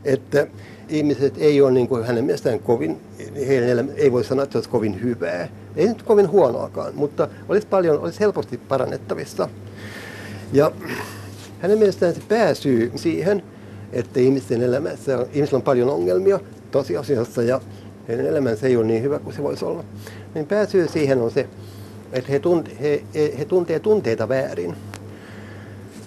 Että 0.06 0.48
ihmiset 0.90 1.34
ei 1.38 1.62
ole 1.62 1.72
niin 1.72 1.88
kuin 1.88 2.04
hänen 2.04 2.26
mielestään 2.26 2.60
kovin, 2.60 2.98
heidän 3.36 3.70
elämä, 3.70 3.92
ei 3.96 4.12
voi 4.12 4.24
sanoa, 4.24 4.44
että 4.44 4.54
se 4.54 4.58
olisi 4.58 4.70
kovin 4.70 5.02
hyvää. 5.02 5.48
Ei 5.76 5.88
nyt 5.88 6.04
kovin 6.04 6.30
huonoakaan, 6.30 6.96
mutta 6.96 7.28
olisi 7.50 7.68
paljon, 7.68 8.00
olisi 8.00 8.20
helposti 8.20 8.58
parannettavissa. 8.58 9.50
Ja 10.54 10.72
hänen 11.60 11.78
mielestään 11.78 12.16
se 12.16 12.22
pääsyy 12.28 12.92
siihen, 12.96 13.44
että 13.94 14.20
ihmisten 14.20 14.62
elämässä, 14.62 15.26
ihmisillä 15.34 15.58
on 15.58 15.62
paljon 15.64 15.90
ongelmia 15.90 16.40
tosiasiassa 16.72 17.42
ja 17.44 17.62
heidän 18.08 18.26
elämänsä 18.26 18.68
ei 18.68 18.78
ole 18.78 18.86
niin 18.86 19.04
hyvä 19.04 19.20
kuin 19.20 19.36
se 19.36 19.44
voisi 19.44 19.66
olla. 19.66 19.84
Niin 20.36 20.48
pääsyy 20.48 20.88
siihen 20.88 21.22
on 21.22 21.32
se, 21.32 21.48
että 22.14 22.32
he, 22.32 22.40
tunt, 22.40 22.70
he, 22.82 23.04
he, 23.16 23.34
he 23.40 23.46
tuntee 23.46 23.80
tunteita 23.80 24.30
väärin. 24.30 24.76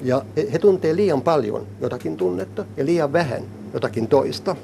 Ja 0.02 0.24
he, 0.36 0.48
he 0.52 0.58
tuntee 0.58 0.96
liian 0.96 1.22
paljon 1.22 1.66
jotakin 1.80 2.16
tunnetta 2.16 2.64
ja 2.76 2.86
liian 2.86 3.12
vähän 3.12 3.42
jotakin 3.74 4.08
toista. 4.08 4.56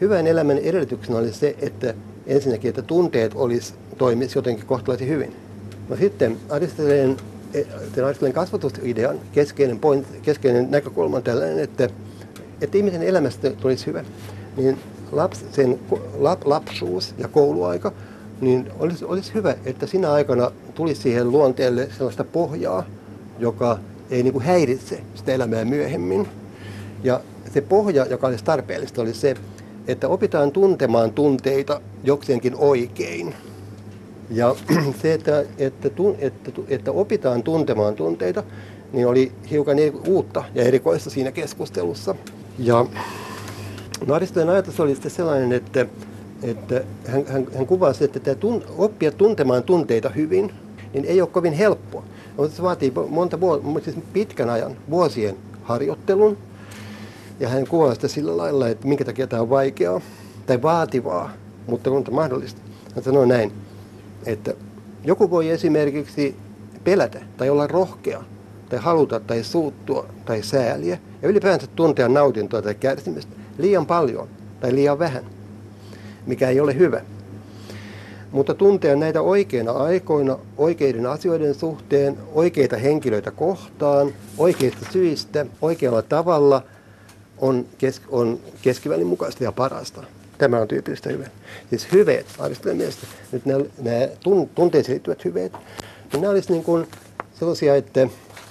Hyvän 0.00 0.26
elämän 0.26 0.58
edellytyksenä 0.58 1.18
oli 1.18 1.32
se, 1.32 1.56
että 1.60 1.94
ensinnäkin, 2.26 2.68
että 2.68 2.82
tunteet 2.82 3.32
olisi, 3.34 3.74
toimisi 3.98 4.38
jotenkin 4.38 4.66
kohtalaisen 4.66 5.08
hyvin. 5.08 5.36
No 5.88 5.96
sitten 5.96 6.36
Aristoteleen, 6.48 7.16
Aristoteleen 8.04 8.34
kasvatusidean 8.34 9.20
keskeinen, 9.32 9.78
point, 9.78 10.06
keskeinen 10.22 10.70
näkökulma 10.70 11.16
on 11.16 11.22
tällainen, 11.22 11.58
että, 11.58 11.88
että 12.60 12.78
ihmisen 12.78 13.02
elämästä 13.02 13.50
tulisi 13.50 13.86
hyvä. 13.86 14.04
Niin 14.56 14.78
laps, 15.12 15.44
sen 15.52 15.78
lap, 16.18 16.46
lapsuus 16.46 17.14
ja 17.18 17.28
kouluaika, 17.28 17.92
niin 18.40 18.70
olisi, 18.78 19.04
olisi 19.04 19.34
hyvä, 19.34 19.54
että 19.64 19.86
sinä 19.86 20.12
aikana 20.12 20.50
tulisi 20.74 21.02
siihen 21.02 21.30
luonteelle 21.30 21.88
sellaista 21.98 22.24
pohjaa, 22.24 22.84
joka 23.38 23.78
ei 24.10 24.22
niin 24.22 24.32
kuin 24.32 24.44
häiritse 24.44 25.00
sitä 25.14 25.32
elämää 25.32 25.64
myöhemmin. 25.64 26.28
Ja 27.04 27.20
se 27.54 27.60
pohja, 27.60 28.06
joka 28.06 28.26
olisi 28.26 28.44
tarpeellista, 28.44 29.02
oli 29.02 29.14
se, 29.14 29.34
että 29.88 30.08
opitaan 30.08 30.52
tuntemaan 30.52 31.12
tunteita 31.12 31.80
jokseenkin 32.04 32.54
oikein. 32.58 33.34
Ja 34.30 34.54
se, 35.02 35.14
että, 35.14 35.40
että, 35.58 35.90
että, 36.18 36.50
että 36.68 36.92
opitaan 36.92 37.42
tuntemaan 37.42 37.94
tunteita, 37.94 38.42
niin 38.92 39.06
oli 39.06 39.32
hiukan 39.50 39.76
uutta 40.06 40.44
ja 40.54 40.62
erikoista 40.62 41.10
siinä 41.10 41.32
keskustelussa. 41.32 42.14
Ja 42.58 42.86
no 44.06 44.14
Aristoteleen 44.14 44.48
ajatus 44.48 44.80
oli 44.80 44.94
sitten 44.94 45.10
sellainen, 45.10 45.52
että, 45.52 45.86
että 46.42 46.82
hän, 47.06 47.26
hän, 47.26 47.46
hän 47.56 47.66
kuvasi, 47.66 48.04
että 48.04 48.20
tämä 48.20 48.34
tun, 48.34 48.64
oppia 48.78 49.12
tuntemaan 49.12 49.62
tunteita 49.62 50.08
hyvin, 50.08 50.52
niin 50.92 51.04
ei 51.04 51.20
ole 51.20 51.28
kovin 51.32 51.52
helppoa. 51.52 52.04
Se 52.56 52.62
vaatii 52.62 52.92
monta 53.08 53.40
vuotta, 53.40 53.80
siis 53.84 53.96
pitkän 54.12 54.50
ajan, 54.50 54.76
vuosien 54.90 55.36
harjoittelun, 55.62 56.38
ja 57.40 57.48
hän 57.48 57.66
kuvaa 57.66 57.94
sitä 57.94 58.08
sillä 58.08 58.36
lailla, 58.36 58.68
että 58.68 58.88
minkä 58.88 59.04
takia 59.04 59.26
tämä 59.26 59.42
on 59.42 59.50
vaikeaa 59.50 60.00
tai 60.46 60.62
vaativaa, 60.62 61.30
mutta 61.66 61.90
on 61.90 62.04
mahdollista. 62.10 62.60
Hän 62.94 63.04
sanoi 63.04 63.26
näin, 63.26 63.52
että 64.26 64.54
joku 65.04 65.30
voi 65.30 65.50
esimerkiksi 65.50 66.36
pelätä 66.84 67.20
tai 67.36 67.50
olla 67.50 67.66
rohkea 67.66 68.22
tai 68.68 68.78
haluta 68.78 69.20
tai 69.20 69.42
suuttua 69.42 70.06
tai 70.24 70.42
sääliä 70.42 70.98
ja 71.22 71.28
ylipäänsä 71.28 71.66
tuntea 71.66 72.08
nautintoa 72.08 72.62
tai 72.62 72.74
kärsimistä 72.74 73.36
liian 73.58 73.86
paljon 73.86 74.28
tai 74.60 74.74
liian 74.74 74.98
vähän, 74.98 75.24
mikä 76.26 76.48
ei 76.48 76.60
ole 76.60 76.78
hyvä. 76.78 77.00
Mutta 78.32 78.54
tuntea 78.54 78.96
näitä 78.96 79.22
oikeina 79.22 79.72
aikoina, 79.72 80.38
oikeiden 80.56 81.06
asioiden 81.06 81.54
suhteen, 81.54 82.18
oikeita 82.34 82.76
henkilöitä 82.76 83.30
kohtaan, 83.30 84.12
oikeista 84.38 84.86
syistä, 84.92 85.46
oikealla 85.62 86.02
tavalla– 86.02 86.62
on, 87.40 87.66
kes, 87.78 88.02
on 88.08 88.38
keskivälin 88.62 89.06
mukaista 89.06 89.44
ja 89.44 89.52
parasta. 89.52 90.02
Tämä 90.38 90.60
on 90.60 90.68
tyypillistä 90.68 91.10
hyvää. 91.10 91.28
Siis 91.70 91.92
hyveet, 91.92 92.26
Aristoteleen 92.38 92.76
mielestä, 92.76 93.06
nyt 93.32 93.46
nämä, 93.46 93.64
nämä 93.82 94.08
tunteisiin 94.54 94.92
liittyvät 94.92 95.24
hyveet, 95.24 95.52
niin 96.12 96.20
nämä 96.20 96.30
olisivat 96.30 96.66
niin 96.66 96.86
sellaisia, 97.38 97.76
että 97.76 98.08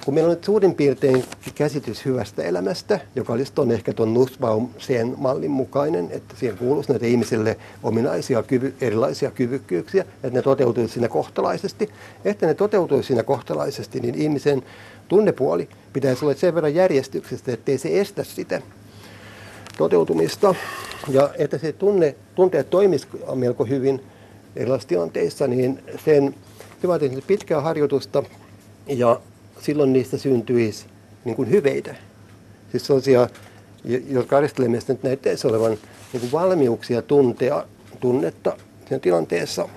kun 0.07 0.13
meillä 0.13 0.29
on 0.29 0.35
nyt 0.35 0.43
suurin 0.43 0.75
piirtein 0.75 1.23
käsitys 1.55 2.05
hyvästä 2.05 2.43
elämästä, 2.43 2.99
joka 3.15 3.33
olisi 3.33 3.53
tuon 3.53 3.71
ehkä 3.71 3.93
tuon 3.93 4.13
Nussbaum 4.13 4.69
sen 4.77 5.13
mallin 5.17 5.51
mukainen, 5.51 6.07
että 6.11 6.35
siihen 6.35 6.57
kuuluisi 6.57 6.91
näitä 6.91 7.05
ihmisille 7.05 7.57
ominaisia 7.83 8.43
kyvy, 8.43 8.75
erilaisia 8.81 9.31
kyvykkyyksiä, 9.31 10.01
että 10.01 10.29
ne 10.37 10.41
toteutuisi 10.41 10.93
siinä 10.93 11.07
kohtalaisesti. 11.07 11.89
Että 12.25 12.45
ne 12.45 12.53
toteutuisi 12.53 13.07
siinä 13.07 13.23
kohtalaisesti, 13.23 13.99
niin 13.99 14.15
ihmisen 14.15 14.63
tunnepuoli 15.07 15.69
pitäisi 15.93 16.25
olla 16.25 16.35
sen 16.35 16.55
verran 16.55 16.75
järjestyksestä, 16.75 17.51
ettei 17.51 17.77
se 17.77 17.99
estä 17.99 18.23
sitä 18.23 18.61
toteutumista. 19.77 20.55
Ja 21.09 21.29
että 21.37 21.57
se 21.57 21.71
tunne, 21.71 22.15
tunteet 22.35 22.69
toimisi 22.69 23.07
melko 23.35 23.65
hyvin 23.65 24.03
erilaisissa 24.55 24.89
tilanteissa, 24.89 25.47
niin 25.47 25.83
sen, 26.05 26.35
se 26.81 26.87
vaatii 26.87 27.23
pitkää 27.27 27.61
harjoitusta 27.61 28.23
ja 28.87 29.21
silloin 29.61 29.93
niistä 29.93 30.17
syntyisi 30.17 30.85
niin 31.25 31.35
kuin 31.35 31.49
hyveitä. 31.49 31.95
Siis 32.71 32.87
sellaisia, 32.87 33.29
jotka 34.09 34.37
Aristoteleen 34.37 34.71
mielestä 34.71 34.93
nyt 34.93 35.03
näyttäisi 35.03 35.47
olevan 35.47 35.77
niin 36.13 36.21
kuin 36.21 36.31
valmiuksia 36.31 37.01
tuntea 37.01 37.65
tunnetta 37.99 38.57
siinä 38.87 38.99
tilanteessa 38.99 39.69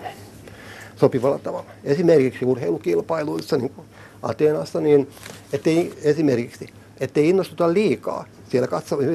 sopivalla 0.97 1.39
tavalla. 1.39 1.67
Esimerkiksi 1.85 2.45
urheilukilpailuissa, 2.45 3.57
niin 3.57 3.71
kuin 3.71 3.87
Ateenassa, 4.23 4.81
niin 4.81 5.09
ettei 5.53 5.93
esimerkiksi, 6.03 6.67
ettei 7.01 7.29
innostuta 7.29 7.73
liikaa 7.73 8.25
siellä 8.49 8.69
katsomaan, 8.69 9.09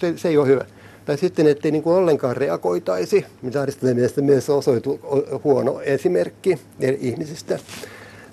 se, 0.00 0.12
se 0.16 0.28
ei 0.28 0.36
ole 0.36 0.46
hyvä. 0.46 0.64
Tai 1.04 1.18
sitten, 1.18 1.46
ettei 1.46 1.70
niin 1.70 1.82
kuin 1.82 1.96
ollenkaan 1.96 2.36
reagoitaisi, 2.36 3.24
mitä 3.42 3.62
Aristoteleen 3.62 3.96
mielestä 3.96 4.22
myös 4.22 4.50
osoitu 4.50 5.00
huono 5.44 5.80
esimerkki 5.80 6.58
ihmisistä. 7.00 7.58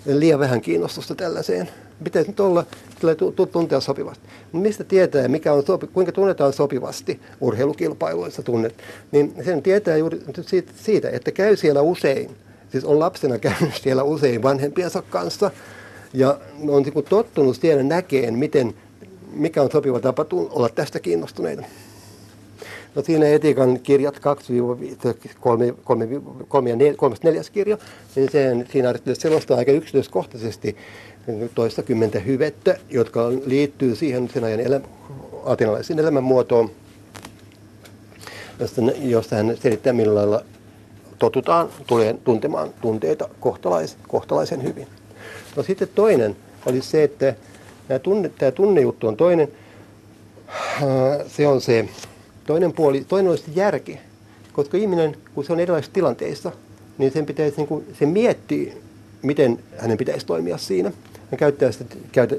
Liian 0.05 0.39
vähän 0.39 0.61
kiinnostusta 0.61 1.15
tällaiseen. 1.15 1.69
Pitäisi 2.03 2.29
nyt 2.29 2.39
olla, 2.39 2.65
tuntea 3.51 3.79
sopivasti. 3.79 4.27
Mistä 4.51 4.83
tietää, 4.83 5.27
mikä 5.27 5.53
on 5.53 5.63
sopi, 5.65 5.87
kuinka 5.87 6.11
tunnetaan 6.11 6.53
sopivasti 6.53 7.19
urheilukilpailuissa 7.41 8.43
tunnet, 8.43 8.75
niin 9.11 9.33
sen 9.45 9.61
tietää 9.61 9.97
juuri 9.97 10.21
siitä, 10.75 11.09
että 11.09 11.31
käy 11.31 11.55
siellä 11.55 11.81
usein. 11.81 12.31
Siis 12.71 12.85
on 12.85 12.99
lapsena 12.99 13.39
käynyt 13.39 13.73
siellä 13.83 14.03
usein 14.03 14.43
vanhempiensa 14.43 15.01
kanssa– 15.01 15.51
ja 16.15 16.39
on 16.67 16.83
niin 16.83 16.93
kuin 16.93 17.05
tottunut 17.05 17.55
siellä 17.55 17.83
näkeen, 17.83 18.37
miten, 18.37 18.73
mikä 19.35 19.61
on 19.61 19.71
sopiva 19.71 19.99
tapa 19.99 20.25
olla 20.31 20.69
tästä 20.69 20.99
kiinnostuneita. 20.99 21.63
No 22.95 23.01
siinä 23.01 23.27
etiikan 23.27 23.79
kirjat 23.79 24.15
2-3 24.15 24.19
ja 26.69 26.75
4, 26.75 27.41
kirja, 27.53 27.77
niin 28.15 28.31
sen, 28.31 28.67
siinä 28.71 28.93
selostaa 29.13 29.57
aika 29.57 29.71
yksityiskohtaisesti 29.71 30.77
toista 31.55 31.83
kymmentä 31.83 32.19
hyvettä, 32.19 32.77
jotka 32.89 33.29
liittyy 33.45 33.95
siihen 33.95 34.29
sen 34.33 34.43
ajan 34.43 34.59
elä, 34.59 34.81
atenalaisen 35.45 35.99
elämänmuotoon, 35.99 36.71
josta, 38.59 38.81
josta 39.01 39.35
hän 39.35 39.57
selittää 39.61 39.93
millä 39.93 40.15
lailla 40.15 40.41
totutaan 41.19 41.69
tulee 41.87 42.15
tuntemaan 42.23 42.73
tunteita 42.81 43.29
kohtalais, 43.39 43.97
kohtalaisen 44.07 44.63
hyvin. 44.63 44.87
No 45.55 45.63
sitten 45.63 45.87
toinen 45.95 46.35
oli 46.65 46.81
se, 46.81 47.03
että 47.03 47.35
tämä, 47.87 47.99
tunne, 47.99 48.29
tämä 48.29 48.51
tunnejuttu 48.51 49.07
on 49.07 49.17
toinen. 49.17 49.47
Se 51.27 51.47
on 51.47 51.61
se 51.61 51.89
toinen 52.47 52.73
puoli. 52.73 53.05
Toinen 53.07 53.29
olisi 53.29 53.43
järki. 53.55 53.99
Koska 54.53 54.77
ihminen, 54.77 55.17
kun 55.35 55.45
se 55.45 55.53
on 55.53 55.59
erilaisissa 55.59 55.93
tilanteissa, 55.93 56.51
niin 56.97 57.11
sen 57.11 57.25
pitäisi, 57.25 57.57
niin 57.57 57.67
kuin, 57.67 57.85
se 57.99 58.05
miettii, 58.05 58.81
miten 59.21 59.59
hänen 59.77 59.97
pitäisi 59.97 60.25
toimia 60.25 60.57
siinä. 60.57 60.91
Hän 61.31 61.37
käyttää 61.37 61.71
sitä 61.71 61.95
käytä, 62.11 62.35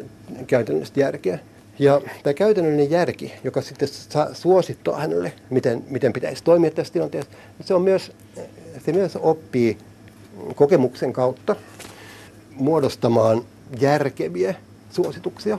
käytännössä 0.46 0.94
järkeä. 0.96 1.38
Ja 1.78 2.00
tämä 2.22 2.34
käytännöllinen 2.34 2.90
järki, 2.90 3.32
joka 3.44 3.62
sitten 3.62 3.88
saa 3.88 4.34
suosittaa 4.34 4.96
hänelle, 4.96 5.32
miten, 5.50 5.84
miten 5.88 6.12
pitäisi 6.12 6.44
toimia 6.44 6.70
tässä 6.70 6.92
tilanteessa, 6.92 7.30
se, 7.60 7.74
on 7.74 7.82
myös, 7.82 8.12
se 8.86 8.92
myös 8.92 9.16
oppii 9.16 9.78
kokemuksen 10.54 11.12
kautta 11.12 11.56
muodostamaan 12.50 13.42
järkeviä 13.80 14.54
suosituksia. 14.96 15.58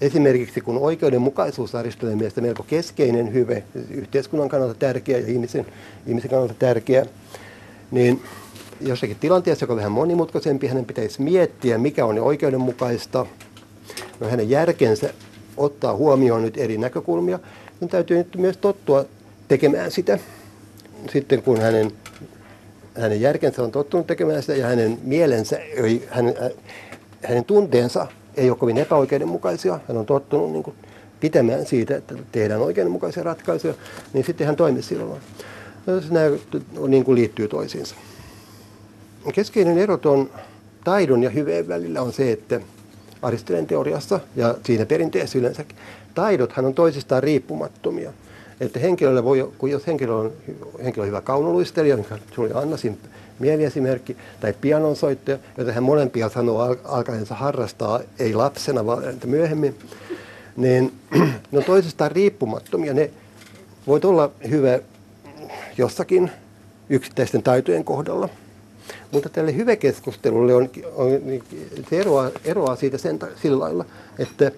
Esimerkiksi 0.00 0.60
kun 0.60 0.78
oikeudenmukaisuus 0.78 1.74
Aristoteleen 1.74 2.18
mielestä 2.18 2.40
melko 2.40 2.62
keskeinen 2.62 3.32
hyve, 3.32 3.62
yhteiskunnan 3.90 4.48
kannalta 4.48 4.74
tärkeä 4.74 5.18
ja 5.18 5.26
ihmisen, 5.26 5.66
ihmisen 6.06 6.30
kannalta 6.30 6.54
tärkeä, 6.54 7.06
niin 7.90 8.22
jossakin 8.80 9.16
tilanteessa, 9.20 9.62
joka 9.62 9.72
on 9.72 9.76
vähän 9.76 9.92
monimutkaisempi, 9.92 10.66
hänen 10.66 10.84
pitäisi 10.84 11.22
miettiä, 11.22 11.78
mikä 11.78 12.06
on 12.06 12.18
oikeudenmukaista. 12.18 13.26
No, 14.20 14.28
hänen 14.28 14.50
järkensä 14.50 15.14
ottaa 15.56 15.96
huomioon 15.96 16.42
nyt 16.42 16.56
eri 16.56 16.78
näkökulmia, 16.78 17.38
niin 17.80 17.88
täytyy 17.88 18.16
nyt 18.16 18.36
myös 18.36 18.56
tottua 18.56 19.04
tekemään 19.48 19.90
sitä. 19.90 20.18
Sitten 21.12 21.42
kun 21.42 21.60
hänen, 21.60 21.92
hänen 22.94 23.20
järkensä 23.20 23.62
on 23.62 23.72
tottunut 23.72 24.06
tekemään 24.06 24.42
sitä 24.42 24.54
ja 24.54 24.66
hänen 24.66 24.98
mielensä, 25.02 25.58
hänen, 26.08 26.34
hänen 27.22 27.44
tunteensa 27.44 28.06
ei 28.38 28.50
ole 28.50 28.58
kovin 28.58 28.78
epäoikeudenmukaisia, 28.78 29.80
hän 29.88 29.96
on 29.96 30.06
tottunut 30.06 30.52
niin 30.52 30.62
kuin 30.62 30.76
pitämään 31.20 31.66
siitä, 31.66 31.96
että 31.96 32.14
tehdään 32.32 32.60
oikeudenmukaisia 32.60 33.22
ratkaisuja, 33.22 33.74
niin 34.12 34.24
sitten 34.24 34.46
hän 34.46 34.56
toimii 34.56 34.82
silloin. 34.82 35.20
Nämä 36.10 36.26
niin 36.88 37.04
kuin 37.04 37.14
liittyy 37.14 37.48
toisiinsa. 37.48 37.94
Keskeinen 39.32 39.78
ero 39.78 39.98
on 40.04 40.30
taidon 40.84 41.22
ja 41.22 41.30
hyveen 41.30 41.68
välillä 41.68 42.02
on 42.02 42.12
se, 42.12 42.32
että 42.32 42.60
Aristoteleen 43.22 43.66
teoriassa 43.66 44.20
ja 44.36 44.54
siinä 44.64 44.86
perinteessä 44.86 45.38
yleensä 45.38 45.64
taidothan 46.14 46.64
on 46.64 46.74
toisistaan 46.74 47.22
riippumattomia. 47.22 48.12
Että 48.60 48.78
henkilölle 48.78 49.24
voi, 49.24 49.52
kun 49.58 49.70
jos 49.70 49.86
henkilö 49.86 50.14
on, 50.14 50.32
henkilö 50.84 51.02
on 51.02 51.08
hyvä 51.08 51.20
kaunoluistelija, 51.20 51.96
niin 51.96 52.06
oli 52.38 52.50
Annasin 52.54 52.98
mieliesimerkki, 53.38 54.16
tai 54.40 54.54
pianonsoittaja, 54.60 55.38
jota 55.58 55.72
hän 55.72 55.82
molempia 55.82 56.28
sanoo 56.28 56.78
alkaensa 56.84 57.34
harrastaa, 57.34 58.00
ei 58.18 58.34
lapsena, 58.34 58.86
vaan 58.86 59.02
myöhemmin, 59.24 59.74
niin 60.56 60.92
ne 61.52 61.58
on 61.58 61.64
toisistaan 61.64 62.10
riippumattomia. 62.10 62.94
Ne 62.94 63.10
voit 63.86 64.04
olla 64.04 64.30
hyvä 64.50 64.78
jossakin 65.78 66.30
yksittäisten 66.90 67.42
taitojen 67.42 67.84
kohdalla, 67.84 68.28
mutta 69.12 69.28
tälle 69.28 69.54
hyväkeskustelulle 69.54 70.54
on, 70.54 70.70
on, 70.94 71.08
se 71.90 72.00
eroaa, 72.00 72.30
eroaa 72.44 72.76
siitä 72.76 72.98
sen, 72.98 73.18
sillä 73.42 73.58
lailla, 73.58 73.84
että 74.18 74.52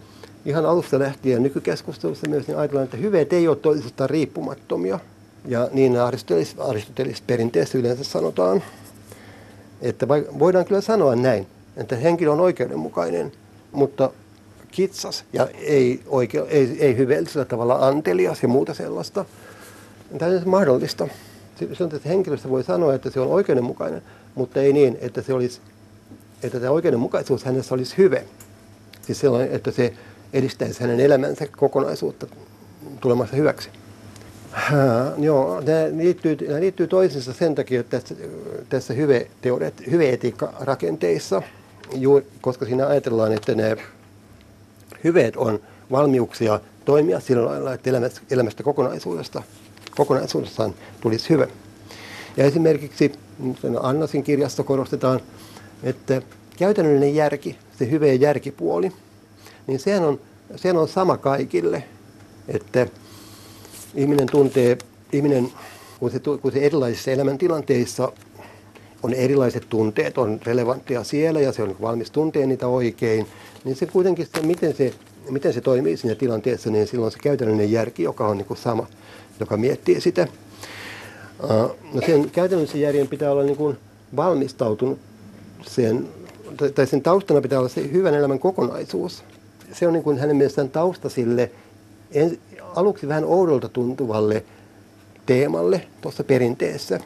ihan 0.45 0.67
alusta 0.67 0.99
lähtien 0.99 1.43
nykykeskustelussa 1.43 2.29
myös 2.29 2.47
niin 2.47 2.59
ajatellaan, 2.59 2.85
että 2.85 2.97
hyveet 2.97 3.33
ei 3.33 3.49
ole 3.49 3.57
toisistaan 3.57 4.11
riippumattomia. 4.11 5.01
Ja 5.45 5.69
niin 5.73 6.01
Aristotelis, 6.01 6.57
Aristotelis 6.59 7.21
perinteessä 7.21 7.79
yleensä 7.79 8.05
sanotaan, 8.05 8.63
että 9.81 10.09
voidaan 10.39 10.65
kyllä 10.65 10.81
sanoa 10.81 11.17
näin, 11.17 11.47
että 11.77 11.97
henkilö 11.97 12.31
on 12.31 12.41
oikeudenmukainen, 12.41 13.33
mutta 13.73 14.11
kitsas 14.71 15.25
ja 15.33 15.49
ei, 15.55 16.01
oikeu, 16.07 16.47
ei, 16.49 16.77
ei 16.81 16.97
hyveellisellä 16.97 17.45
tavalla 17.45 17.87
antelias 17.87 18.43
ja 18.43 18.49
muuta 18.49 18.75
sellaista. 18.75 19.25
Tämä 20.19 20.33
on 20.33 20.43
mahdollista. 20.49 21.09
Se 21.73 21.85
on, 21.85 21.91
että 21.95 22.09
henkilöstä 22.09 22.49
voi 22.49 22.65
sanoa, 22.65 22.95
että 22.95 23.11
se 23.11 23.21
on 23.21 23.29
oikeudenmukainen, 23.29 24.03
mutta 24.35 24.61
ei 24.61 24.73
niin, 24.73 24.99
että, 25.01 25.23
se 25.23 25.33
olisi, 25.33 25.61
että 26.43 26.61
tämä 26.61 26.73
oikeudenmukaisuus 26.73 27.45
hänessä 27.45 27.75
olisi 27.75 27.99
hyve. 27.99 28.25
Siis 29.03 29.21
sellainen, 29.21 29.53
että 29.53 29.71
se 29.71 29.93
edistäisi 30.33 30.81
hänen 30.81 31.01
elämänsä 31.01 31.47
kokonaisuutta 31.57 32.27
tulemassa 33.01 33.37
hyväksi. 33.37 33.69
Haa, 34.53 35.13
joo, 35.19 35.61
nämä 35.61 36.03
liittyy, 36.03 36.37
nämä 36.49 36.61
liittyy 36.61 36.87
toisiinsa 36.87 37.33
sen 37.33 37.55
takia, 37.55 37.81
että 37.81 38.01
tässä, 38.01 38.15
tässä 38.69 38.95
hyve, 38.95 39.31
hyveetiikka-rakenteissa, 39.91 41.43
koska 42.41 42.65
siinä 42.65 42.87
ajatellaan, 42.87 43.33
että 43.33 43.55
ne 43.55 43.77
hyveet 45.05 45.37
on 45.37 45.61
valmiuksia 45.91 46.61
toimia 46.85 47.21
sillä 47.21 47.45
lailla, 47.45 47.75
että 47.75 47.91
elämästä, 47.91 48.21
elämästä 48.31 48.63
kokonaisuudesta, 48.63 49.43
kokonaisuudessaan 49.97 50.75
tulisi 51.01 51.31
hyvä. 51.31 51.47
Ja 52.37 52.45
esimerkiksi 52.45 53.13
Annasin 53.81 54.23
kirjassa 54.23 54.63
korostetaan, 54.63 55.21
että 55.83 56.23
käytännöllinen 56.59 57.15
järki, 57.15 57.59
se 57.79 57.91
hyvä 57.91 58.07
järkipuoli, 58.07 58.93
niin 59.67 59.79
sehän 59.79 60.05
on, 60.05 60.21
sehän 60.57 60.77
on 60.77 60.89
sama 60.89 61.17
kaikille, 61.17 61.85
että 62.49 62.87
ihminen 63.95 64.27
tuntee, 64.31 64.79
ihminen, 65.13 65.53
kun 66.01 66.11
se, 66.11 66.21
kun 66.43 66.53
se 66.53 66.59
erilaisissa 66.59 67.11
elämäntilanteissa 67.11 68.13
on 69.03 69.15
erilaiset 69.15 69.67
tunteet, 69.69 70.19
on 70.19 70.41
relevanttia 70.47 71.05
siellä 71.05 71.41
ja 71.41 71.53
se 71.53 71.63
on 71.63 71.77
valmis 71.81 72.11
tuntee 72.11 72.47
niitä 72.47 72.67
oikein, 72.67 73.27
niin 73.65 73.77
se 73.77 73.87
kuitenkin, 73.87 74.27
se, 74.35 74.43
miten, 74.43 74.77
se, 74.77 74.93
miten 75.31 75.53
se 75.53 75.61
toimii 75.61 75.97
siinä 75.97 76.15
tilanteessa, 76.15 76.71
niin 76.71 76.87
silloin 76.87 77.13
se 77.13 77.19
käytännöllinen 77.19 77.73
järki, 77.73 78.03
joka 78.03 78.29
on 78.29 78.37
niin 78.37 78.47
kuin 78.47 78.59
sama, 78.59 78.87
joka 79.41 79.57
miettii 79.57 80.01
sitä. 80.01 80.29
No 81.93 82.01
sen 82.07 82.31
käytännöllisen 82.31 82.81
järjen 82.81 83.09
pitää 83.09 83.33
olla 83.33 83.43
niin 83.43 83.57
kuin 83.57 83.77
valmistautunut 84.17 84.99
sen, 85.67 86.09
tai 86.75 86.87
sen 86.87 87.03
taustana 87.03 87.41
pitää 87.41 87.59
olla 87.59 87.69
se 87.69 87.93
hyvän 87.93 88.15
elämän 88.15 88.39
kokonaisuus. 88.39 89.25
Se 89.73 89.87
on 89.87 89.93
niin 89.93 90.03
kuin 90.03 90.19
hänen 90.19 90.37
mielestään 90.37 90.71
tausta 90.71 91.09
sille 91.09 91.51
en, 92.13 92.39
aluksi 92.75 93.09
vähän 93.09 93.25
oudolta 93.25 93.69
tuntuvalle 93.69 94.45
teemalle 95.27 95.87
tuossa 96.01 96.25
perinteessä, 96.25 97.01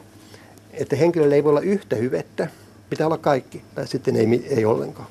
että 0.73 0.95
henkilöllä 0.95 1.35
ei 1.35 1.43
voi 1.43 1.49
olla 1.49 1.61
yhtä 1.61 1.95
hyvettä, 1.95 2.47
pitää 2.89 3.07
olla 3.07 3.17
kaikki, 3.17 3.61
tai 3.75 3.87
sitten 3.87 4.15
ei, 4.15 4.45
ei 4.49 4.65
ollenkaan. 4.65 5.07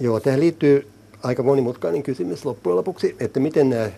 Joo, 0.00 0.20
tähän 0.20 0.40
liittyy 0.40 0.90
aika 1.22 1.42
monimutkainen 1.42 2.02
kysymys 2.02 2.44
loppujen 2.44 2.76
lopuksi, 2.76 3.16
että 3.20 3.40
miten 3.40 3.70
nämä, 3.70 3.90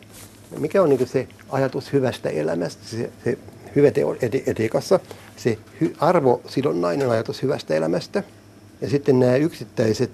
mikä 0.58 0.82
on 0.82 0.88
niin 0.88 1.06
se 1.06 1.28
ajatus 1.48 1.92
hyvästä 1.92 2.28
elämästä, 2.28 2.82
se, 2.84 3.10
se 3.24 3.38
hyveetiikassa, 3.76 5.00
se 5.36 5.58
hy, 5.80 5.94
arvosidonnainen 5.98 7.10
ajatus 7.10 7.42
hyvästä 7.42 7.74
elämästä, 7.74 8.22
ja 8.80 8.90
sitten 8.90 9.20
nämä 9.20 9.36
yksittäiset 9.36 10.10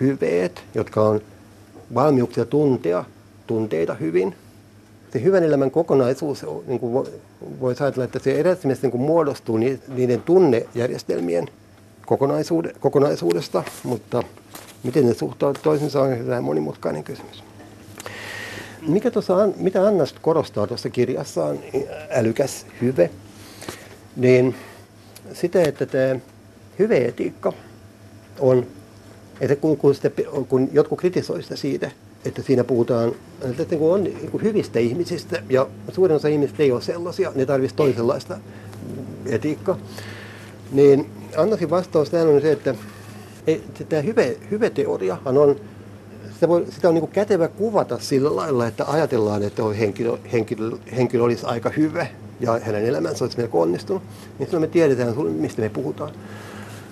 hyveet, 0.00 0.62
jotka 0.74 1.02
on 1.02 1.20
valmiuksia 1.94 2.44
tuntea 2.44 3.04
tunteita 3.50 3.94
hyvin, 3.94 4.34
se 5.12 5.22
hyvän 5.22 5.44
elämän 5.44 5.70
kokonaisuus, 5.70 6.46
niin 6.66 6.80
kuin 6.80 7.06
voisi 7.60 7.82
ajatella, 7.82 8.04
että 8.04 8.18
se 8.18 8.40
eräs 8.40 8.58
niin 8.64 8.90
kuin 8.90 9.00
muodostuu 9.00 9.56
niiden 9.88 10.22
tunnejärjestelmien 10.22 11.48
kokonaisuudesta, 12.80 13.62
mutta 13.82 14.22
miten 14.82 15.06
ne 15.06 15.14
suhtautuvat 15.14 15.62
toisensa 15.62 16.02
on 16.02 16.26
vähän 16.26 16.44
monimutkainen 16.44 17.04
kysymys. 17.04 17.44
Mikä 18.88 19.10
tuossa, 19.10 19.48
mitä 19.56 19.86
Anna 19.86 20.04
korostaa 20.22 20.66
tuossa 20.66 20.90
kirjassaan, 20.90 21.58
älykäs 22.10 22.66
hyve, 22.80 23.10
niin 24.16 24.54
sitä, 25.32 25.62
että 25.62 25.86
tämä 25.86 26.20
hyveetiikka 26.78 27.52
on, 28.38 28.66
että 29.40 29.56
kun, 29.56 29.76
kun, 29.76 29.94
sitä, 29.94 30.10
kun 30.48 30.68
jotkut 30.72 30.98
kritisoivat 30.98 31.44
sitä 31.44 31.56
siitä, 31.56 31.90
että 32.24 32.42
siinä 32.42 32.64
puhutaan 32.64 33.12
että 33.42 33.76
niin 33.76 33.92
on 33.92 34.04
niin 34.04 34.30
kuin 34.30 34.42
hyvistä 34.42 34.78
ihmisistä 34.78 35.42
ja 35.48 35.66
suurin 35.92 36.16
osa 36.16 36.28
ihmisistä 36.28 36.62
ei 36.62 36.72
ole 36.72 36.82
sellaisia, 36.82 37.32
ne 37.34 37.46
tarvitsisi 37.46 37.76
toisenlaista 37.76 38.38
etiikkaa. 39.26 39.78
Niin 40.72 41.10
Annasin 41.36 41.70
vastaus 41.70 42.10
tähän 42.10 42.28
on 42.28 42.40
se, 42.40 42.52
että 42.52 42.74
tämä 43.88 44.02
hyve, 44.02 44.36
hyveteoriahan 44.50 45.38
on, 45.38 45.56
sitä, 46.34 46.48
voi, 46.48 46.66
sitä 46.70 46.88
on 46.88 46.94
niin 46.94 47.02
kuin 47.02 47.12
kätevä 47.12 47.48
kuvata 47.48 47.98
sillä 47.98 48.36
lailla, 48.36 48.66
että 48.66 48.84
ajatellaan, 48.84 49.42
että 49.42 49.62
henkilö, 49.78 50.18
henkilö, 50.32 50.70
henkilö 50.96 51.22
olisi 51.22 51.46
aika 51.46 51.70
hyvä 51.70 52.06
ja 52.40 52.60
hänen 52.62 52.84
elämänsä 52.84 53.24
olisi 53.24 53.38
melko 53.38 53.60
onnistunut, 53.60 54.02
niin 54.38 54.46
silloin 54.46 54.62
me 54.62 54.72
tiedetään, 54.72 55.14
mistä 55.26 55.62
me 55.62 55.68
puhutaan. 55.68 56.10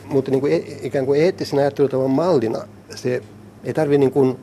Mutta 0.05 0.31
niin 0.31 0.41
kuin, 0.41 0.53
e, 0.53 0.79
ikään 0.83 1.07
kuin 1.07 1.20
eettisen 1.20 1.59
ajattelutavan 1.59 2.11
mallina 2.11 2.59
se 2.95 3.22
ei 3.64 3.74
tarvitse 3.74 3.99
niin 3.99 4.39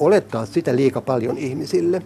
olettaa 0.00 0.46
sitä 0.46 0.76
liika 0.76 1.00
paljon 1.00 1.38
ihmisille, 1.38 2.02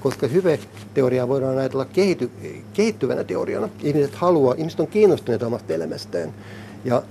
koska 0.00 0.26
hyve-teoriaa 0.26 1.28
voidaan 1.28 1.58
ajatella 1.58 1.84
kehity, 1.84 2.30
kehittyvänä 2.72 3.24
teoriana. 3.24 3.68
Ihmiset 3.82 4.14
haluaa, 4.14 4.54
ihmiset 4.58 4.80
on 4.80 4.86
kiinnostuneita 4.86 5.46
omasta 5.46 5.74
elämästään. 5.74 6.34
Ja, 6.84 7.02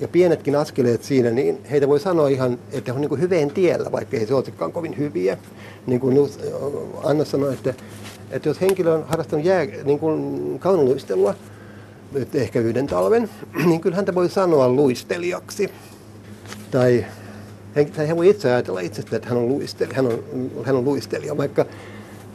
ja 0.00 0.08
pienetkin 0.08 0.56
askeleet 0.56 1.02
siinä, 1.02 1.30
niin 1.30 1.58
heitä 1.70 1.88
voi 1.88 2.00
sanoa 2.00 2.28
ihan, 2.28 2.58
että 2.72 2.94
on 2.94 3.00
niin 3.00 3.20
hyveen 3.20 3.50
tiellä, 3.50 3.92
vaikka 3.92 4.16
ei 4.16 4.26
se 4.26 4.34
olisikaan 4.34 4.72
kovin 4.72 4.98
hyviä. 4.98 5.38
Niin 5.86 6.00
kuin 6.00 6.30
Anna 7.04 7.24
sanoi, 7.24 7.52
että, 7.52 7.74
että 8.30 8.48
jos 8.48 8.60
henkilö 8.60 8.94
on 8.94 9.04
harrastanut 9.06 9.44
jää, 9.44 9.66
niin 9.84 9.98
kuin 9.98 10.58
kaunoluistelua, 10.58 11.34
ehkä 12.34 12.60
yhden 12.60 12.86
talven, 12.86 13.30
niin 13.66 13.80
kyllä 13.80 13.96
häntä 13.96 14.14
voi 14.14 14.28
sanoa 14.28 14.68
luistelijaksi. 14.68 15.70
Tai 16.70 17.06
hän, 17.76 18.06
hän 18.06 18.16
voi 18.16 18.28
itse 18.28 18.52
ajatella 18.52 18.80
itsestään, 18.80 19.16
että 19.16 19.28
hän 19.28 19.38
on, 19.38 19.48
luistelija, 19.48 19.96
hän 19.96 20.06
on, 20.06 20.22
hän 20.64 20.76
on 20.76 20.84
luistelija, 20.84 21.36
vaikka, 21.36 21.66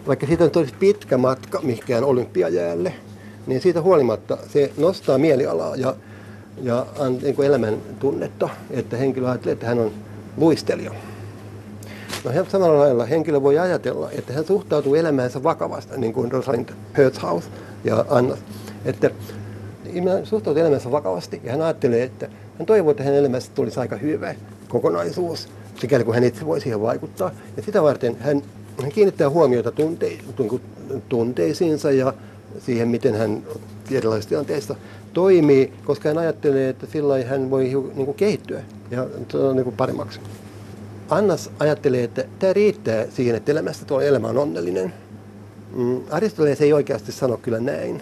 vaikka 0.08 0.28
siitä 0.28 0.44
on 0.44 0.52
tosi 0.52 0.74
pitkä 0.80 1.18
matka 1.18 1.60
mihinkään 1.64 2.04
olympiajäälle, 2.04 2.94
niin 3.48 3.62
siitä 3.62 3.82
huolimatta 3.82 4.38
se 4.48 4.72
nostaa 4.78 5.18
mielialaa 5.18 5.76
ja, 5.76 5.96
ja 6.62 6.86
on 7.00 7.18
niin 7.22 7.36
kuin 7.36 7.48
elämän 7.48 7.78
tunnetta, 8.00 8.50
että 8.72 8.98
henkilö 8.98 9.30
ajattelee, 9.30 9.54
että 9.54 9.68
hän 9.68 9.80
on 9.80 9.92
luistelija. 10.38 10.92
No 12.24 12.32
samalla 12.48 12.80
lailla 12.80 13.06
henkilö 13.06 13.42
voi 13.42 13.60
ajatella, 13.60 14.12
että 14.12 14.34
hän 14.34 14.46
suhtautuu 14.46 14.96
elämäänsä 14.96 15.44
vakavasti, 15.44 15.98
niin 15.98 16.14
kuin 16.14 16.32
Rosalind 16.32 16.70
Hertzhaus 16.98 17.50
ja 17.84 18.06
Anna. 18.10 18.38
Että 18.86 19.12
ihminen 19.94 20.26
suhtautuu 20.26 20.62
elämäänsä 20.62 20.92
vakavasti 20.92 21.42
ja 21.44 21.52
hän 21.52 21.62
ajattelee, 21.62 22.04
että 22.04 22.30
hän 22.58 22.66
toivoo, 22.66 22.92
että 22.92 23.04
hänen 23.04 23.20
elämässä 23.20 23.52
tulisi 23.56 23.80
aika 23.80 23.96
hyvä 23.96 24.36
kokonaisuus, 24.72 25.47
sikäli 25.80 26.03
kun 26.03 26.13
hän 26.13 26.24
itse 26.24 26.45
voi 26.45 26.61
siihen 26.61 26.82
vaikuttaa. 26.82 27.32
Ja 27.57 27.63
sitä 27.63 27.84
varten 27.84 28.17
hän, 28.19 28.41
hän 28.82 28.91
kiinnittää 28.91 29.30
huomiota 29.30 29.72
tunte, 29.72 30.17
tunteisiinsa 31.09 31.91
ja 31.91 32.13
siihen, 32.59 32.88
miten 32.88 33.15
hän 33.15 33.43
erilaisissa 33.91 34.30
tilanteissa 34.30 34.76
toimii, 35.13 35.74
koska 35.86 36.09
hän 36.09 36.17
ajattelee, 36.17 36.69
että 36.69 36.88
sillä 36.91 37.24
hän 37.24 37.49
voi 37.49 37.63
niin 37.63 38.05
kuin 38.05 38.17
kehittyä 38.17 38.61
ja 38.91 39.07
niin 39.53 39.63
kuin 39.63 39.76
paremmaksi. 39.76 40.19
Annas 41.09 41.51
ajattelee, 41.59 42.03
että 42.03 42.26
tämä 42.39 42.53
riittää 42.53 43.05
siihen, 43.09 43.36
että 43.36 43.51
elämästä 43.51 43.86
tuo 43.86 44.01
elämä 44.01 44.28
on 44.28 44.38
onnellinen. 44.38 44.93
Mm, 45.76 46.01
Aristoteles 46.11 46.61
ei 46.61 46.74
oikeasti 46.74 47.11
sano 47.11 47.38
kyllä 47.38 47.59
näin. 47.59 48.01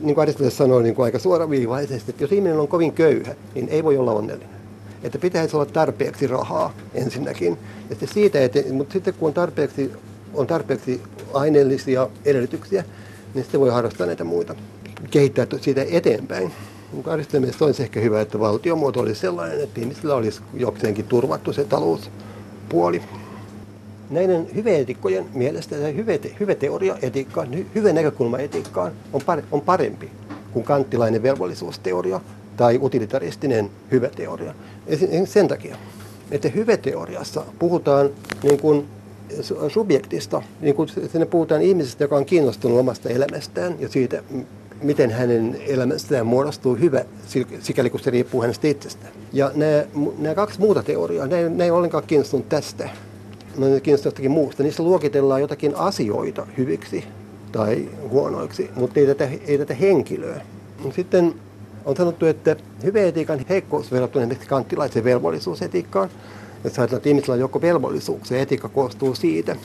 Niin 0.00 0.14
kuin 0.14 0.22
Aristoteles 0.22 0.56
sanoi 0.56 0.82
niin 0.82 0.94
kuin 0.94 1.04
aika 1.04 1.18
suoraviivaisesti, 1.18 2.10
että 2.10 2.24
jos 2.24 2.32
ihminen 2.32 2.58
on 2.58 2.68
kovin 2.68 2.92
köyhä, 2.92 3.34
niin 3.54 3.68
ei 3.68 3.84
voi 3.84 3.96
olla 3.96 4.12
onnellinen. 4.12 4.57
Että 5.02 5.18
pitäisi 5.18 5.56
olla 5.56 5.66
tarpeeksi 5.66 6.26
rahaa 6.26 6.74
ensinnäkin. 6.94 7.58
Ja 7.90 7.94
sitten 7.94 8.08
siitä, 8.08 8.40
että, 8.40 8.58
mutta 8.72 8.92
sitten 8.92 9.14
kun 9.14 9.28
on 9.28 9.34
tarpeeksi, 9.34 9.92
on 10.34 10.46
tarpeeksi 10.46 11.02
aineellisia 11.34 12.08
edellytyksiä, 12.24 12.84
niin 13.34 13.44
sitten 13.44 13.60
voi 13.60 13.70
harrastaa 13.70 14.06
näitä 14.06 14.24
muita, 14.24 14.54
kehittää 15.10 15.46
siitä 15.60 15.84
eteenpäin. 15.90 16.52
Kariston 17.02 17.40
mielestä 17.40 17.64
olisi 17.64 17.82
ehkä 17.82 18.00
hyvä, 18.00 18.20
että 18.20 18.40
valtiomuoto 18.40 19.00
olisi 19.00 19.20
sellainen, 19.20 19.60
että 19.60 19.80
ihmisillä 19.80 20.14
olisi 20.14 20.40
jokseenkin 20.54 21.04
turvattu 21.04 21.52
se 21.52 21.64
talouspuoli. 21.64 23.02
Näiden 24.10 24.48
hyveetikkojen 24.54 25.26
mielestä 25.34 25.76
tämä 25.76 25.88
hyve, 25.88 26.20
hyveteoria 26.40 26.96
etiikkaan, 27.02 27.48
hyvä 27.74 27.92
näkökulma 27.92 28.38
etiikkaan 28.38 28.92
on, 29.12 29.22
on 29.52 29.60
parempi 29.60 30.10
kuin 30.52 30.64
kanttilainen 30.64 31.22
velvollisuusteoria 31.22 32.20
tai 32.58 32.78
utilitaristinen 32.82 33.70
hyveteoria. 33.90 34.54
Sen 35.24 35.48
takia, 35.48 35.76
että 36.30 36.48
hyveteoriassa 36.48 37.44
puhutaan 37.58 38.10
niin 38.42 38.60
kuin 38.60 38.86
subjektista, 39.68 40.42
niin 40.60 40.74
kuin 40.74 40.88
sinne 40.88 41.26
puhutaan 41.26 41.62
ihmisestä, 41.62 42.04
joka 42.04 42.16
on 42.16 42.24
kiinnostunut 42.24 42.78
omasta 42.78 43.08
elämästään 43.08 43.76
ja 43.80 43.88
siitä, 43.88 44.22
miten 44.82 45.10
hänen 45.10 45.58
elämästään 45.66 46.26
muodostuu 46.26 46.74
hyvä, 46.74 47.04
sikäli 47.60 47.90
kun 47.90 48.00
se 48.00 48.10
riippuu 48.10 48.42
hänestä 48.42 48.68
itsestään. 48.68 49.12
Ja 49.32 49.50
nämä, 49.54 49.84
nämä 50.18 50.34
kaksi 50.34 50.60
muuta 50.60 50.82
teoriaa, 50.82 51.26
ne, 51.26 51.48
ne 51.48 51.64
ei 51.64 51.70
ollenkaan 51.70 52.04
kiinnostunut 52.06 52.48
tästä, 52.48 52.88
ne 53.58 53.66
on 53.66 53.80
kiinnostunut 53.80 54.04
jostakin 54.04 54.30
muusta. 54.30 54.62
Niissä 54.62 54.82
luokitellaan 54.82 55.40
jotakin 55.40 55.74
asioita 55.74 56.46
hyviksi 56.58 57.04
tai 57.52 57.88
huonoiksi, 58.08 58.70
mutta 58.74 59.00
ei 59.00 59.06
tätä, 59.06 59.28
ei 59.46 59.58
tätä 59.58 59.74
henkilöä. 59.74 60.40
Sitten 60.94 61.34
on 61.88 61.96
sanottu, 61.96 62.26
että 62.26 62.56
hyvä 62.84 63.00
etiikan 63.00 63.40
heikkous 63.48 63.92
verrattuna 63.92 64.22
esimerkiksi 64.22 64.48
kanttilaisen 64.48 65.04
velvollisuusetiikkaan, 65.04 66.10
että 66.64 66.82
ajatellaan, 66.82 66.96
että 66.96 67.08
ihmisillä 67.08 67.34
on 67.34 67.40
joko 67.40 67.60
velvollisuuksia 67.60 68.36
ja 68.36 68.42
etiikka 68.42 68.68
koostuu 68.68 69.14
siitä, 69.14 69.56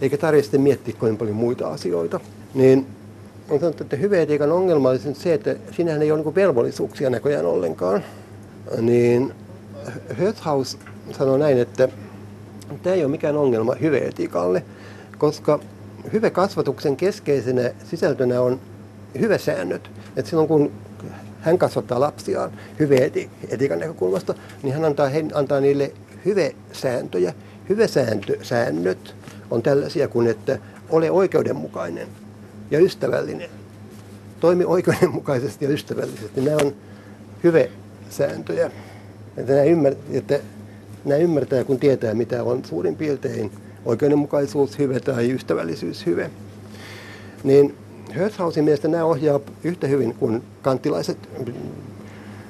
eikä 0.00 0.18
tarvitse 0.18 0.58
miettiä 0.58 0.94
kovin 0.98 1.16
paljon 1.16 1.36
muita 1.36 1.68
asioita, 1.68 2.20
niin 2.54 2.86
on 3.50 3.60
sanottu, 3.60 3.84
että 3.84 3.96
hyvä 3.96 4.20
etiikan 4.20 4.52
ongelma 4.52 4.88
olisi 4.88 5.14
se, 5.14 5.34
että 5.34 5.56
siinähän 5.76 6.02
ei 6.02 6.12
ole 6.12 6.22
niin 6.22 6.34
velvollisuuksia 6.34 7.10
näköjään 7.10 7.46
ollenkaan. 7.46 8.04
Niin 8.80 9.32
Höthaus 10.18 10.78
sanoi 11.12 11.38
näin, 11.38 11.58
että 11.58 11.88
tämä 12.82 12.94
ei 12.94 13.04
ole 13.04 13.10
mikään 13.10 13.36
ongelma 13.36 13.74
hyvä 13.74 13.98
etiikalle, 13.98 14.64
koska 15.18 15.60
hyvä 16.12 16.30
kasvatuksen 16.30 16.96
keskeisenä 16.96 17.70
sisältönä 17.84 18.40
on 18.40 18.60
hyvä 19.20 19.38
säännöt. 19.38 19.90
Että 20.16 20.30
silloin 20.30 20.48
kun 20.48 20.70
hän 21.40 21.58
kasvattaa 21.58 22.00
lapsiaan 22.00 22.50
hyvä 22.78 22.94
eti- 22.94 23.30
etiikan 23.48 23.78
näkökulmasta, 23.78 24.34
niin 24.62 24.74
hän 24.74 24.84
antaa, 24.84 25.08
he, 25.08 25.24
antaa 25.34 25.60
niille 25.60 25.92
hyvä 26.24 26.50
sääntöjä. 26.72 27.34
Hyvä 27.68 27.86
sääntö, 27.86 28.36
säännöt 28.42 29.14
on 29.50 29.62
tällaisia 29.62 30.08
kuin, 30.08 30.26
että 30.26 30.58
ole 30.90 31.10
oikeudenmukainen 31.10 32.08
ja 32.70 32.78
ystävällinen. 32.78 33.50
Toimi 34.40 34.64
oikeudenmukaisesti 34.64 35.64
ja 35.64 35.70
ystävällisesti. 35.70 36.40
Nämä 36.40 36.56
on 36.56 36.74
hyvä 37.44 37.64
sääntöjä. 38.10 38.70
Että 39.36 39.52
nämä, 39.52 39.64
ymmär, 39.64 39.94
että 40.12 40.40
nämä 41.04 41.20
ymmärtää, 41.20 41.64
kun 41.64 41.78
tietää, 41.78 42.14
mitä 42.14 42.42
on 42.44 42.64
suurin 42.64 42.96
piirtein 42.96 43.50
oikeudenmukaisuus 43.84 44.78
hyvä 44.78 45.00
tai 45.00 45.30
ystävällisyys 45.30 46.06
hyvä. 46.06 46.30
Niin 47.44 47.74
Hertzhausin 48.14 48.64
mielestä 48.64 48.88
nämä 48.88 49.04
ohjaa 49.04 49.40
yhtä 49.64 49.86
hyvin 49.86 50.14
kuin 50.14 50.42
kantilaiset 50.62 51.28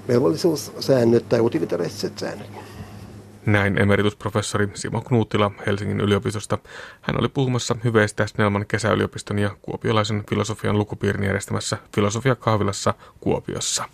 velvollisuussäännöt 0.09 1.29
tai 1.29 1.41
utilitaristiset 1.41 2.19
säännöt. 2.19 2.51
Näin 3.47 3.79
emeritusprofessori 3.79 4.69
Simo 4.75 5.01
Knuuttila 5.01 5.51
Helsingin 5.67 6.01
yliopistosta. 6.01 6.59
Hän 7.01 7.21
oli 7.21 7.29
puhumassa 7.29 7.77
hyveistä 7.85 8.27
Snellman 8.27 8.67
kesäyliopiston 8.67 9.39
ja 9.39 9.51
kuopiolaisen 9.63 10.25
filosofian 10.31 10.79
lukupiirin 10.79 11.25
järjestämässä 11.25 11.79
Filosofia 11.95 12.35
kahvilassa 12.35 12.95
Kuopiossa. 13.21 13.85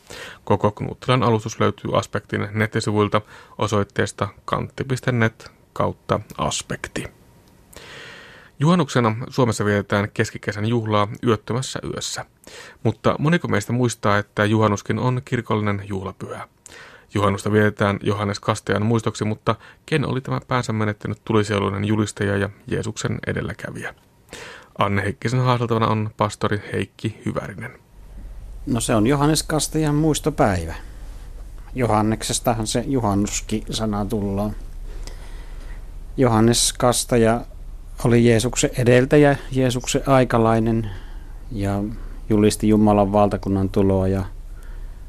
Koko 0.44 0.70
Knuuttilan 0.70 1.22
alustus 1.22 1.60
löytyy 1.60 1.98
Aspektin 1.98 2.48
nettisivuilta 2.52 3.20
osoitteesta 3.58 4.28
kantti.net 4.44 5.50
kautta 5.72 6.20
aspekti. 6.38 7.15
Juhannuksena 8.60 9.16
Suomessa 9.28 9.64
vietetään 9.64 10.08
keskikesän 10.14 10.66
juhlaa 10.66 11.08
yöttömässä 11.26 11.78
yössä, 11.94 12.24
mutta 12.82 13.16
moniko 13.18 13.48
meistä 13.48 13.72
muistaa, 13.72 14.18
että 14.18 14.44
juhannuskin 14.44 14.98
on 14.98 15.22
kirkollinen 15.24 15.82
juhlapyhä. 15.84 16.48
Juhannusta 17.14 17.52
vietetään 17.52 17.98
Johannes 18.02 18.40
Kastajan 18.40 18.86
muistoksi, 18.86 19.24
mutta 19.24 19.54
ken 19.86 20.08
oli 20.08 20.20
tämä 20.20 20.40
päänsä 20.48 20.72
menettänyt 20.72 21.20
tulisieluinen 21.24 21.84
julistaja 21.84 22.36
ja 22.36 22.50
Jeesuksen 22.66 23.18
edelläkävijä? 23.26 23.94
Anne 24.78 25.02
Heikkisen 25.02 25.40
haastatavana 25.40 25.86
on 25.86 26.10
pastori 26.16 26.62
Heikki 26.72 27.22
Hyvärinen. 27.26 27.78
No 28.66 28.80
se 28.80 28.94
on 28.94 29.06
Johannes 29.06 29.42
Kastajan 29.42 29.94
muistopäivä. 29.94 30.74
Johanneksestahan 31.74 32.66
se 32.66 32.84
juhannuskin-sana 32.86 34.04
tullaan. 34.04 34.56
Johannes 36.16 36.72
Kastaja 36.72 37.40
oli 38.04 38.26
Jeesuksen 38.26 38.70
edeltäjä, 38.78 39.36
Jeesuksen 39.52 40.02
aikalainen 40.06 40.90
ja 41.52 41.84
julisti 42.28 42.68
Jumalan 42.68 43.12
valtakunnan 43.12 43.68
tuloa 43.68 44.08
ja 44.08 44.24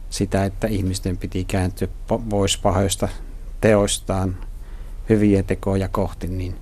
sitä, 0.09 0.45
että 0.45 0.67
ihmisten 0.67 1.17
piti 1.17 1.43
kääntyä 1.43 1.87
pois 2.29 2.57
pahoista 2.57 3.07
teoistaan 3.61 4.37
hyviä 5.09 5.43
tekoja 5.43 5.87
kohti, 5.87 6.27
niin 6.27 6.55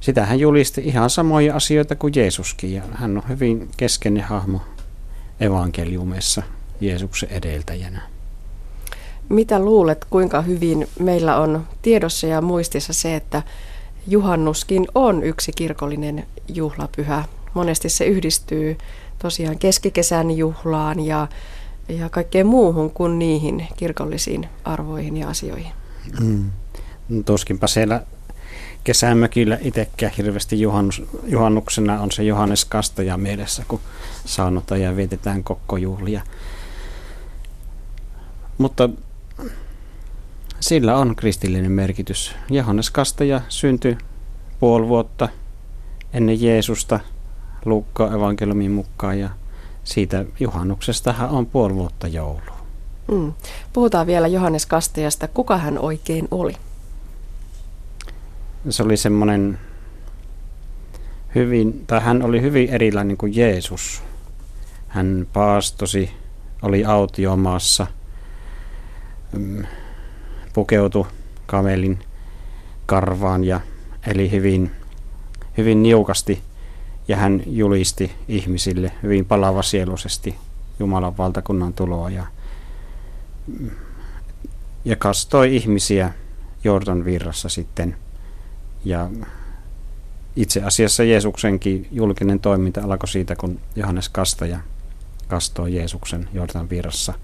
sitä 0.00 0.26
hän 0.26 0.40
julisti 0.40 0.80
ihan 0.84 1.10
samoja 1.10 1.56
asioita 1.56 1.96
kuin 1.96 2.12
Jeesuskin 2.16 2.74
ja 2.74 2.82
hän 2.92 3.16
on 3.16 3.22
hyvin 3.28 3.68
keskeinen 3.76 4.24
hahmo 4.24 4.60
evankeliumessa 5.40 6.42
Jeesuksen 6.80 7.28
edeltäjänä. 7.28 8.00
Mitä 9.28 9.58
luulet, 9.58 10.06
kuinka 10.10 10.42
hyvin 10.42 10.88
meillä 10.98 11.36
on 11.36 11.66
tiedossa 11.82 12.26
ja 12.26 12.40
muistissa 12.40 12.92
se, 12.92 13.16
että 13.16 13.42
juhannuskin 14.06 14.86
on 14.94 15.22
yksi 15.22 15.52
kirkollinen 15.52 16.26
juhlapyhä. 16.48 17.24
Monesti 17.54 17.88
se 17.88 18.04
yhdistyy 18.04 18.78
tosiaan 19.18 19.58
keskikesän 19.58 20.30
juhlaan 20.30 21.00
ja, 21.00 21.28
ja 21.88 22.08
kaikkeen 22.08 22.46
muuhun 22.46 22.90
kuin 22.90 23.18
niihin 23.18 23.68
kirkollisiin 23.76 24.48
arvoihin 24.64 25.16
ja 25.16 25.28
asioihin. 25.28 25.72
Mm. 26.20 26.50
No, 27.08 27.22
tuskinpa 27.22 27.66
siellä 27.66 28.02
kesämökillä 28.84 29.58
itsekään 29.62 30.12
hirveästi 30.16 30.60
juhannus, 30.60 31.02
juhannuksena 31.24 32.00
on 32.00 32.12
se 32.12 32.22
Johannes 32.22 32.64
Kastaja 32.64 33.16
mielessä, 33.16 33.64
kun 33.68 33.80
saunotaan 34.24 34.80
ja 34.80 34.96
vietetään 34.96 35.44
kokkojuhlia. 35.44 36.22
Mutta 38.58 38.88
sillä 40.62 40.96
on 40.96 41.16
kristillinen 41.16 41.72
merkitys. 41.72 42.34
Johannes 42.50 42.90
Kastaja 42.90 43.40
syntyi 43.48 43.98
puoli 44.60 44.88
vuotta 44.88 45.28
ennen 46.12 46.42
Jeesusta 46.42 47.00
Luukka 47.64 48.12
evankeliumin 48.14 48.70
mukaan 48.70 49.18
ja 49.18 49.30
siitä 49.84 50.24
juhannuksestahan 50.40 51.30
on 51.30 51.46
puoli 51.46 51.74
vuotta 51.74 52.08
joulua. 52.08 52.58
Mm. 53.10 53.32
Puhutaan 53.72 54.06
vielä 54.06 54.28
Johannes 54.28 54.66
Kastajasta. 54.66 55.28
Kuka 55.28 55.58
hän 55.58 55.78
oikein 55.78 56.28
oli? 56.30 56.52
se 58.70 58.82
oli 58.82 58.96
semmoinen 58.96 59.58
hyvin, 61.34 61.84
tai 61.86 62.00
hän 62.00 62.22
oli 62.22 62.42
hyvin 62.42 62.68
erilainen 62.68 63.16
kuin 63.16 63.36
Jeesus. 63.36 64.02
Hän 64.88 65.26
paastosi, 65.32 66.10
oli 66.62 66.84
autiomaassa, 66.84 67.86
mm, 69.32 69.64
pukeutui 70.52 71.06
kamelin 71.46 71.98
karvaan 72.86 73.44
ja 73.44 73.60
eli 74.06 74.30
hyvin, 74.30 74.70
hyvin 75.56 75.82
niukasti 75.82 76.42
ja 77.08 77.16
hän 77.16 77.42
julisti 77.46 78.12
ihmisille 78.28 78.92
hyvin 79.02 79.24
palavasieluisesti 79.24 80.36
Jumalan 80.78 81.16
valtakunnan 81.16 81.72
tuloa 81.72 82.10
ja, 82.10 82.26
ja 84.84 84.96
kastoi 84.96 85.56
ihmisiä 85.56 86.12
Jordan 86.64 87.04
virrassa 87.04 87.48
sitten 87.48 87.96
ja 88.84 89.10
itse 90.36 90.62
asiassa 90.62 91.04
Jeesuksenkin 91.04 91.88
julkinen 91.92 92.40
toiminta 92.40 92.80
alkoi 92.84 93.08
siitä, 93.08 93.36
kun 93.36 93.60
Johannes 93.76 94.08
Kastaja 94.08 94.60
kastoi 95.28 95.74
Jeesuksen 95.74 96.28
Jordan 96.32 96.70
virrassa. 96.70 97.14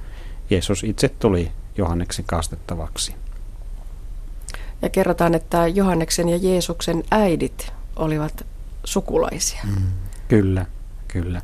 Jeesus 0.50 0.84
itse 0.84 1.08
tuli 1.08 1.50
Johanneksen 1.78 2.24
kastettavaksi. 2.24 3.14
Ja 4.82 4.88
kerrotaan, 4.88 5.34
että 5.34 5.66
Johanneksen 5.66 6.28
ja 6.28 6.36
Jeesuksen 6.36 7.02
äidit 7.10 7.72
olivat 7.96 8.46
sukulaisia. 8.84 9.60
Mm, 9.64 9.86
kyllä, 10.28 10.66
kyllä. 11.08 11.42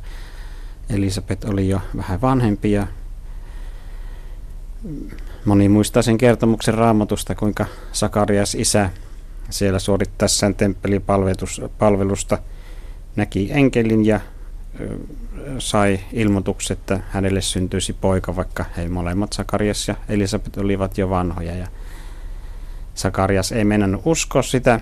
Elisabet 0.89 1.43
oli 1.43 1.69
jo 1.69 1.81
vähän 1.97 2.21
vanhempi 2.21 2.71
ja 2.71 2.87
moni 5.45 5.69
muistaa 5.69 6.01
sen 6.03 6.17
kertomuksen 6.17 6.73
raamatusta, 6.73 7.35
kuinka 7.35 7.65
Sakarias 7.91 8.55
isä 8.55 8.89
siellä 9.49 9.79
suorittaessaan 9.79 10.55
temppelipalvelusta 10.55 12.37
näki 13.15 13.49
enkelin 13.51 14.05
ja 14.05 14.19
sai 15.59 15.99
ilmoituksen, 16.13 16.77
että 16.77 16.99
hänelle 17.09 17.41
syntyisi 17.41 17.93
poika, 17.93 18.35
vaikka 18.35 18.65
he 18.77 18.87
molemmat 18.87 19.33
Sakarias 19.33 19.87
ja 19.87 19.95
Elisabet 20.09 20.57
olivat 20.57 20.97
jo 20.97 21.09
vanhoja. 21.09 21.55
Ja 21.55 21.67
Sakarias 22.95 23.51
ei 23.51 23.63
mennä 23.65 23.99
uskoa 24.05 24.41
sitä 24.41 24.79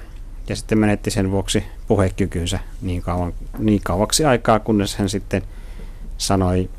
ja 0.50 0.56
sitten 0.56 0.78
menetti 0.78 1.12
sen 1.12 1.32
vuoksi 1.32 1.64
puhekykynsä 1.88 2.60
niin, 2.82 3.02
kauan, 3.02 3.34
niin 3.58 3.82
kauaksi 3.84 4.26
aikaa, 4.26 4.60
kunnes 4.60 4.96
hän 4.96 5.10
sitten 5.10 5.42
sanoi, 6.18 6.70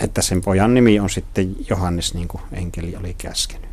että 0.00 0.22
sen 0.22 0.40
pojan 0.40 0.74
nimi 0.74 1.00
on 1.00 1.10
sitten 1.10 1.56
Johannes, 1.70 2.14
niin 2.14 2.28
kuin 2.28 2.42
enkeli 2.52 2.96
oli 2.96 3.14
käskenyt. 3.14 3.68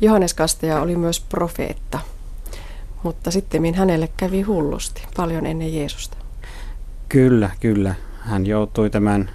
Johannes 0.00 0.34
Kastaja 0.34 0.80
oli 0.80 0.96
myös 0.96 1.20
profeetta, 1.20 1.98
mutta 3.02 3.30
sitten 3.30 3.74
hänelle 3.74 4.08
kävi 4.16 4.42
hullusti 4.42 5.02
paljon 5.16 5.46
ennen 5.46 5.74
Jeesusta. 5.74 6.19
Kyllä, 7.10 7.50
kyllä. 7.60 7.94
Hän 8.20 8.46
joutui 8.46 8.90
tämän 8.90 9.30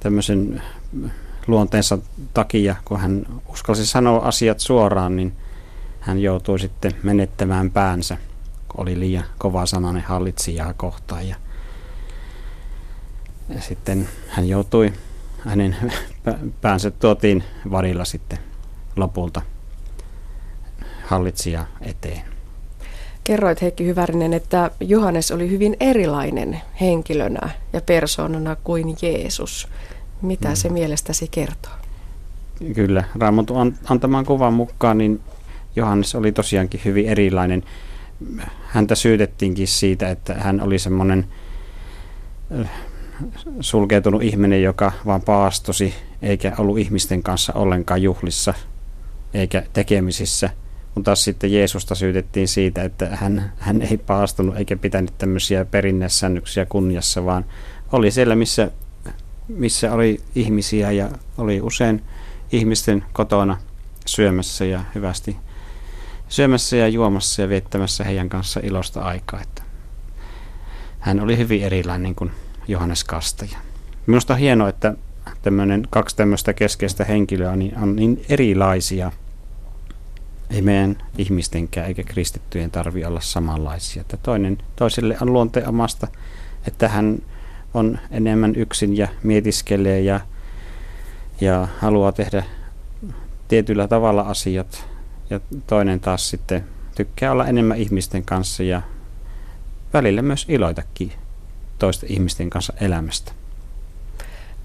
tämmöisen 0.00 0.62
luonteensa 1.46 1.98
takia, 2.34 2.76
kun 2.84 3.00
hän 3.00 3.26
uskalsi 3.48 3.86
sanoa 3.86 4.26
asiat 4.26 4.60
suoraan, 4.60 5.16
niin 5.16 5.32
hän 6.00 6.18
joutui 6.18 6.58
sitten 6.58 6.92
menettämään 7.02 7.70
päänsä, 7.70 8.16
kun 8.68 8.80
oli 8.80 9.00
liian 9.00 9.24
kova 9.38 9.66
sananen 9.66 10.02
hallitsijaa 10.02 10.74
kohtaan. 10.74 11.28
Ja, 11.28 11.36
ja 13.48 13.60
sitten 13.60 14.08
hän 14.28 14.48
joutui, 14.48 14.92
hänen 15.38 15.76
päänsä 16.62 16.90
tuotiin 16.90 17.44
varilla 17.70 18.04
sitten 18.04 18.38
lopulta 18.96 19.42
hallitsija 21.06 21.66
eteen. 21.80 22.31
Kerroit 23.24 23.62
Heikki 23.62 23.86
Hyvärinen, 23.86 24.32
että 24.32 24.70
Johannes 24.80 25.30
oli 25.30 25.50
hyvin 25.50 25.76
erilainen 25.80 26.60
henkilönä 26.80 27.50
ja 27.72 27.80
persoonana 27.80 28.56
kuin 28.64 28.96
Jeesus. 29.02 29.68
Mitä 30.22 30.48
mm. 30.48 30.56
se 30.56 30.68
mielestäsi 30.68 31.28
kertoo? 31.30 31.72
Kyllä, 32.74 33.04
Raamatun 33.18 33.74
antamaan 33.88 34.24
kuvan 34.24 34.54
mukaan 34.54 34.98
niin 34.98 35.20
Johannes 35.76 36.14
oli 36.14 36.32
tosiaankin 36.32 36.80
hyvin 36.84 37.08
erilainen. 37.08 37.62
Häntä 38.62 38.94
syytettiinkin 38.94 39.68
siitä, 39.68 40.10
että 40.10 40.34
hän 40.34 40.60
oli 40.60 40.78
semmoinen 40.78 41.26
äh, 42.60 42.70
sulkeutunut 43.60 44.22
ihminen, 44.22 44.62
joka 44.62 44.92
vaan 45.06 45.22
paastosi, 45.22 45.94
eikä 46.22 46.52
ollut 46.58 46.78
ihmisten 46.78 47.22
kanssa 47.22 47.52
ollenkaan 47.52 48.02
juhlissa, 48.02 48.54
eikä 49.34 49.62
tekemisissä– 49.72 50.50
kun 50.94 51.02
taas 51.02 51.24
sitten 51.24 51.52
Jeesusta 51.52 51.94
syytettiin 51.94 52.48
siitä, 52.48 52.82
että 52.82 53.08
hän, 53.16 53.52
hän 53.58 53.82
ei 53.82 53.98
paastunut 53.98 54.56
eikä 54.56 54.76
pitänyt 54.76 55.18
tämmöisiä 55.18 55.64
perinneissännyksiä 55.64 56.66
kunniassa, 56.66 57.24
vaan 57.24 57.44
oli 57.92 58.10
siellä, 58.10 58.34
missä, 58.34 58.70
missä 59.48 59.92
oli 59.92 60.20
ihmisiä 60.34 60.90
ja 60.90 61.10
oli 61.38 61.60
usein 61.60 62.02
ihmisten 62.52 63.04
kotona 63.12 63.58
syömässä 64.06 64.64
ja 64.64 64.84
hyvästi 64.94 65.36
syömässä 66.28 66.76
ja 66.76 66.88
juomassa 66.88 67.42
ja 67.42 67.48
viettämässä 67.48 68.04
heidän 68.04 68.28
kanssa 68.28 68.60
ilosta 68.62 69.02
aikaa. 69.02 69.40
Että 69.40 69.62
hän 71.00 71.20
oli 71.20 71.38
hyvin 71.38 71.62
erilainen 71.62 72.14
kuin 72.14 72.30
Johannes 72.68 73.04
Kastaja. 73.04 73.58
Minusta 74.06 74.34
on 74.34 74.40
hienoa, 74.40 74.68
että 74.68 74.94
tämmöinen, 75.42 75.88
kaksi 75.90 76.16
tämmöistä 76.16 76.52
keskeistä 76.52 77.04
henkilöä 77.04 77.56
niin 77.56 77.78
on 77.78 77.96
niin 77.96 78.24
erilaisia– 78.28 79.12
ei 80.52 80.62
meidän 80.62 80.98
ihmistenkään 81.18 81.86
eikä 81.86 82.02
kristittyjen 82.02 82.70
tarvi 82.70 83.04
olla 83.04 83.20
samanlaisia. 83.20 84.00
Että 84.00 84.16
toinen, 84.16 84.58
toiselle 84.76 85.16
on 85.20 85.32
luonteamasta, 85.32 86.08
että 86.66 86.88
hän 86.88 87.18
on 87.74 87.98
enemmän 88.10 88.56
yksin 88.56 88.96
ja 88.96 89.08
mietiskelee 89.22 90.00
ja, 90.00 90.20
ja 91.40 91.68
haluaa 91.78 92.12
tehdä 92.12 92.44
tietyllä 93.48 93.88
tavalla 93.88 94.22
asiat. 94.22 94.86
Ja 95.30 95.40
toinen 95.66 96.00
taas 96.00 96.30
sitten 96.30 96.64
tykkää 96.94 97.32
olla 97.32 97.46
enemmän 97.46 97.78
ihmisten 97.78 98.24
kanssa 98.24 98.62
ja 98.62 98.82
välillä 99.92 100.22
myös 100.22 100.46
iloitakin 100.48 101.12
toisten 101.78 102.12
ihmisten 102.12 102.50
kanssa 102.50 102.72
elämästä. 102.80 103.32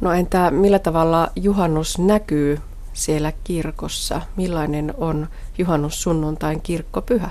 No 0.01 0.11
entä 0.11 0.51
millä 0.51 0.79
tavalla 0.79 1.31
juhannus 1.35 1.99
näkyy 1.99 2.59
siellä 2.97 3.33
kirkossa? 3.43 4.21
Millainen 4.35 4.93
on 4.97 5.27
juhannussunnuntain 5.57 6.61
kirkkopyhä? 6.61 7.29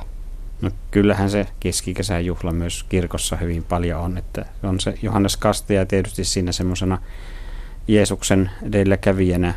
No 0.61 0.71
kyllähän 0.91 1.31
se 1.31 1.47
keskikesän 1.61 2.27
juhla 2.27 2.53
myös 2.53 2.85
kirkossa 2.89 3.37
hyvin 3.37 3.64
paljon 3.64 4.01
on, 4.01 4.19
että 4.19 4.45
on 4.62 4.81
se 4.81 4.95
Johannes 5.03 5.37
Kastaja 5.37 5.87
tietysti 5.87 6.25
siinä 6.25 6.53
semmoisena 6.53 6.99
Jeesuksen 7.89 8.51
edelläkävijänä 8.62 9.55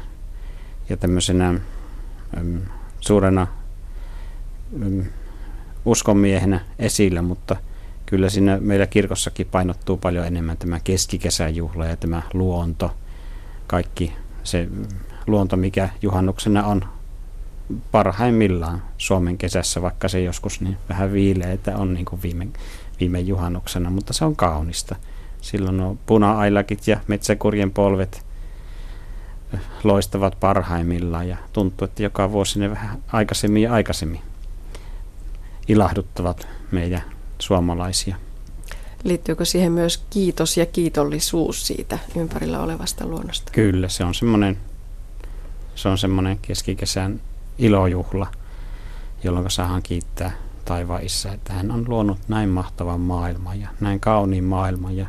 ja 0.90 0.98
tämmöisenä 0.98 1.50
äm, 2.38 2.62
suurena 3.00 3.48
äm, 4.86 5.04
uskonmiehenä 5.86 6.60
esillä, 6.80 7.22
mutta 7.22 7.56
kyllä 8.06 8.30
siinä 8.30 8.58
meillä 8.62 8.88
kirkossakin 8.88 9.48
painottuu 9.48 9.98
paljon 9.98 10.28
enemmän 10.28 10.58
tämä 10.58 10.80
keskikesän 10.84 11.56
juhla 11.56 11.86
ja 11.86 11.98
tämä 11.98 12.22
luonto, 12.34 12.96
kaikki 13.68 14.14
se 14.44 14.68
luonto, 15.28 15.58
mikä 15.58 15.90
juhannuksena 16.02 16.66
on 16.66 16.86
parhaimmillaan 17.92 18.82
Suomen 18.98 19.38
kesässä, 19.38 19.82
vaikka 19.82 20.08
se 20.08 20.22
joskus 20.22 20.62
niin 20.62 20.78
vähän 20.90 21.14
viileitä 21.14 21.78
on 21.78 21.94
niin 21.94 22.06
kuin 22.06 22.22
viime, 22.22 22.48
viime 23.00 23.20
juhannuksena, 23.20 23.90
mutta 23.90 24.14
se 24.14 24.26
on 24.26 24.36
kaunista. 24.36 24.96
Silloin 25.42 25.82
on 25.82 26.00
puna-ailakit 26.06 26.88
ja 26.88 27.00
metsäkurjen 27.08 27.72
polvet 27.72 28.26
loistavat 29.84 30.40
parhaimmillaan 30.40 31.30
ja 31.30 31.38
tuntuu, 31.54 31.86
että 31.86 32.04
joka 32.04 32.32
vuosi 32.32 32.60
ne 32.60 32.70
vähän 32.70 33.04
aikaisemmin 33.08 33.64
ja 33.64 33.74
aikaisemmin 33.74 34.22
ilahduttavat 35.68 36.48
meidän 36.72 37.02
suomalaisia. 37.40 38.16
Liittyykö 39.04 39.46
siihen 39.46 39.72
myös 39.72 40.04
kiitos 40.10 40.58
ja 40.58 40.66
kiitollisuus 40.66 41.68
siitä 41.68 42.00
ympärillä 42.16 42.60
olevasta 42.60 43.06
luonnosta? 43.06 43.52
Kyllä, 43.52 43.90
se 43.90 44.04
on 44.04 44.16
semmoinen 44.16 44.58
se 45.80 45.90
on 45.90 45.98
semmoinen 45.98 46.40
keskikesän 46.42 47.22
ilojuhla, 47.58 48.28
jolloin 49.24 49.52
saadaan 49.52 49.84
kiittää 49.84 50.32
taivaan 50.66 51.04
isä, 51.04 51.32
että 51.32 51.54
hän 51.54 51.72
on 51.72 51.86
luonut 51.88 52.18
näin 52.28 52.50
mahtavan 52.50 53.00
maailman 53.00 53.60
ja 53.62 53.70
näin 53.80 54.00
kauniin 54.00 54.44
maailman. 54.44 54.98
Ja 54.98 55.06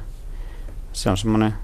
se 0.92 1.10
on 1.10 1.16
semmoinen 1.16 1.54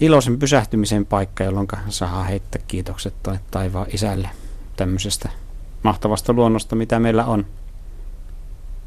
iloisen 0.00 0.38
pysähtymisen 0.38 1.06
paikka, 1.06 1.44
jolloin 1.44 1.68
saadaan 1.88 2.26
heittää 2.26 2.62
kiitokset 2.68 3.14
taivaan 3.50 3.86
isälle 3.92 4.30
tämmöisestä 4.76 5.28
mahtavasta 5.82 6.32
luonnosta, 6.32 6.76
mitä 6.76 6.98
meillä 6.98 7.24
on. 7.24 7.46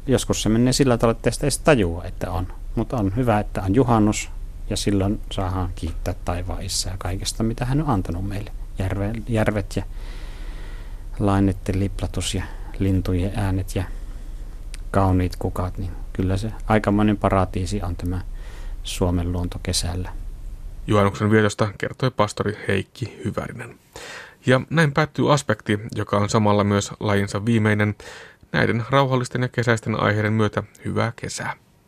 Joskus 0.06 0.42
se 0.42 0.48
menee 0.48 0.72
sillä 0.72 0.98
tavalla, 0.98 1.18
että 1.24 1.46
ei 1.46 1.50
tajua, 1.64 2.04
että 2.04 2.30
on. 2.30 2.52
Mutta 2.74 2.96
on 2.96 3.16
hyvä, 3.16 3.40
että 3.40 3.62
on 3.62 3.74
juhannus 3.74 4.30
ja 4.70 4.76
silloin 4.76 5.20
saadaan 5.32 5.70
kiittää 5.74 6.14
taivaan 6.24 6.62
isää 6.62 6.94
kaikesta, 6.98 7.42
mitä 7.42 7.64
hän 7.64 7.82
on 7.82 7.88
antanut 7.88 8.28
meille 8.28 8.57
järve, 8.78 9.12
järvet 9.28 9.76
ja 9.76 9.82
lainetten 11.18 11.80
liplatus 11.80 12.34
ja 12.34 12.42
lintujen 12.78 13.32
äänet 13.36 13.76
ja 13.76 13.84
kauniit 14.90 15.36
kukat, 15.36 15.78
niin 15.78 15.90
kyllä 16.12 16.36
se 16.36 16.52
aikamoinen 16.66 17.16
paratiisi 17.16 17.82
on 17.82 17.96
tämä 17.96 18.20
Suomen 18.82 19.32
luonto 19.32 19.60
kesällä. 19.62 20.12
Juhannuksen 20.86 21.30
vietosta 21.30 21.72
kertoi 21.78 22.10
pastori 22.10 22.58
Heikki 22.68 23.20
Hyvärinen. 23.24 23.78
Ja 24.46 24.60
näin 24.70 24.92
päättyy 24.92 25.32
aspekti, 25.32 25.78
joka 25.94 26.16
on 26.16 26.28
samalla 26.28 26.64
myös 26.64 26.90
lajinsa 27.00 27.44
viimeinen. 27.44 27.94
Näiden 28.52 28.84
rauhallisten 28.90 29.42
ja 29.42 29.48
kesäisten 29.48 30.00
aiheiden 30.00 30.32
myötä 30.32 30.62
hyvää 30.84 31.12
kesää. 31.16 31.54